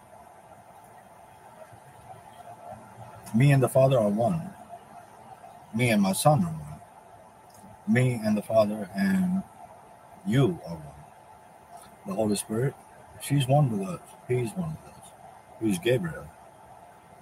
Me 3.36 3.52
and 3.52 3.62
the 3.62 3.68
Father 3.68 4.00
are 4.00 4.08
one. 4.08 4.50
Me 5.74 5.90
and 5.90 6.02
my 6.02 6.14
Son 6.14 6.42
are 6.46 6.54
one. 6.54 6.80
Me 7.86 8.14
and 8.24 8.38
the 8.38 8.42
Father 8.42 8.90
and 8.96 9.44
you 10.26 10.58
are 10.66 10.76
one. 10.76 10.96
The 12.08 12.14
Holy 12.14 12.38
Spirit, 12.38 12.74
she's 13.22 13.46
one 13.46 13.78
with 13.78 13.90
us. 13.90 14.00
He's 14.30 14.52
one 14.54 14.78
with 14.86 14.94
us. 14.94 15.10
He's 15.60 15.80
Gabriel. 15.80 16.28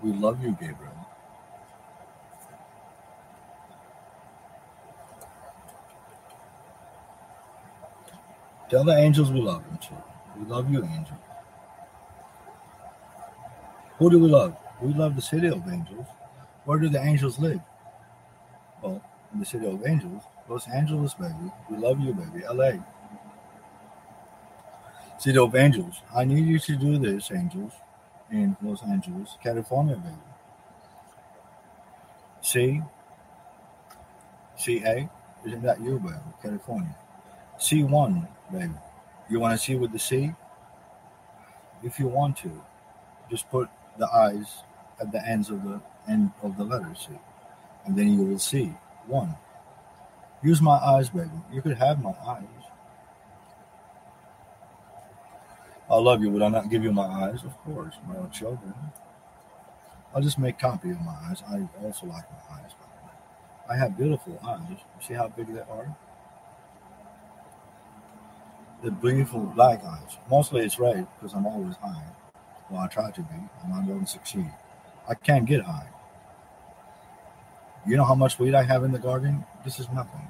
We 0.03 0.11
love 0.13 0.43
you, 0.43 0.51
Gabriel. 0.51 0.93
Tell 8.69 8.83
the 8.83 8.95
angels 8.95 9.31
we 9.31 9.41
love 9.41 9.63
them 9.65 9.79
too. 9.79 9.95
We 10.37 10.45
love 10.45 10.71
you, 10.71 10.83
angel. 10.83 11.17
Who 13.97 14.11
do 14.11 14.19
we 14.19 14.27
love? 14.27 14.55
We 14.83 14.93
love 14.93 15.15
the 15.15 15.21
city 15.21 15.47
of 15.47 15.65
angels. 15.71 16.07
Where 16.65 16.77
do 16.77 16.89
the 16.89 17.01
angels 17.01 17.39
live? 17.39 17.61
Well, 18.81 19.01
in 19.33 19.39
the 19.39 19.45
city 19.45 19.65
of 19.65 19.87
angels, 19.87 20.23
Los 20.49 20.67
Angeles, 20.67 21.13
baby. 21.13 21.51
We 21.69 21.77
love 21.77 22.01
you, 22.01 22.13
baby. 22.13 22.43
LA. 22.45 22.83
City 25.17 25.37
of 25.37 25.55
angels. 25.55 26.01
I 26.13 26.25
need 26.25 26.45
you 26.45 26.59
to 26.59 26.75
do 26.75 26.97
this, 26.97 27.31
angels, 27.31 27.71
in 28.29 28.57
Los 28.61 28.83
Angeles, 28.83 29.37
California, 29.41 29.95
baby. 29.95 30.17
C. 32.41 32.81
C 34.57 34.83
A. 34.83 35.09
Isn't 35.45 35.61
that 35.61 35.79
you, 35.79 35.97
baby? 35.97 36.17
California. 36.41 36.95
C1, 37.57 38.27
baby. 38.51 38.73
You 39.29 39.39
want 39.39 39.57
to 39.57 39.65
see 39.65 39.75
with 39.75 39.93
the 39.93 39.99
C? 39.99 40.33
If 41.81 41.99
you 41.99 42.07
want 42.07 42.35
to, 42.37 42.61
just 43.29 43.49
put 43.49 43.69
the 43.97 44.07
eyes 44.13 44.63
at 44.99 45.11
the 45.11 45.25
ends 45.27 45.49
of 45.49 45.63
the 45.63 45.81
end 46.07 46.31
of 46.41 46.57
the 46.57 46.63
letter 46.63 46.93
C, 46.95 47.09
and 47.85 47.95
then 47.95 48.13
you 48.13 48.25
will 48.25 48.39
see 48.39 48.73
one. 49.07 49.35
Use 50.43 50.61
my 50.61 50.77
eyes, 50.77 51.09
baby. 51.09 51.29
You 51.51 51.61
could 51.61 51.77
have 51.77 52.01
my 52.01 52.13
eyes. 52.27 52.43
I 55.89 55.95
love 55.95 56.21
you. 56.21 56.29
Would 56.31 56.41
I 56.41 56.49
not 56.49 56.69
give 56.69 56.83
you 56.83 56.91
my 56.91 57.05
eyes? 57.05 57.43
Of 57.43 57.57
course, 57.63 57.95
my 58.07 58.17
own 58.17 58.31
children. 58.31 58.73
I'll 60.13 60.21
just 60.21 60.39
make 60.39 60.59
copy 60.59 60.91
of 60.91 61.01
my 61.01 61.15
eyes. 61.29 61.41
I 61.47 61.67
also 61.83 62.07
like 62.07 62.25
my 62.31 62.57
eyes. 62.57 62.71
I 63.69 63.77
have 63.77 63.97
beautiful 63.97 64.37
eyes. 64.45 64.77
See 64.99 65.13
how 65.13 65.29
big 65.29 65.47
they 65.47 65.61
are? 65.61 65.95
The 68.83 68.91
beautiful 68.91 69.39
black 69.39 69.83
eyes. 69.83 70.17
Mostly 70.29 70.61
it's 70.65 70.77
red 70.77 71.07
because 71.15 71.33
I'm 71.33 71.45
always 71.45 71.75
high. 71.77 72.03
Well, 72.69 72.81
I 72.81 72.87
try 72.87 73.11
to 73.11 73.21
be, 73.21 73.35
and 73.63 73.73
I 73.73 73.85
don't 73.85 74.07
succeed. 74.07 74.51
I 75.07 75.15
can't 75.15 75.45
get 75.45 75.61
high. 75.61 75.89
You 77.85 77.97
know 77.97 78.05
how 78.05 78.15
much 78.15 78.39
weed 78.39 78.55
I 78.55 78.63
have 78.63 78.83
in 78.83 78.91
the 78.91 78.99
garden? 78.99 79.43
This 79.65 79.79
is 79.79 79.89
nothing. 79.89 80.21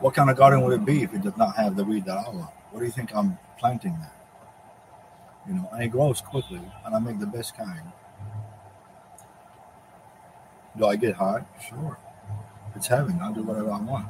What 0.00 0.14
kind 0.14 0.30
of 0.30 0.36
garden 0.36 0.62
would 0.62 0.72
it 0.72 0.84
be 0.86 1.02
if 1.02 1.12
it 1.12 1.20
did 1.20 1.36
not 1.36 1.56
have 1.56 1.76
the 1.76 1.84
weed 1.84 2.06
that 2.06 2.16
I 2.16 2.30
want? 2.30 2.50
What 2.70 2.80
do 2.80 2.86
you 2.86 2.92
think 2.92 3.14
I'm 3.14 3.38
planting 3.58 3.98
there? 3.98 4.12
You 5.46 5.54
know, 5.54 5.68
and 5.72 5.82
it 5.82 5.88
grows 5.88 6.22
quickly, 6.22 6.60
and 6.86 6.94
I 6.94 6.98
make 6.98 7.18
the 7.18 7.26
best 7.26 7.54
kind. 7.54 7.92
Do 10.78 10.86
I 10.86 10.96
get 10.96 11.16
high? 11.16 11.44
Sure. 11.68 11.98
It's 12.74 12.86
heaven. 12.86 13.18
I'll 13.20 13.34
do 13.34 13.42
whatever 13.42 13.72
I 13.72 13.80
want. 13.80 14.06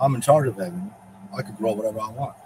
I'm 0.00 0.14
in 0.14 0.20
charge 0.20 0.48
of 0.48 0.56
heaven. 0.56 0.92
I 1.36 1.42
could 1.42 1.56
grow 1.58 1.72
whatever 1.72 2.00
I 2.00 2.10
want. 2.10 2.36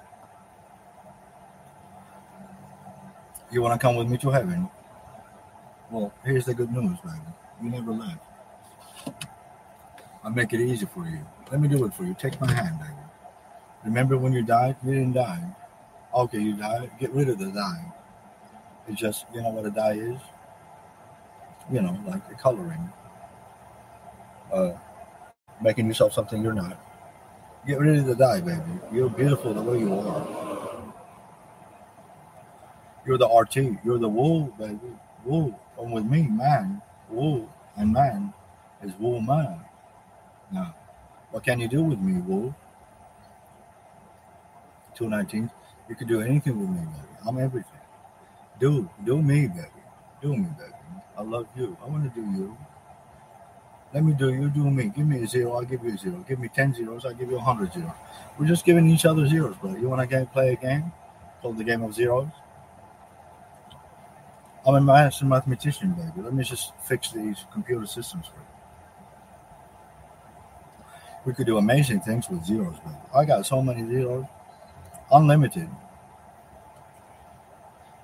You 3.52 3.62
want 3.62 3.78
to 3.78 3.86
come 3.86 3.96
with 3.96 4.08
me 4.08 4.18
to 4.18 4.30
heaven? 4.30 4.68
Well, 5.90 6.12
here's 6.24 6.46
the 6.46 6.54
good 6.54 6.72
news, 6.72 6.98
baby. 7.04 7.18
You 7.62 7.70
never 7.70 7.92
left. 7.92 8.24
I'll 10.24 10.30
make 10.30 10.52
it 10.52 10.60
easy 10.60 10.86
for 10.86 11.06
you. 11.06 11.20
Let 11.50 11.60
me 11.60 11.68
do 11.68 11.84
it 11.84 11.94
for 11.94 12.04
you. 12.04 12.14
Take 12.14 12.40
my 12.40 12.50
hand, 12.50 12.78
baby. 12.80 12.92
Remember 13.84 14.16
when 14.16 14.32
you 14.32 14.42
died? 14.42 14.76
You 14.84 14.94
didn't 14.94 15.12
die. 15.12 15.54
Okay, 16.14 16.40
you 16.40 16.54
died. 16.54 16.90
Get 16.98 17.12
rid 17.12 17.28
of 17.28 17.38
the 17.38 17.46
dying. 17.52 17.92
It's 18.88 19.00
just, 19.00 19.26
you 19.34 19.42
know 19.42 19.50
what 19.50 19.66
a 19.66 19.70
die 19.70 19.94
is? 19.94 20.18
You 21.70 21.82
know, 21.82 21.98
like 22.06 22.22
a 22.30 22.34
coloring 22.34 22.90
uh, 24.52 24.72
making 25.60 25.86
yourself 25.86 26.12
something 26.12 26.42
you're 26.42 26.52
not. 26.52 26.78
Get 27.66 27.80
ready 27.80 28.02
to 28.02 28.14
die, 28.14 28.40
baby. 28.40 28.62
You're 28.92 29.10
beautiful 29.10 29.54
the 29.54 29.62
way 29.62 29.78
you 29.78 29.94
are. 29.94 30.41
You're 33.06 33.18
the 33.18 33.28
RT. 33.28 33.84
You're 33.84 33.98
the 33.98 34.08
wool, 34.08 34.54
baby. 34.58 34.78
Wool. 35.24 35.58
Come 35.76 35.90
with 35.90 36.04
me, 36.04 36.22
man. 36.22 36.82
Wool 37.08 37.48
and 37.76 37.92
man 37.92 38.32
is 38.82 38.92
wool 38.98 39.20
man. 39.20 39.60
Now, 40.52 40.74
what 41.30 41.44
can 41.44 41.60
you 41.60 41.68
do 41.68 41.82
with 41.82 41.98
me, 41.98 42.20
wool? 42.20 42.54
219. 44.94 45.50
You 45.88 45.94
can 45.94 46.06
do 46.06 46.20
anything 46.20 46.58
with 46.60 46.68
me, 46.68 46.84
baby. 46.84 47.18
I'm 47.26 47.38
everything. 47.38 47.80
Do, 48.60 48.88
do 49.04 49.20
me, 49.22 49.48
baby. 49.48 49.68
Do 50.20 50.36
me, 50.36 50.48
baby. 50.58 50.72
I 51.16 51.22
love 51.22 51.46
you. 51.56 51.76
I 51.82 51.88
want 51.88 52.04
to 52.04 52.20
do 52.20 52.26
you. 52.38 52.56
Let 53.92 54.04
me 54.04 54.14
do 54.14 54.32
you 54.32 54.48
do 54.48 54.70
me. 54.70 54.90
Give 54.94 55.06
me 55.06 55.22
a 55.22 55.26
zero, 55.26 55.52
I'll 55.52 55.64
give 55.64 55.84
you 55.84 55.92
a 55.92 55.98
zero. 55.98 56.24
Give 56.26 56.38
me 56.38 56.48
10 56.48 56.74
zeros, 56.74 57.04
I'll 57.04 57.12
give 57.12 57.28
you 57.28 57.36
a 57.36 57.44
100 57.44 57.74
zeros. 57.74 57.90
We're 58.38 58.46
just 58.46 58.64
giving 58.64 58.88
each 58.88 59.04
other 59.04 59.26
zeros, 59.26 59.56
bro. 59.56 59.76
You 59.76 59.88
want 59.90 60.08
to 60.08 60.26
play 60.32 60.52
a 60.52 60.56
game 60.56 60.92
called 61.42 61.58
the 61.58 61.64
game 61.64 61.82
of 61.82 61.92
zeros? 61.92 62.28
I'm 64.66 64.74
a 64.76 64.80
master 64.80 65.24
mathematician, 65.24 65.92
baby. 65.92 66.22
Let 66.22 66.34
me 66.34 66.44
just 66.44 66.72
fix 66.84 67.10
these 67.10 67.44
computer 67.52 67.86
systems 67.86 68.26
for 68.26 68.34
you. 68.34 68.46
We 71.24 71.34
could 71.34 71.46
do 71.46 71.58
amazing 71.58 72.00
things 72.00 72.28
with 72.28 72.44
zeros, 72.44 72.78
baby. 72.78 72.96
I 73.14 73.24
got 73.24 73.44
so 73.44 73.60
many 73.60 73.84
zeros, 73.88 74.24
unlimited. 75.10 75.68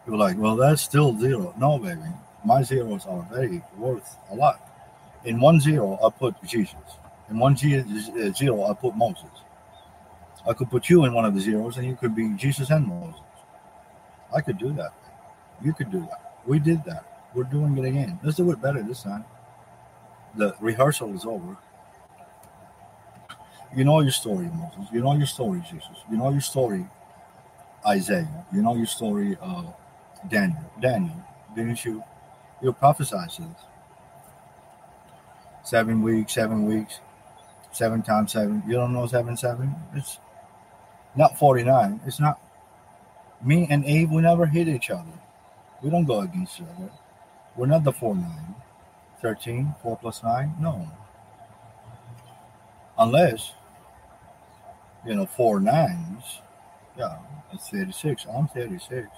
You're 0.07 0.17
like, 0.17 0.37
well, 0.39 0.57
that's 0.57 0.83
still 0.83 1.17
zero. 1.19 1.55
No, 1.59 1.79
baby. 1.79 2.01
My 2.45 2.63
zeros 2.63 3.07
are 3.07 3.27
very 3.33 3.63
worth 3.77 4.17
a 4.31 4.35
lot. 4.35 4.61
In 5.25 5.39
one 5.41 5.61
zero, 5.61 5.99
I 6.05 6.11
put 6.11 6.43
Jesus. 6.45 6.75
In 7.29 7.39
one 7.39 7.55
uh, 7.55 8.71
I 8.71 8.75
put 8.75 8.97
Moses. 8.97 9.25
I 10.49 10.55
could 10.55 10.71
put 10.71 10.89
you 10.89 11.05
in 11.05 11.13
one 11.13 11.25
of 11.25 11.35
the 11.35 11.41
zeros, 11.41 11.77
and 11.77 11.87
you 11.87 11.95
could 11.95 12.15
be 12.15 12.31
Jesus 12.37 12.71
and 12.71 12.87
Moses. 12.87 13.21
I 14.35 14.41
could 14.41 14.59
do 14.59 14.73
that. 14.75 14.93
You 15.63 15.73
could 15.75 15.91
do 15.91 16.01
that. 16.01 16.28
We 16.47 16.59
did 16.59 16.85
that. 16.85 17.31
We're 17.35 17.45
doing 17.45 17.77
it 17.77 17.85
again. 17.85 18.19
Let's 18.23 18.37
do 18.37 18.51
it 18.51 18.61
better 18.61 18.83
this 18.83 19.03
time. 19.03 19.25
The 20.37 20.55
rehearsal 20.61 21.15
is 21.15 21.25
over. 21.25 21.57
You 23.77 23.85
know 23.85 24.01
your 24.01 24.13
story, 24.13 24.47
Moses. 24.47 24.91
You 24.93 25.01
know 25.01 25.15
your 25.15 25.27
story, 25.27 25.61
Jesus. 25.61 26.05
You 26.11 26.17
know 26.17 26.31
your 26.31 26.41
story, 26.41 26.87
Isaiah. 27.87 28.47
You 28.53 28.63
know 28.63 28.77
your 28.77 28.87
story, 28.87 29.37
uh, 29.43 29.65
Daniel. 30.29 30.65
Daniel, 30.81 31.23
didn't 31.55 31.85
you? 31.85 32.03
You 32.63 32.73
prophesied 32.73 33.29
this 33.31 33.47
seven 35.63 36.03
weeks, 36.03 36.33
seven 36.33 36.65
weeks, 36.65 37.01
seven 37.73 38.03
times 38.03 38.33
seven. 38.33 38.63
You 38.67 38.75
don't 38.75 38.95
know 38.95 39.07
seven 39.07 39.37
seven? 39.37 39.75
It's 39.95 40.19
not 41.15 41.39
forty 41.39 41.63
nine. 41.63 42.01
It's 42.07 42.19
not 42.19 42.41
me 43.45 43.67
and 43.71 43.85
Eve, 43.85 44.11
we 44.11 44.23
never 44.23 44.47
hit 44.47 44.69
each 44.69 44.91
other. 44.91 45.05
We 45.83 45.91
don't 45.91 46.05
go 46.05 46.21
against 46.21 46.61
each 46.61 46.67
other. 46.77 46.91
We're 47.57 47.67
not 47.67 47.85
the 47.85 47.93
four 47.93 48.15
nine. 48.15 48.55
13, 49.21 49.75
4 49.83 49.99
plus 49.99 50.23
9? 50.23 50.55
No. 50.61 50.89
Unless, 52.97 53.53
you 55.05 55.17
know, 55.17 55.27
four 55.27 55.59
nines. 55.59 56.41
Yeah, 56.97 57.19
that's 57.51 57.69
36. 57.69 58.27
I'm 58.33 58.47
36. 58.47 59.09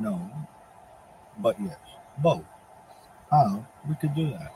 No. 0.00 0.30
But 1.38 1.60
yes, 1.60 1.78
both. 2.18 2.44
How? 3.30 3.64
We 3.88 3.94
could 3.94 4.16
do 4.16 4.30
that 4.30 4.52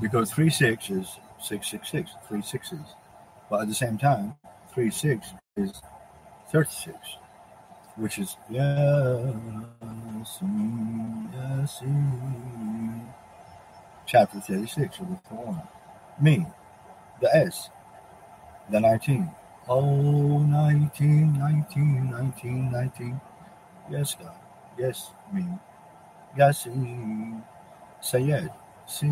because 0.00 0.30
three 0.32 0.50
six 0.50 0.90
is 0.90 1.18
six 1.40 1.68
six 1.68 1.90
six, 1.90 2.10
three 2.28 2.42
sixes. 2.42 2.94
But 3.50 3.62
at 3.62 3.68
the 3.68 3.74
same 3.74 3.98
time, 3.98 4.34
three 4.72 4.90
six 4.90 5.28
is 5.56 5.82
thirty 6.52 6.70
six. 6.70 6.96
Which 7.98 8.18
is 8.20 8.36
Yasin, 8.50 9.66
Yasin, 11.34 13.02
chapter 14.06 14.40
36 14.40 15.00
of 15.00 15.08
the 15.10 15.16
Quran. 15.28 15.68
Me, 16.20 16.46
the 17.20 17.34
S, 17.36 17.70
the 18.70 18.78
19. 18.80 19.28
Oh, 19.68 20.38
19, 20.38 21.38
19, 21.38 22.10
19, 22.10 22.72
19. 22.72 23.20
Yes, 23.90 24.14
God. 24.14 24.32
Yes, 24.78 25.10
me. 25.32 25.44
Yasin, 26.38 27.42
Sayyid, 28.00 28.50
Sin, 28.86 29.08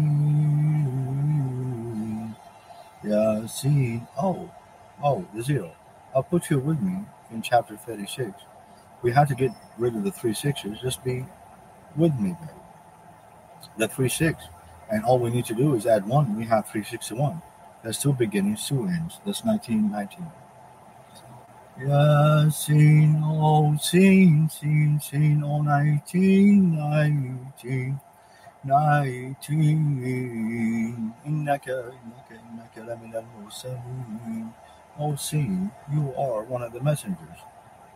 Yasin. 3.04 4.06
Oh, 4.16 4.48
oh, 5.02 5.26
the 5.34 5.42
zero. 5.42 5.72
I'll 6.14 6.22
put 6.22 6.50
you 6.50 6.60
with 6.60 6.80
me 6.80 7.04
in 7.32 7.42
chapter 7.42 7.76
36. 7.76 8.32
We 9.06 9.12
have 9.12 9.28
to 9.28 9.36
get 9.36 9.52
rid 9.78 9.94
of 9.94 10.02
the 10.02 10.10
three 10.10 10.34
sixes. 10.34 10.80
Just 10.80 11.04
be 11.04 11.24
with 11.94 12.18
me, 12.18 12.34
baby. 12.40 12.50
The 13.78 13.86
three 13.86 14.08
six. 14.08 14.42
And 14.90 15.04
all 15.04 15.20
we 15.20 15.30
need 15.30 15.44
to 15.44 15.54
do 15.54 15.76
is 15.76 15.86
add 15.86 16.08
one. 16.08 16.36
We 16.36 16.44
have 16.46 16.66
three 16.66 16.82
six 16.82 17.06
to 17.08 17.14
one. 17.14 17.40
That's 17.84 18.02
two 18.02 18.14
beginnings, 18.14 18.66
two 18.66 18.88
ends. 18.88 19.20
That's 19.24 19.44
19, 19.44 19.92
19. 19.92 20.26
Yasin, 21.82 23.20
oh, 23.22 23.76
sin, 23.80 24.50
sin, 24.50 24.98
sin, 25.00 25.38
19, 25.38 26.74
19, 26.74 28.00
19. 28.64 31.14
Innaka, 31.24 31.92
innaka, 31.94 32.34
innaka, 32.42 32.84
lamina 32.84 33.18
al-mursalin. 33.18 34.52
Oh, 34.98 35.14
sin, 35.14 35.70
you 35.92 36.12
are 36.18 36.42
one 36.42 36.64
of 36.64 36.72
the 36.72 36.80
messengers. 36.80 37.38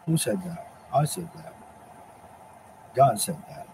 Who 0.06 0.16
said 0.16 0.40
that? 0.44 0.70
I 0.93 1.05
said 1.05 1.28
that. 1.36 1.55
God 2.95 3.20
said 3.20 3.36
that. 3.49 3.66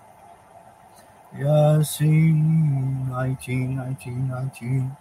Yasin, 1.35 3.09
19, 3.09 3.77
19, 3.77 4.29
19, 4.29 4.97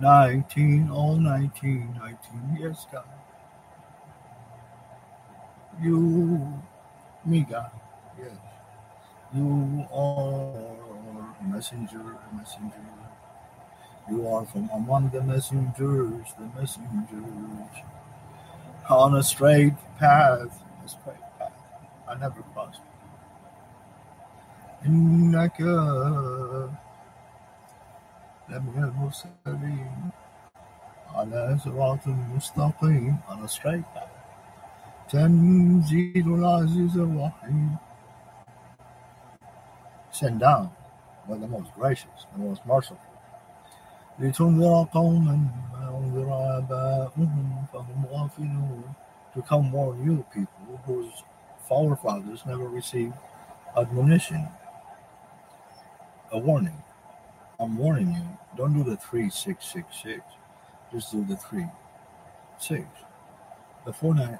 19, 0.00 0.90
oh, 0.92 1.16
19, 1.16 1.94
19. 1.98 2.58
Yes, 2.60 2.86
God. 2.92 3.04
You, 5.82 6.62
me, 7.24 7.46
God. 7.48 7.70
Yes. 8.18 8.30
You 9.34 9.86
are 9.92 11.34
a 11.40 11.44
messenger, 11.44 12.16
messenger. 12.36 12.76
You 14.08 14.28
are 14.28 14.44
from 14.44 14.70
among 14.72 15.10
the 15.10 15.22
messengers, 15.22 16.26
the 16.38 16.60
messengers. 16.60 17.82
On 18.88 19.14
a 19.16 19.22
straight 19.22 19.74
path, 19.98 20.62
a 20.84 20.88
straight 20.88 21.20
path. 21.20 21.23
I 22.07 22.15
never 22.15 22.41
crossed. 22.53 22.81
إنك 24.85 25.61
لمن 28.49 28.83
المرسلين 28.83 30.09
على 31.15 31.57
صراط 31.57 32.07
مستقيم 32.07 33.17
on 33.29 33.43
a 33.43 33.47
straight 33.47 33.85
path. 33.93 34.09
تنزيل 35.09 36.27
العزيز 36.33 36.97
الرحيم 36.97 37.77
Send 40.11 40.39
down 40.39 40.69
by 41.27 41.35
the 41.37 41.47
most 41.47 41.71
gracious, 41.75 42.25
the 42.33 42.39
most 42.39 42.65
merciful. 42.65 43.09
لتنذر 44.19 44.87
قوما 44.93 45.47
ما 45.73 45.89
أنذر 45.97 46.57
آباؤهم 46.57 47.65
فهم 47.73 48.05
غافلون 48.11 48.83
To 49.35 49.41
come 49.41 49.71
warn 49.71 50.03
you 50.05 50.25
people 50.33 50.79
whose 50.85 51.23
forefathers 51.68 52.46
never 52.46 52.68
received 52.68 53.14
admonition, 53.76 54.48
a 56.32 56.38
warning. 56.38 56.82
I'm 57.60 57.76
warning 57.78 58.12
you, 58.14 58.38
don't 58.56 58.74
do 58.74 58.84
the 58.84 58.96
3666, 58.96 60.22
just 60.92 61.12
do 61.12 61.24
the 61.24 61.36
3 61.36 61.66
6. 62.58 62.84
The 63.86 63.92
four 63.92 64.14
ni- 64.14 64.38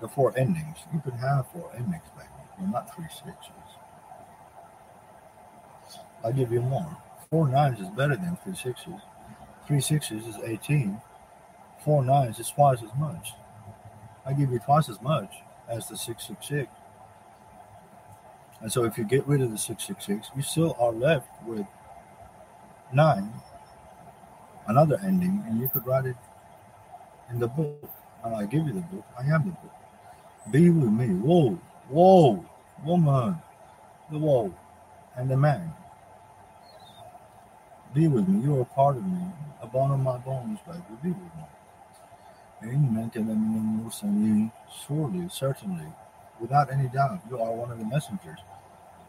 the 0.00 0.08
four 0.08 0.32
endings, 0.38 0.78
you 0.92 1.00
can 1.00 1.12
have 1.12 1.46
four 1.52 1.70
endings 1.76 2.04
then, 2.16 2.26
but 2.58 2.68
not 2.68 2.94
three 2.94 3.08
sixes. 3.08 3.78
I'll 6.24 6.32
give 6.32 6.52
you 6.52 6.60
more. 6.62 6.96
Four 7.30 7.48
nines 7.48 7.80
is 7.80 7.88
better 7.90 8.16
than 8.16 8.36
three 8.44 8.54
sixes. 8.56 9.00
Three 9.66 9.80
sixes 9.80 10.26
is 10.26 10.36
18. 10.44 11.00
Four 11.84 12.04
nines 12.04 12.38
is 12.38 12.50
twice 12.50 12.82
as 12.82 12.90
much. 12.98 13.32
I 14.26 14.32
give 14.32 14.50
you 14.50 14.58
twice 14.58 14.88
as 14.88 15.00
much 15.00 15.32
as 15.68 15.88
the 15.88 15.96
666. 15.96 16.68
And 18.60 18.72
so 18.72 18.84
if 18.84 18.98
you 18.98 19.04
get 19.04 19.26
rid 19.26 19.40
of 19.40 19.50
the 19.50 19.58
666, 19.58 20.30
you 20.34 20.42
still 20.42 20.76
are 20.80 20.90
left 20.90 21.28
with 21.46 21.66
nine, 22.92 23.32
another 24.66 24.98
ending, 25.04 25.44
and 25.46 25.60
you 25.60 25.68
could 25.68 25.86
write 25.86 26.06
it 26.06 26.16
in 27.30 27.38
the 27.38 27.46
book. 27.46 27.88
And 28.24 28.34
I 28.34 28.46
give 28.46 28.66
you 28.66 28.72
the 28.72 28.80
book. 28.80 29.04
I 29.16 29.22
am 29.26 29.44
the 29.44 29.52
book. 29.52 29.72
Be 30.50 30.70
with 30.70 30.90
me. 30.90 31.06
Whoa, 31.06 31.60
whoa, 31.88 32.44
woman, 32.84 33.36
the 34.10 34.18
whoa, 34.18 34.52
and 35.16 35.30
the 35.30 35.36
man. 35.36 35.72
Be 37.94 38.08
with 38.08 38.26
me. 38.26 38.42
You 38.42 38.58
are 38.58 38.62
a 38.62 38.64
part 38.64 38.96
of 38.96 39.04
me. 39.04 39.20
A 39.62 39.66
bone 39.66 39.92
of 39.92 40.00
my 40.00 40.18
bones, 40.18 40.58
baby. 40.66 40.82
Be 41.02 41.08
with 41.10 41.18
me. 41.18 41.44
Amen. 42.64 43.10
Surely, 44.86 45.28
certainly, 45.30 45.86
without 46.40 46.72
any 46.72 46.88
doubt, 46.88 47.20
you 47.30 47.38
are 47.38 47.52
one 47.52 47.70
of 47.70 47.78
the 47.78 47.84
messengers. 47.84 48.38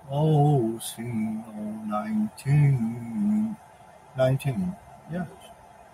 Oh, 0.10 0.80
see, 0.80 1.04
oh, 1.04 1.82
19. 1.86 3.58
19. 4.18 4.76
Yes. 5.12 5.28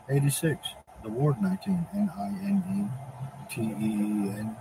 86. 0.10 0.68
The 1.04 1.10
word 1.10 1.42
19. 1.42 1.88
N 1.94 2.12
I 2.18 2.28
N 2.28 2.64
E 2.76 3.54
T 3.54 3.62
E 3.62 3.66
E 3.66 4.30
N. 4.40 4.56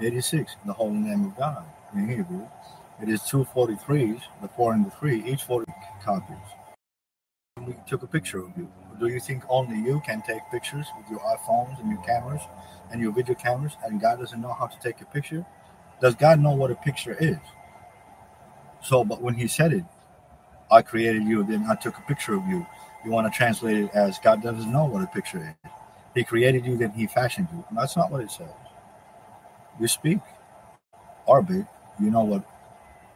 86. 0.00 0.56
The 0.66 0.72
holy 0.72 0.98
name 0.98 1.24
of 1.26 1.36
God 1.36 1.64
in 1.94 2.08
Hebrew. 2.08 2.46
It 3.02 3.08
is 3.08 3.22
two 3.22 3.46
43s, 3.54 4.22
the 4.40 4.48
four 4.48 4.72
and 4.72 4.86
the 4.86 4.90
three, 4.90 5.22
each 5.24 5.42
40 5.44 5.70
copies. 6.02 6.36
We 7.66 7.74
took 7.86 8.02
a 8.02 8.06
picture 8.06 8.38
of 8.38 8.56
you. 8.56 8.68
Do 8.98 9.08
you 9.08 9.20
think 9.20 9.44
only 9.48 9.76
you 9.78 10.00
can 10.06 10.22
take 10.22 10.40
pictures 10.50 10.86
with 10.96 11.10
your 11.10 11.20
iPhones 11.20 11.78
and 11.80 11.90
your 11.90 12.02
cameras 12.02 12.40
and 12.90 13.00
your 13.00 13.12
video 13.12 13.34
cameras 13.34 13.76
and 13.84 14.00
God 14.00 14.20
doesn't 14.20 14.40
know 14.40 14.52
how 14.52 14.66
to 14.66 14.78
take 14.80 15.00
a 15.02 15.04
picture? 15.04 15.44
Does 16.00 16.14
God 16.14 16.40
know 16.40 16.52
what 16.52 16.70
a 16.70 16.76
picture 16.76 17.16
is? 17.20 17.36
So, 18.82 19.04
but 19.04 19.20
when 19.20 19.34
he 19.34 19.48
said 19.48 19.72
it, 19.72 19.84
I 20.70 20.82
created 20.82 21.24
you, 21.24 21.44
then 21.44 21.66
I 21.68 21.74
took 21.74 21.98
a 21.98 22.02
picture 22.02 22.34
of 22.34 22.46
you. 22.46 22.66
You 23.04 23.10
want 23.10 23.30
to 23.30 23.36
translate 23.36 23.76
it 23.76 23.90
as 23.94 24.18
God 24.18 24.42
doesn't 24.42 24.72
know 24.72 24.86
what 24.86 25.02
a 25.02 25.06
picture 25.08 25.56
is. 25.64 25.70
He 26.14 26.24
created 26.24 26.64
you, 26.64 26.76
then 26.76 26.92
he 26.92 27.06
fashioned 27.06 27.48
you. 27.52 27.64
And 27.68 27.76
that's 27.76 27.96
not 27.96 28.10
what 28.10 28.22
it 28.22 28.30
says. 28.30 28.48
You 29.78 29.88
speak, 29.88 30.18
Arbit, 31.28 31.68
you 32.00 32.10
know 32.10 32.24
what 32.24 32.44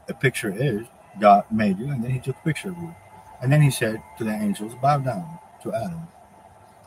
a 0.09 0.14
picture 0.14 0.53
is. 0.55 0.87
God 1.18 1.45
made 1.51 1.78
you, 1.78 1.91
and 1.91 2.05
then 2.05 2.11
he 2.11 2.20
took 2.20 2.37
a 2.37 2.45
picture 2.45 2.68
of 2.68 2.76
you. 2.76 2.95
And 3.43 3.51
then 3.51 3.62
he 3.62 3.70
said 3.70 4.03
to 4.18 4.24
the 4.24 4.33
angels, 4.33 4.74
bow 4.83 4.99
down 4.99 5.39
to 5.62 5.74
Adam. 5.74 6.06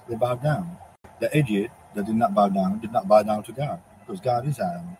They 0.07 0.15
bowed 0.15 0.43
down. 0.43 0.77
The 1.19 1.35
idiot 1.35 1.71
that 1.95 2.05
did 2.05 2.15
not 2.15 2.33
bow 2.33 2.49
down 2.49 2.79
did 2.79 2.91
not 2.91 3.07
bow 3.07 3.23
down 3.23 3.43
to 3.43 3.51
God 3.51 3.81
because 3.99 4.19
God 4.19 4.47
is 4.47 4.59
Adam. 4.59 4.97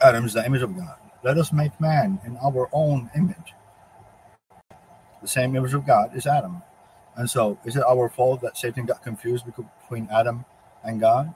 Adam 0.00 0.24
is 0.24 0.32
the 0.32 0.44
image 0.44 0.62
of 0.62 0.76
God. 0.76 0.96
Let 1.24 1.38
us 1.38 1.52
make 1.52 1.80
man 1.80 2.20
in 2.24 2.36
our 2.38 2.68
own 2.72 3.10
image. 3.16 3.54
The 5.20 5.28
same 5.28 5.56
image 5.56 5.74
of 5.74 5.86
God 5.86 6.16
is 6.16 6.26
Adam. 6.26 6.62
And 7.16 7.28
so, 7.28 7.58
is 7.64 7.76
it 7.76 7.82
our 7.82 8.08
fault 8.08 8.40
that 8.42 8.56
Satan 8.56 8.86
got 8.86 9.02
confused 9.02 9.44
between 9.44 10.08
Adam 10.12 10.44
and 10.84 11.00
God? 11.00 11.34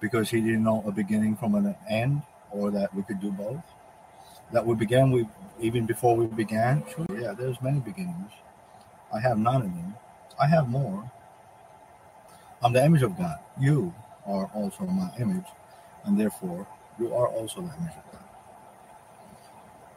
Because 0.00 0.28
he 0.28 0.40
didn't 0.40 0.64
know 0.64 0.82
a 0.84 0.90
beginning 0.90 1.36
from 1.36 1.54
an 1.54 1.76
end, 1.88 2.22
or 2.50 2.72
that 2.72 2.92
we 2.92 3.04
could 3.04 3.20
do 3.20 3.30
both? 3.30 3.62
That 4.52 4.66
we 4.66 4.74
began 4.74 5.12
we 5.12 5.28
even 5.60 5.86
before 5.86 6.16
we 6.16 6.26
began? 6.26 6.82
Sure, 6.92 7.06
yeah, 7.18 7.32
there's 7.32 7.62
many 7.62 7.78
beginnings. 7.78 8.32
I 9.14 9.20
have 9.20 9.38
none 9.38 9.62
of 9.62 9.62
them. 9.62 9.94
I 10.40 10.46
have 10.46 10.68
more. 10.68 11.10
I'm 12.62 12.72
the 12.72 12.84
image 12.84 13.02
of 13.02 13.16
God. 13.16 13.38
You 13.60 13.94
are 14.26 14.46
also 14.54 14.84
my 14.84 15.10
image, 15.18 15.44
and 16.04 16.18
therefore 16.18 16.66
you 16.98 17.14
are 17.14 17.28
also 17.28 17.60
the 17.60 17.74
image 17.76 17.96
of 17.96 18.12
God. 18.12 18.24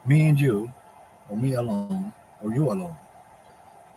Me 0.06 0.28
and 0.28 0.40
you, 0.40 0.72
or 1.28 1.36
me 1.36 1.54
alone, 1.54 2.12
or 2.42 2.52
you 2.54 2.70
alone. 2.70 2.96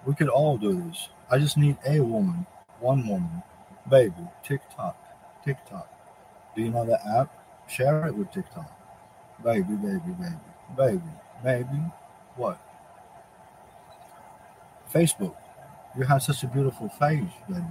We 0.05 0.15
could 0.15 0.29
all 0.29 0.57
do 0.57 0.81
this. 0.81 1.09
I 1.29 1.37
just 1.37 1.57
need 1.57 1.77
a 1.87 1.99
woman, 2.01 2.45
one 2.79 3.07
woman, 3.07 3.43
baby, 3.89 4.27
TikTok, 4.43 4.97
TikTok. 5.45 5.89
Do 6.55 6.61
you 6.61 6.71
know 6.71 6.85
the 6.85 6.99
app? 7.17 7.31
Share 7.67 8.07
it 8.07 8.15
with 8.15 8.31
TikTok. 8.31 8.71
Baby, 9.43 9.73
baby, 9.73 9.99
baby, 10.19 10.35
baby, 10.77 11.01
baby. 11.43 11.81
What? 12.35 12.59
Facebook. 14.93 15.35
You 15.97 16.03
have 16.05 16.23
such 16.23 16.43
a 16.43 16.47
beautiful 16.47 16.89
face, 16.89 17.31
baby. 17.47 17.63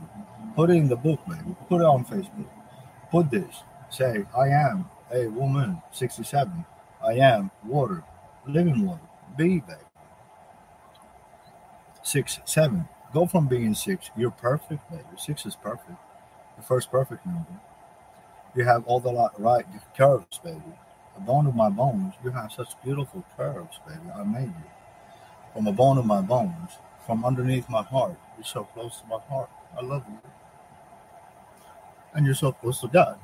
Put 0.56 0.70
it 0.70 0.74
in 0.74 0.88
the 0.88 0.96
book, 0.96 1.20
baby. 1.26 1.56
Put 1.68 1.80
it 1.80 1.84
on 1.84 2.04
Facebook. 2.04 2.48
Put 3.10 3.30
this. 3.30 3.62
Say, 3.90 4.24
I 4.36 4.48
am 4.48 4.86
a 5.12 5.26
woman, 5.28 5.82
67. 5.92 6.64
I 7.04 7.12
am 7.14 7.50
water, 7.64 8.04
living 8.46 8.86
water. 8.86 9.00
Be, 9.36 9.60
baby. 9.60 9.80
Six, 12.02 12.40
seven. 12.44 12.88
Go 13.12 13.26
from 13.26 13.46
being 13.46 13.74
six. 13.74 14.10
You're 14.16 14.30
perfect, 14.30 14.90
baby. 14.90 15.04
Six 15.16 15.46
is 15.46 15.54
perfect. 15.54 15.98
The 16.56 16.62
first 16.62 16.90
perfect 16.90 17.24
number. 17.26 17.60
You 18.54 18.64
have 18.64 18.84
all 18.86 19.00
the 19.00 19.30
right 19.38 19.64
curves, 19.96 20.38
baby. 20.42 20.60
A 21.16 21.20
bone 21.20 21.46
of 21.46 21.54
my 21.54 21.70
bones. 21.70 22.14
You 22.24 22.30
have 22.30 22.52
such 22.52 22.68
beautiful 22.84 23.24
curves, 23.36 23.78
baby. 23.86 24.10
I 24.14 24.24
made 24.24 24.46
you. 24.46 24.70
From 25.54 25.66
a 25.66 25.72
bone 25.72 25.98
of 25.98 26.06
my 26.06 26.22
bones, 26.22 26.70
from 27.07 27.24
underneath 27.24 27.68
my 27.68 27.82
heart. 27.82 28.16
You're 28.36 28.44
so 28.44 28.64
close 28.64 29.00
to 29.00 29.07
my 29.07 29.18
heart. 29.28 29.50
I 29.78 29.82
love 29.82 30.05
you. 30.09 30.18
And 32.14 32.26
you're 32.26 32.34
so 32.34 32.53
close 32.53 32.80
to 32.80 32.88
God, 32.88 33.18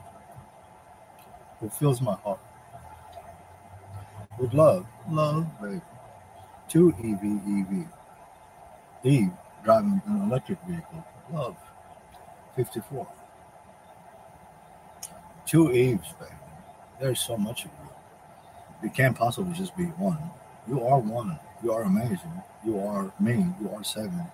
who 1.60 1.68
fills 1.68 2.00
my 2.00 2.14
heart 2.14 2.40
with 4.38 4.54
love. 4.54 4.86
Love, 5.10 5.46
baby. 5.60 5.80
Two 6.68 6.90
EV, 6.98 7.24
EV. 7.24 7.86
Eve 9.04 9.30
driving 9.64 10.00
an 10.06 10.22
electric 10.22 10.58
vehicle. 10.66 11.04
Love. 11.32 11.56
54. 12.56 13.06
Two 15.46 15.72
Eves, 15.72 16.12
baby. 16.18 16.32
There's 17.00 17.20
so 17.20 17.36
much 17.36 17.64
of 17.64 17.70
you. 17.82 17.90
You 18.82 18.90
can't 18.90 19.16
possibly 19.16 19.52
just 19.54 19.76
be 19.76 19.84
one. 19.84 20.18
You 20.68 20.84
are 20.86 20.98
one. 20.98 21.38
You 21.62 21.72
are 21.72 21.82
amazing. 21.84 22.42
You 22.64 22.80
are 22.80 23.12
me. 23.20 23.46
You 23.60 23.70
are 23.74 23.84
seven. 23.84 24.24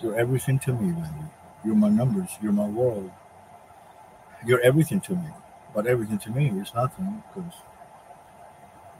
You're 0.00 0.18
everything 0.18 0.58
to 0.60 0.72
me, 0.74 0.92
baby. 0.92 1.26
You're 1.64 1.76
my 1.76 1.88
numbers. 1.90 2.30
You're 2.42 2.52
my 2.52 2.66
world. 2.68 3.10
You're 4.46 4.60
everything 4.62 5.00
to 5.02 5.12
me. 5.16 5.30
But 5.74 5.86
everything 5.86 6.18
to 6.20 6.30
me 6.30 6.48
is 6.60 6.74
nothing 6.74 7.22
because 7.34 7.52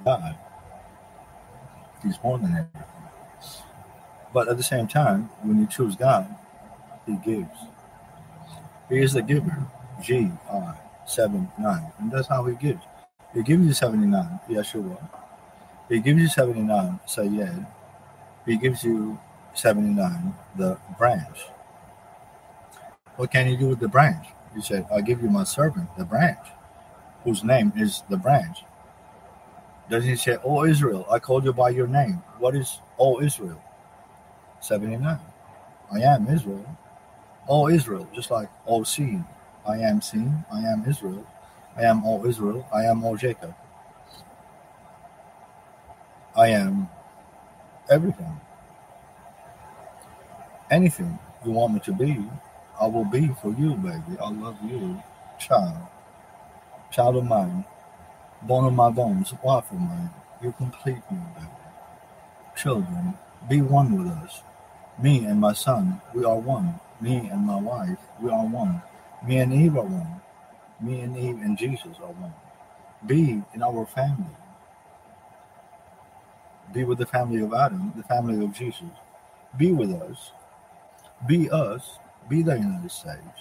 God, 0.05 0.37
He's 2.03 2.19
more 2.25 2.39
than 2.39 2.53
everything. 2.53 2.85
But 4.35 4.49
at 4.49 4.57
the 4.59 4.65
same 4.65 4.89
time, 4.89 5.31
when 5.43 5.59
you 5.61 5.67
choose 5.67 5.97
God, 5.97 6.35
He 7.07 7.17
gives. 7.17 7.59
He 8.89 9.01
is 9.01 9.15
the 9.15 9.23
giver. 9.23 9.67
G 10.03 10.31
I 10.53 10.75
seven 11.07 11.51
nine, 11.59 11.93
and 11.99 12.13
that's 12.13 12.29
how 12.29 12.45
He 12.47 12.57
gives. 12.57 12.83
He 13.35 13.43
gives 13.43 13.67
you 13.67 13.75
seventy 13.75 14.07
nine. 14.07 14.41
Yeshua. 14.49 14.99
He 15.89 16.01
gives 16.01 16.21
you 16.21 16.29
seventy 16.29 16.63
nine. 16.63 17.01
Sayyid. 17.07 17.67
He 18.47 18.57
gives 18.59 18.85
you 18.85 19.19
seventy 19.55 19.95
nine. 19.95 20.35
The 20.57 20.79
branch. 20.99 21.39
What 23.17 23.31
can 23.33 23.49
you 23.49 23.57
do 23.57 23.69
with 23.69 23.81
the 23.81 23.89
branch? 23.89 24.27
He 24.55 24.63
said, 24.63 24.87
"I 24.93 25.01
give 25.03 25.23
you 25.23 25.31
my 25.31 25.45
servant, 25.45 25.89
the 25.99 26.05
branch, 26.05 26.47
whose 27.25 27.45
name 27.45 27.73
is 27.77 28.03
the 28.11 28.17
branch." 28.19 28.65
Doesn't 29.91 30.09
He 30.11 30.17
say, 30.17 30.39
"Oh 30.45 30.65
Israel, 30.65 31.07
I 31.11 31.19
called 31.21 31.45
you 31.45 31.53
by 31.53 31.71
your 31.71 31.89
name"? 31.89 32.23
What 32.39 32.57
is 32.57 32.81
"Oh 32.99 33.21
Israel"? 33.21 33.61
79. 34.61 35.21
I 35.93 36.01
am 36.01 36.29
Israel. 36.29 36.67
Oh 37.49 37.69
Israel, 37.69 38.09
just 38.15 38.31
like 38.31 38.51
Oh 38.67 38.85
seen. 38.85 39.25
I 39.67 39.79
am 39.79 40.01
seen. 40.03 40.45
I 40.53 40.61
am 40.61 40.85
Israel. 40.89 41.27
I 41.77 41.83
am 41.85 42.05
all 42.05 42.27
Israel. 42.27 42.67
I 42.73 42.85
am 42.85 43.05
all 43.05 43.17
Jacob. 43.17 43.55
I 46.37 46.49
am 46.49 46.89
everything. 47.89 48.39
Anything 50.71 51.19
you 51.45 51.53
want 51.53 51.75
me 51.75 51.81
to 51.81 51.93
be, 51.93 52.23
I 52.79 52.87
will 52.89 53.07
be 53.07 53.29
for 53.41 53.55
you, 53.55 53.75
baby. 53.77 54.19
I 54.21 54.31
love 54.31 54.59
you, 54.63 55.03
child. 55.39 55.79
Child 56.91 57.17
of 57.17 57.25
mine. 57.25 57.65
Bone 58.43 58.67
of 58.67 58.75
my 58.75 58.91
bones, 58.91 59.33
wife 59.43 59.71
of 59.73 59.81
mine. 59.81 60.11
You 60.43 60.53
complete 60.53 61.03
me, 61.11 61.19
baby. 61.35 61.49
Children, 62.57 63.15
be 63.49 63.63
one 63.63 63.97
with 63.97 64.13
us. 64.13 64.43
Me 65.03 65.25
and 65.25 65.41
my 65.41 65.55
son, 65.55 66.03
we 66.15 66.25
are 66.25 66.39
one. 66.39 66.79
Me 67.01 67.29
and 67.31 67.47
my 67.47 67.57
wife, 67.57 67.99
we 68.21 68.31
are 68.31 68.47
one. 68.47 68.83
Me 69.27 69.39
and 69.39 69.55
Eve 69.55 69.77
are 69.77 69.83
one. 69.83 70.21
Me 70.81 71.01
and 71.01 71.17
Eve 71.17 71.41
and 71.43 71.57
Jesus 71.57 71.97
are 72.03 72.13
one. 72.13 72.35
Be 73.07 73.43
in 73.55 73.63
our 73.63 73.87
family. 73.87 74.37
Be 76.73 76.85
with 76.85 76.99
the 76.99 77.07
family 77.07 77.43
of 77.43 77.55
Adam, 77.55 77.93
the 77.97 78.03
family 78.03 78.45
of 78.45 78.53
Jesus. 78.55 78.91
Be 79.57 79.73
with 79.73 79.93
us. 79.93 80.33
Be 81.27 81.51
us. 81.51 81.99
Be 82.29 82.43
the 82.43 82.57
United 82.57 82.91
States. 82.91 83.41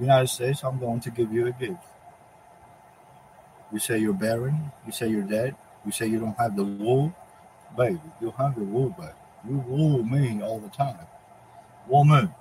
United 0.00 0.28
States, 0.28 0.62
I'm 0.64 0.78
going 0.78 1.00
to 1.00 1.10
give 1.10 1.32
you 1.32 1.46
a 1.46 1.52
gift. 1.52 1.82
You 3.72 3.78
say 3.78 3.98
you're 3.98 4.14
barren. 4.14 4.72
You 4.86 4.92
say 4.92 5.08
you're 5.08 5.22
dead. 5.22 5.54
You 5.84 5.92
say 5.92 6.06
you 6.06 6.18
don't 6.20 6.38
have 6.38 6.56
the 6.56 6.64
wool. 6.64 7.14
Baby, 7.76 8.00
you 8.20 8.32
have 8.38 8.54
the 8.56 8.64
wool, 8.64 8.90
baby. 8.90 9.12
You 9.48 9.58
woo 9.66 10.02
me 10.02 10.42
all 10.42 10.58
the 10.58 10.68
time. 10.68 11.06
Woman, 11.86 12.32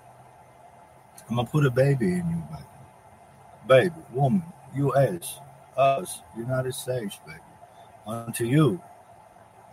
I'm 1.29 1.35
gonna 1.35 1.47
put 1.47 1.65
a 1.65 1.71
baby 1.71 2.07
in 2.07 2.29
you, 2.29 2.43
baby. 2.51 2.65
Baby, 3.67 3.95
woman, 4.13 4.43
U.S., 4.75 5.39
us, 5.75 6.21
United 6.37 6.73
States, 6.73 7.19
baby. 7.25 7.39
Unto 8.05 8.45
you, 8.45 8.81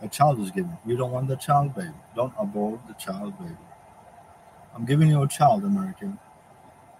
a 0.01 0.07
child 0.07 0.39
is 0.39 0.51
given. 0.51 0.77
You 0.85 0.97
don't 0.97 1.11
want 1.11 1.27
the 1.27 1.35
child, 1.35 1.75
baby. 1.75 1.93
Don't 2.15 2.33
abort 2.37 2.79
the 2.87 2.93
child, 2.93 3.37
baby. 3.39 3.57
I'm 4.75 4.85
giving 4.85 5.09
you 5.09 5.21
a 5.23 5.27
child, 5.27 5.63
American. 5.63 6.19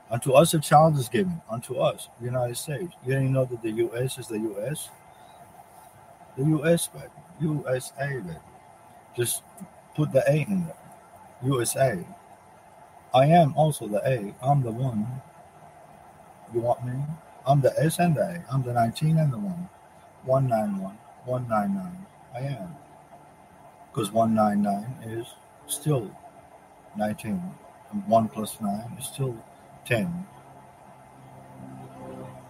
Unto 0.10 0.34
us 0.34 0.54
a 0.54 0.60
child 0.60 0.98
is 0.98 1.10
given. 1.10 1.42
Unto 1.50 1.76
us, 1.76 2.10
United 2.22 2.56
States. 2.56 2.94
You 3.06 3.14
didn't 3.14 3.34
know 3.34 3.46
that 3.46 3.62
the 3.62 3.72
U.S. 3.72 4.18
is 4.18 4.28
the 4.28 4.40
U.S. 4.40 4.90
The 6.38 6.46
U.S. 6.46 6.88
baby. 6.88 7.06
USA 7.42 8.22
baby. 8.22 8.38
Just 9.16 9.44
Put 9.96 10.12
the 10.12 10.30
A 10.30 10.42
in 10.42 10.66
there. 10.66 10.76
USA. 11.44 12.06
I 13.14 13.26
am 13.28 13.54
also 13.56 13.88
the 13.88 14.06
A. 14.06 14.36
I'm 14.46 14.62
the 14.62 14.72
one. 14.72 15.08
You 16.54 16.60
want 16.60 16.86
me? 16.86 17.02
I'm 17.48 17.62
the 17.62 17.74
S 17.80 18.00
and 18.00 18.14
the 18.14 18.22
A. 18.22 18.46
I'm 18.52 18.62
the 18.62 18.74
19 18.74 19.18
and 19.18 19.32
the 19.32 19.38
1. 19.38 19.70
191. 20.26 20.98
199. 21.24 22.06
I 22.34 22.40
am. 22.40 22.76
Because 23.96 24.12
199 24.12 25.18
is 25.18 25.26
still 25.68 26.12
19. 26.98 27.42
And 27.92 28.08
1 28.08 28.28
plus 28.28 28.60
9 28.60 28.98
is 29.00 29.06
still 29.06 29.38
10. 29.86 30.28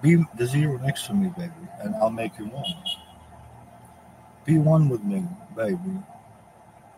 Be 0.01 0.25
the 0.37 0.47
zero 0.47 0.79
next 0.79 1.05
to 1.05 1.13
me, 1.13 1.29
baby, 1.37 1.51
and 1.81 1.95
I'll 1.95 2.09
make 2.09 2.37
you 2.39 2.45
one. 2.45 2.65
Be 4.43 4.57
one 4.57 4.89
with 4.89 5.03
me, 5.03 5.23
baby 5.55 5.99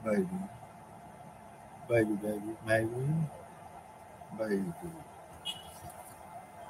baby. 0.03 0.27
Baby, 1.89 2.15
baby, 2.21 2.53
baby, 2.65 2.87
baby. 4.37 4.73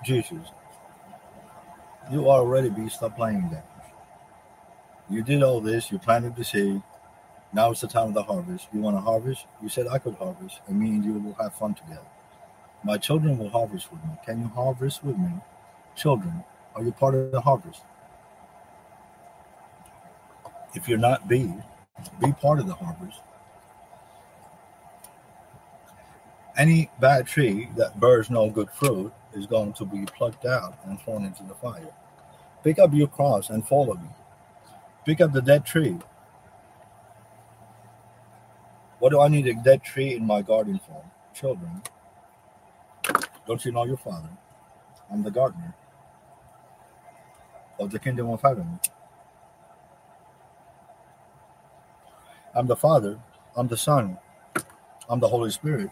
Jesus, 0.05 0.47
you 2.11 2.29
already 2.29 2.69
be 2.69 2.87
stop 2.87 3.15
playing 3.15 3.49
games. 3.49 3.63
You 5.09 5.23
did 5.23 5.41
all 5.41 5.59
this, 5.59 5.91
you 5.91 5.97
planted 5.97 6.35
the 6.35 6.43
seed. 6.43 6.81
Now 7.53 7.71
it's 7.71 7.81
the 7.81 7.87
time 7.87 8.09
of 8.09 8.13
the 8.13 8.23
harvest. 8.23 8.67
You 8.73 8.81
want 8.81 8.97
to 8.97 9.01
harvest? 9.01 9.45
You 9.61 9.69
said 9.69 9.87
I 9.87 9.97
could 9.97 10.15
harvest, 10.15 10.59
and 10.67 10.79
me 10.79 10.89
and 10.89 11.03
you 11.03 11.13
will 11.13 11.33
have 11.41 11.55
fun 11.55 11.73
together. 11.73 12.01
My 12.83 12.97
children 12.97 13.37
will 13.37 13.49
harvest 13.49 13.91
with 13.91 14.03
me. 14.03 14.11
Can 14.25 14.41
you 14.41 14.47
harvest 14.49 15.03
with 15.03 15.17
me? 15.17 15.31
Children, 15.95 16.43
are 16.75 16.83
you 16.83 16.91
part 16.91 17.15
of 17.15 17.31
the 17.31 17.41
harvest? 17.41 17.81
If 20.75 20.87
you're 20.87 20.97
not, 20.97 21.27
be. 21.27 21.53
Be 22.21 22.31
part 22.33 22.59
of 22.59 22.67
the 22.67 22.75
harvest. 22.75 23.19
Any 26.57 26.89
bad 26.99 27.27
tree 27.27 27.69
that 27.77 27.99
bears 27.99 28.29
no 28.29 28.49
good 28.49 28.69
fruit 28.71 29.13
is 29.33 29.45
going 29.45 29.73
to 29.73 29.85
be 29.85 30.05
plucked 30.05 30.45
out 30.45 30.77
and 30.85 30.99
thrown 30.99 31.23
into 31.23 31.43
the 31.43 31.53
fire. 31.55 31.93
Pick 32.63 32.79
up 32.79 32.93
your 32.93 33.07
cross 33.07 33.49
and 33.49 33.67
follow 33.67 33.93
me. 33.93 34.09
Pick 35.05 35.21
up 35.21 35.33
the 35.33 35.41
dead 35.41 35.65
tree. 35.65 35.97
What 38.99 39.11
do 39.11 39.21
I 39.21 39.27
need 39.27 39.47
a 39.47 39.53
dead 39.53 39.83
tree 39.83 40.15
in 40.15 40.25
my 40.25 40.41
garden 40.41 40.79
for? 40.87 41.03
Children, 41.33 41.83
don't 43.47 43.63
you 43.63 43.71
know 43.71 43.85
your 43.85 43.97
father? 43.97 44.29
I'm 45.11 45.23
the 45.23 45.31
gardener 45.31 45.75
of 47.79 47.91
the 47.91 47.99
kingdom 47.99 48.29
of 48.29 48.41
heaven. 48.41 48.79
I'm 52.55 52.65
the 52.65 52.75
Father, 52.75 53.19
I'm 53.55 53.67
the 53.67 53.77
Son, 53.77 54.17
I'm 55.09 55.19
the 55.19 55.27
Holy 55.27 55.51
Spirit. 55.51 55.91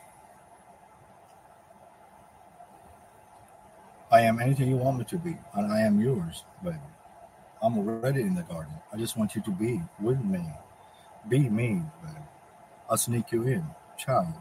I 4.12 4.22
am 4.22 4.40
anything 4.40 4.70
you 4.70 4.78
want 4.78 4.98
me 4.98 5.06
to 5.06 5.18
be, 5.18 5.38
and 5.54 5.72
I 5.72 5.82
am 5.82 6.00
yours, 6.02 6.44
baby. 6.64 6.78
I'm 7.62 7.78
already 7.78 8.22
in 8.22 8.36
the 8.36 8.44
garden. 8.44 8.74
I 8.94 8.98
just 8.98 9.18
want 9.18 9.36
you 9.36 9.42
to 9.44 9.52
be 9.52 9.82
with 10.00 10.24
me. 10.24 10.42
Be 11.30 11.50
me, 11.50 11.82
baby. 12.04 12.35
I'll 12.90 12.98
sneak 12.98 13.32
you 13.32 13.44
in, 13.44 13.66
child, 13.98 14.34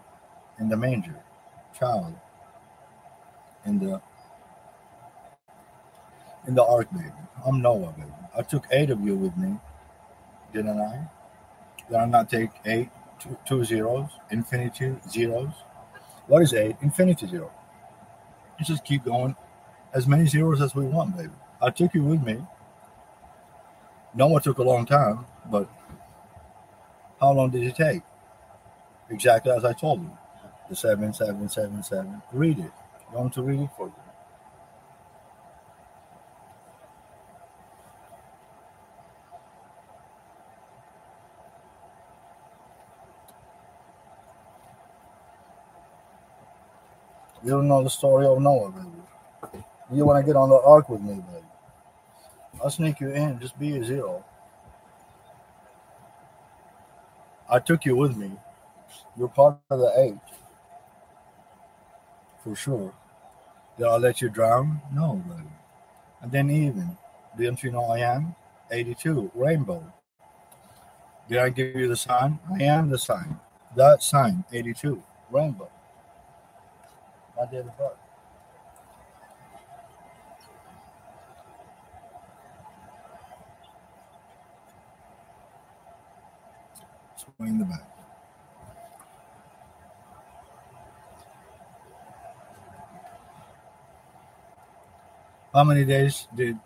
in 0.58 0.68
the 0.68 0.76
manger, 0.76 1.16
child, 1.78 2.14
in 3.66 3.78
the 3.78 4.00
in 6.46 6.54
the 6.54 6.64
ark, 6.64 6.88
baby. 6.92 7.10
I'm 7.46 7.62
Noah, 7.62 7.94
baby. 7.96 8.10
I 8.36 8.42
took 8.42 8.66
eight 8.70 8.90
of 8.90 9.00
you 9.00 9.16
with 9.16 9.36
me, 9.36 9.56
didn't 10.52 10.78
I? 10.78 11.08
Did 11.88 11.96
I 11.96 12.06
not 12.06 12.30
take 12.30 12.50
eight, 12.66 12.90
two, 13.20 13.36
two 13.46 13.64
zeros, 13.64 14.10
infinity 14.30 14.94
zeros? 15.10 15.52
What 16.26 16.42
is 16.42 16.54
eight? 16.54 16.76
Infinity 16.82 17.26
zero. 17.28 17.50
Let's 18.58 18.68
just 18.68 18.84
keep 18.84 19.04
going 19.04 19.36
as 19.94 20.06
many 20.06 20.26
zeros 20.26 20.60
as 20.60 20.74
we 20.74 20.84
want, 20.86 21.16
baby. 21.16 21.32
I 21.62 21.70
took 21.70 21.94
you 21.94 22.02
with 22.04 22.22
me. 22.22 22.38
Noah 24.14 24.40
took 24.40 24.58
a 24.58 24.62
long 24.62 24.86
time, 24.86 25.26
but 25.50 25.68
how 27.20 27.32
long 27.32 27.50
did 27.50 27.64
it 27.64 27.76
take? 27.76 28.02
Exactly 29.14 29.52
as 29.52 29.64
I 29.64 29.72
told 29.74 30.02
you. 30.02 30.10
The 30.68 30.76
seven, 30.76 31.14
seven, 31.14 31.48
seven, 31.48 31.82
seven. 31.84 32.22
Read 32.32 32.58
it. 32.58 32.72
You 33.12 33.18
want 33.18 33.34
to 33.34 33.42
read 33.42 33.60
it 33.60 33.70
for 33.76 33.86
you. 33.86 33.94
You 47.44 47.50
don't 47.50 47.68
know 47.68 47.84
the 47.84 47.90
story 47.90 48.26
of 48.26 48.40
Noah, 48.40 48.72
baby. 48.72 48.88
You 49.92 50.06
want 50.06 50.24
to 50.24 50.26
get 50.26 50.36
on 50.36 50.50
the 50.50 50.60
ark 50.60 50.88
with 50.88 51.02
me, 51.02 51.14
baby. 51.14 51.46
I'll 52.62 52.70
sneak 52.70 53.00
you 53.00 53.10
in. 53.10 53.40
Just 53.40 53.58
be 53.58 53.76
a 53.76 53.84
zero. 53.84 54.24
I 57.50 57.58
took 57.60 57.84
you 57.84 57.96
with 57.96 58.16
me. 58.16 58.32
You're 59.16 59.28
part 59.28 59.58
of 59.70 59.78
the 59.78 59.92
eight. 59.98 60.36
For 62.42 62.54
sure. 62.54 62.92
Did 63.78 63.86
I 63.86 63.96
let 63.96 64.20
you 64.20 64.28
drown? 64.28 64.80
No, 64.92 65.22
baby. 65.28 65.48
And 66.20 66.30
then 66.30 66.50
even. 66.50 66.96
Didn't 67.36 67.62
you 67.62 67.72
know 67.72 67.84
I 67.84 67.98
am? 67.98 68.34
82. 68.70 69.30
Rainbow. 69.34 69.92
Did 71.28 71.38
I 71.38 71.48
give 71.48 71.74
you 71.74 71.88
the 71.88 71.96
sign? 71.96 72.38
I 72.52 72.62
am 72.64 72.90
the 72.90 72.98
sign. 72.98 73.40
That 73.76 74.02
sign, 74.02 74.44
82. 74.52 75.02
Rainbow. 75.30 75.70
I 77.40 77.50
did 77.50 77.66
a 77.66 77.70
book. 77.70 77.98
Swing 87.16 87.58
the 87.58 87.64
back. 87.64 87.93
How 95.54 95.62
many 95.62 95.84
days 95.84 96.26
did 96.34 96.58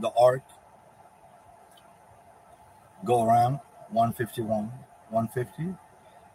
the 0.00 0.10
ark 0.18 0.42
go 3.04 3.24
around? 3.24 3.60
151, 3.90 4.72
150, 5.10 5.78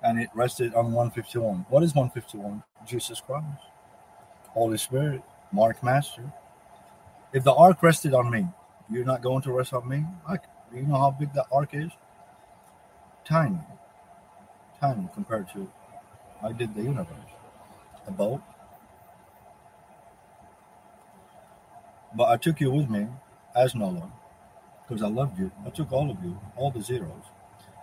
and 0.02 0.18
it 0.18 0.30
rested 0.34 0.74
on 0.76 0.94
151. 0.94 1.66
What 1.68 1.84
is 1.84 1.94
151? 1.94 2.64
Jesus 2.86 3.20
Christ, 3.20 3.64
Holy 4.52 4.78
Spirit, 4.78 5.24
Mark 5.52 5.84
Master. 5.84 6.32
If 7.34 7.44
the 7.44 7.54
ark 7.54 7.84
rested 7.84 8.14
on 8.14 8.32
me, 8.32 8.48
you're 8.90 9.04
not 9.04 9.22
going 9.22 9.42
to 9.42 9.52
rest 9.52 9.74
on 9.74 9.90
me? 9.90 10.06
Do 10.72 10.78
you 10.78 10.84
know 10.84 10.98
how 10.98 11.12
big 11.12 11.34
that 11.34 11.48
ark 11.52 11.72
is? 11.74 11.92
Tiny. 13.26 13.60
Tiny 14.80 15.10
compared 15.14 15.52
to 15.52 15.70
I 16.42 16.54
did 16.54 16.74
the 16.76 16.84
universe. 16.84 17.32
A 18.08 18.12
boat. 18.12 18.42
But 22.16 22.30
I 22.30 22.38
took 22.38 22.60
you 22.62 22.72
with 22.72 22.90
me 22.90 23.08
as 23.56 23.76
Noah 23.76 24.12
because 24.88 25.04
I 25.04 25.08
loved 25.08 25.40
you. 25.40 25.52
I 25.66 25.70
took 25.70 25.92
all 25.92 26.10
of 26.10 26.24
you, 26.24 26.40
all 26.56 26.72
the 26.72 26.82
zeros. 26.82 27.24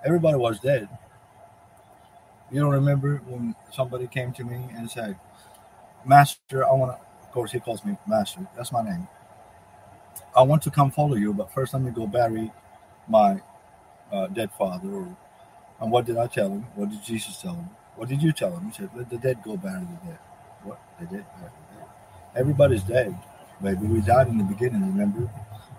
Everybody 0.05 0.37
was 0.37 0.61
dead. 0.61 0.89
You 2.51 2.61
don't 2.61 2.73
remember 2.73 3.23
when 3.27 3.55
somebody 3.73 4.07
came 4.07 4.33
to 4.35 4.45
me 4.45 4.69
and 4.77 4.91
said, 4.91 5.19
Master, 6.07 6.65
I 6.67 6.73
want 6.73 6.97
to, 6.97 7.27
of 7.27 7.33
course, 7.33 7.53
he 7.53 7.61
calls 7.61 7.85
me 7.85 7.97
Master. 8.07 8.47
That's 8.57 8.73
my 8.73 8.83
name. 8.83 9.09
I 10.37 10.43
want 10.43 10.63
to 10.63 10.71
come 10.71 10.91
follow 10.91 11.15
you, 11.15 11.33
but 11.33 11.53
first 11.53 11.75
let 11.75 11.83
me 11.83 11.91
go 11.91 12.07
bury 12.07 12.53
my 13.09 13.41
uh, 14.13 14.29
dead 14.29 14.51
father. 14.59 14.89
and 15.81 15.91
what 15.93 16.07
did 16.07 16.17
I 16.19 16.27
tell 16.27 16.51
him? 16.51 16.63
What 16.75 16.91
did 16.91 17.03
Jesus 17.05 17.41
tell 17.41 17.55
him? 17.55 17.71
What 17.97 18.09
did 18.09 18.23
you 18.23 18.33
tell 18.33 18.57
him? 18.57 18.67
He 18.67 18.73
said, 18.73 18.91
Let 18.97 19.11
the 19.11 19.19
dead 19.19 19.43
go 19.45 19.57
bury 19.57 19.81
the 19.81 20.09
dead. 20.09 20.19
What? 20.65 20.81
Bury 20.99 21.11
the 21.11 21.17
dead. 21.19 21.27
Everybody's 22.37 22.83
dead, 22.83 23.17
baby. 23.63 23.87
We 23.87 24.01
died 24.01 24.29
in 24.29 24.39
the 24.39 24.45
beginning, 24.45 24.83
remember? 24.83 25.31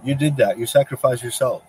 You 0.03 0.15
did 0.15 0.37
that. 0.37 0.57
You 0.57 0.65
sacrificed 0.65 1.23
yourself. 1.23 1.63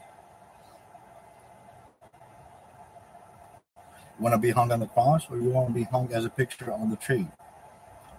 You 4.18 4.22
want 4.22 4.34
to 4.34 4.38
be 4.38 4.50
hung 4.50 4.72
on 4.72 4.80
the 4.80 4.86
cross 4.86 5.26
or 5.30 5.36
you 5.36 5.50
want 5.50 5.68
to 5.68 5.74
be 5.74 5.84
hung 5.84 6.12
as 6.12 6.24
a 6.24 6.30
picture 6.30 6.72
on 6.72 6.90
the 6.90 6.96
tree? 6.96 7.26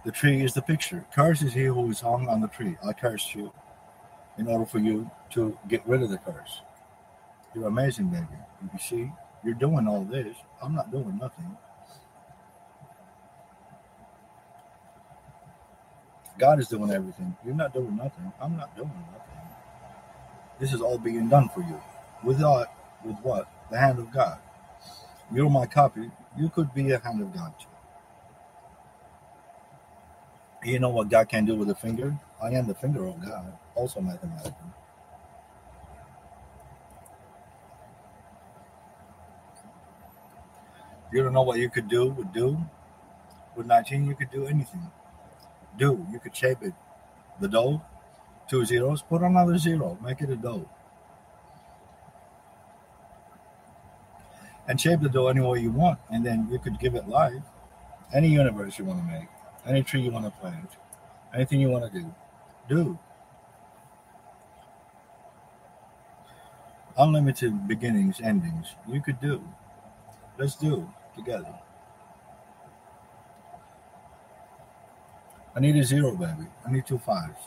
The 0.05 0.11
tree 0.11 0.43
is 0.43 0.53
the 0.53 0.61
picture. 0.61 1.05
Curse 1.13 1.41
is 1.41 1.53
he 1.53 1.65
who 1.65 1.89
is 1.89 1.99
hung 1.99 2.27
on 2.29 2.41
the 2.41 2.47
tree. 2.47 2.77
I 2.87 2.93
cursed 2.93 3.35
you 3.35 3.51
in 4.37 4.47
order 4.47 4.65
for 4.65 4.79
you 4.79 5.09
to 5.31 5.57
get 5.67 5.85
rid 5.87 6.03
of 6.03 6.09
the 6.09 6.17
curse. 6.17 6.61
You're 7.53 7.67
amazing, 7.67 8.09
baby. 8.09 8.27
You 8.61 8.79
see, 8.79 9.11
you're 9.43 9.55
doing 9.55 9.87
all 9.87 10.03
this. 10.03 10.37
I'm 10.61 10.75
not 10.75 10.91
doing 10.91 11.17
nothing. 11.19 11.57
God 16.37 16.59
is 16.59 16.67
doing 16.67 16.91
everything. 16.91 17.35
You're 17.45 17.55
not 17.55 17.73
doing 17.73 17.95
nothing. 17.95 18.31
I'm 18.41 18.57
not 18.57 18.75
doing 18.75 18.89
nothing. 18.89 19.37
This 20.59 20.73
is 20.73 20.81
all 20.81 20.97
being 20.97 21.29
done 21.29 21.49
for 21.49 21.61
you. 21.61 21.81
Without, 22.23 22.67
with 23.03 23.17
what? 23.17 23.47
The 23.71 23.77
hand 23.77 23.99
of 23.99 24.11
God. 24.11 24.39
You're 25.33 25.49
my 25.49 25.65
copy. 25.65 26.09
You 26.37 26.49
could 26.49 26.73
be 26.73 26.91
a 26.91 26.99
hand 26.99 27.21
of 27.21 27.33
God 27.33 27.53
too. 27.59 27.67
You 30.63 30.79
know 30.79 30.89
what 30.89 31.09
God 31.09 31.29
can 31.29 31.45
do 31.45 31.55
with 31.55 31.69
a 31.69 31.75
finger? 31.75 32.17
I 32.41 32.49
am 32.49 32.67
the 32.67 32.75
finger 32.75 33.05
of 33.05 33.23
God, 33.23 33.57
also 33.75 34.01
mathematically. 34.01 34.53
You 41.11 41.23
don't 41.23 41.33
know 41.33 41.43
what 41.43 41.59
you 41.59 41.69
could 41.69 41.87
do 41.87 42.09
with 42.09 42.33
do? 42.33 42.57
With 43.55 43.67
19, 43.67 44.07
you 44.07 44.15
could 44.15 44.31
do 44.31 44.45
anything. 44.47 44.91
Do, 45.77 46.05
you 46.11 46.19
could 46.19 46.35
shape 46.35 46.59
it. 46.61 46.73
The 47.39 47.47
dough, 47.47 47.81
two 48.49 48.65
zeros, 48.65 49.01
put 49.01 49.21
another 49.21 49.57
zero, 49.57 49.97
make 50.01 50.21
it 50.21 50.29
a 50.29 50.35
dough. 50.35 50.67
and 54.67 54.79
shape 54.79 54.99
the 54.99 55.09
dough 55.09 55.27
any 55.27 55.41
way 55.41 55.59
you 55.59 55.71
want, 55.71 55.99
and 56.09 56.25
then 56.25 56.47
you 56.51 56.59
could 56.59 56.79
give 56.79 56.95
it 56.95 57.07
life. 57.07 57.41
Any 58.13 58.27
universe 58.27 58.77
you 58.77 58.85
want 58.85 58.99
to 58.99 59.05
make, 59.05 59.27
any 59.65 59.81
tree 59.83 60.01
you 60.01 60.11
want 60.11 60.25
to 60.25 60.31
plant, 60.31 60.71
anything 61.33 61.59
you 61.59 61.69
want 61.69 61.91
to 61.91 61.99
do, 61.99 62.15
do. 62.67 62.99
Unlimited 66.97 67.67
beginnings, 67.67 68.19
endings, 68.21 68.75
you 68.87 69.01
could 69.01 69.19
do. 69.19 69.41
Let's 70.37 70.55
do 70.55 70.89
together. 71.15 71.53
I 75.57 75.59
need 75.59 75.75
a 75.75 75.83
zero, 75.83 76.11
baby. 76.15 76.45
I 76.67 76.71
need 76.71 76.85
two 76.85 76.99
fives. 76.99 77.39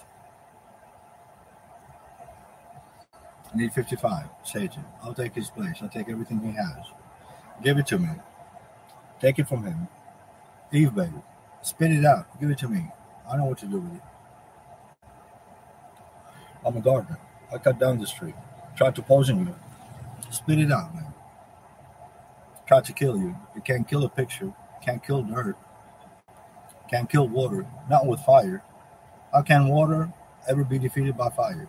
I 3.54 3.56
need 3.56 3.72
55. 3.72 4.26
Satan. 4.42 4.84
I'll 5.00 5.14
take 5.14 5.32
his 5.32 5.48
place. 5.48 5.76
I'll 5.80 5.88
take 5.88 6.08
everything 6.08 6.40
he 6.40 6.50
has. 6.50 6.86
Give 7.62 7.78
it 7.78 7.86
to 7.86 8.00
me. 8.00 8.08
Take 9.20 9.38
it 9.38 9.46
from 9.46 9.62
him. 9.62 9.86
Eve, 10.72 10.92
baby. 10.92 11.22
Spit 11.62 11.92
it 11.92 12.04
out. 12.04 12.26
Give 12.40 12.50
it 12.50 12.58
to 12.58 12.68
me. 12.68 12.90
I 13.30 13.36
know 13.36 13.44
what 13.44 13.58
to 13.58 13.66
do 13.66 13.78
with 13.78 13.94
it. 13.94 14.02
I'm 16.66 16.76
a 16.76 16.80
gardener. 16.80 17.18
I 17.54 17.58
cut 17.58 17.78
down 17.78 18.00
this 18.00 18.10
tree. 18.10 18.34
Tried 18.76 18.96
to 18.96 19.02
poison 19.02 19.46
you. 19.46 19.54
Spit 20.32 20.58
it 20.58 20.72
out, 20.72 20.92
man. 20.96 21.14
Tried 22.66 22.86
to 22.86 22.92
kill 22.92 23.16
you. 23.16 23.36
You 23.54 23.60
can't 23.60 23.86
kill 23.86 24.02
a 24.02 24.08
picture. 24.08 24.52
Can't 24.82 25.04
kill 25.04 25.22
dirt. 25.22 25.56
Can't 26.90 27.08
kill 27.08 27.28
water. 27.28 27.64
Not 27.88 28.06
with 28.06 28.20
fire. 28.20 28.64
How 29.32 29.42
can 29.42 29.68
water 29.68 30.12
ever 30.48 30.64
be 30.64 30.78
defeated 30.78 31.16
by 31.16 31.30
fire? 31.30 31.68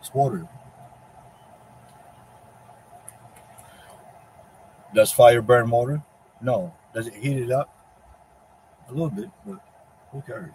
It's 0.00 0.12
water. 0.12 0.48
Does 4.94 5.12
fire 5.12 5.42
burn 5.42 5.70
water? 5.70 6.02
No. 6.40 6.74
Does 6.92 7.06
it 7.06 7.14
heat 7.14 7.36
it 7.38 7.52
up? 7.52 7.72
A 8.88 8.90
little 8.90 9.10
bit, 9.10 9.30
but 9.46 9.60
who 10.10 10.22
cares? 10.22 10.50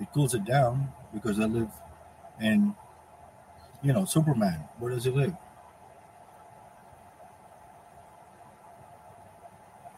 It 0.00 0.10
cools 0.12 0.34
it 0.34 0.44
down 0.44 0.90
because 1.12 1.38
I 1.38 1.44
live 1.44 1.68
in, 2.40 2.74
you 3.82 3.92
know, 3.92 4.06
Superman. 4.06 4.64
Where 4.78 4.90
does 4.90 5.04
he 5.04 5.10
live? 5.10 5.36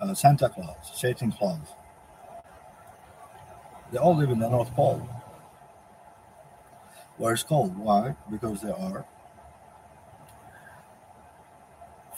Uh, 0.01 0.13
Santa 0.13 0.49
Claus, 0.49 0.91
Satan 0.93 1.31
Claus. 1.31 1.61
They 3.93 3.99
all 3.99 4.17
live 4.17 4.31
in 4.31 4.39
the 4.39 4.49
North 4.49 4.73
Pole. 4.75 5.07
Where 7.19 7.35
it's 7.35 7.43
cold. 7.43 7.77
Why? 7.77 8.17
Because 8.31 8.63
there 8.63 8.75
are 8.75 9.05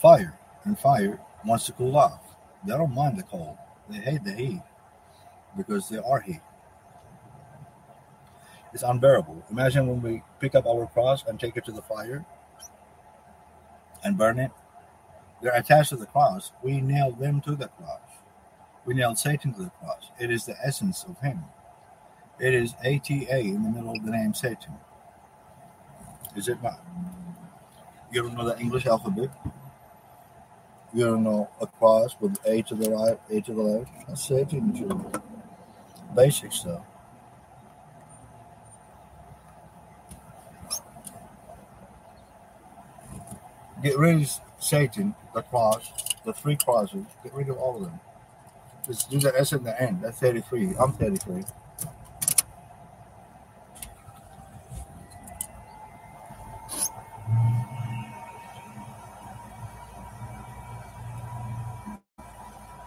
fire, 0.01 0.39
and 0.63 0.79
fire 0.79 1.19
wants 1.43 1.65
to 1.65 1.73
cool 1.73 1.97
off. 1.97 2.21
They 2.65 2.71
don't 2.71 2.95
mind 2.95 3.19
the 3.19 3.23
cold. 3.23 3.57
They 3.89 3.97
hate 3.97 4.23
the 4.23 4.31
heat 4.31 4.61
because 5.57 5.89
they 5.89 5.97
are 5.97 6.21
heat. 6.21 6.41
It's 8.73 8.83
unbearable. 8.83 9.43
Imagine 9.51 9.87
when 9.87 10.01
we 10.01 10.21
pick 10.39 10.55
up 10.55 10.65
our 10.65 10.87
cross 10.87 11.23
and 11.27 11.39
take 11.39 11.57
it 11.57 11.65
to 11.65 11.71
the 11.71 11.81
fire 11.81 12.25
and 14.03 14.17
burn 14.17 14.39
it. 14.39 14.51
They're 15.41 15.55
attached 15.55 15.89
to 15.89 15.97
the 15.97 16.05
cross. 16.05 16.51
We 16.63 16.81
nailed 16.81 17.19
them 17.19 17.41
to 17.41 17.55
the 17.55 17.67
cross. 17.67 17.99
We 18.85 18.93
nailed 18.93 19.17
Satan 19.17 19.53
to 19.53 19.63
the 19.63 19.69
cross. 19.69 20.11
It 20.19 20.31
is 20.31 20.45
the 20.45 20.55
essence 20.63 21.03
of 21.03 21.19
him. 21.19 21.43
It 22.39 22.53
is 22.53 22.73
ATA 22.79 23.39
in 23.39 23.63
the 23.63 23.69
middle 23.69 23.91
of 23.91 24.03
the 24.03 24.11
name 24.11 24.33
Satan. 24.33 24.73
Is 26.35 26.49
it 26.49 26.61
not? 26.61 26.81
You 28.11 28.23
don't 28.23 28.35
know 28.35 28.45
the 28.45 28.59
English 28.59 28.85
alphabet? 28.85 29.29
You 30.93 31.05
don't 31.05 31.23
know 31.23 31.49
a 31.61 31.67
cross 31.67 32.15
with 32.19 32.37
A 32.45 32.61
to 32.63 32.75
the 32.75 32.89
right, 32.91 33.19
A 33.29 33.41
to 33.41 33.53
the 33.53 33.61
left? 33.61 33.91
That's 34.07 34.27
Satan, 34.27 34.75
children. 34.75 35.05
Basic 36.13 36.51
stuff. 36.51 36.81
Get 43.81 43.97
rid 43.97 44.21
of 44.21 44.39
Satan, 44.59 45.15
the 45.33 45.41
cross, 45.41 45.91
the 46.25 46.33
three 46.33 46.55
crosses. 46.55 47.05
Get 47.23 47.33
rid 47.33 47.49
of 47.49 47.57
all 47.57 47.77
of 47.77 47.83
them. 47.83 47.99
Just 48.85 49.09
do 49.09 49.19
the 49.19 49.37
S 49.37 49.53
in 49.53 49.63
the 49.63 49.79
end. 49.81 50.01
That's 50.01 50.19
33. 50.19 50.75
I'm 50.79 50.93
33. 50.93 51.43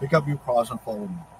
Pick 0.09 0.15
up 0.15 0.27
your 0.27 0.37
cross 0.37 0.71
and 0.71 0.81
follow 0.81 1.05
me. 1.05 1.38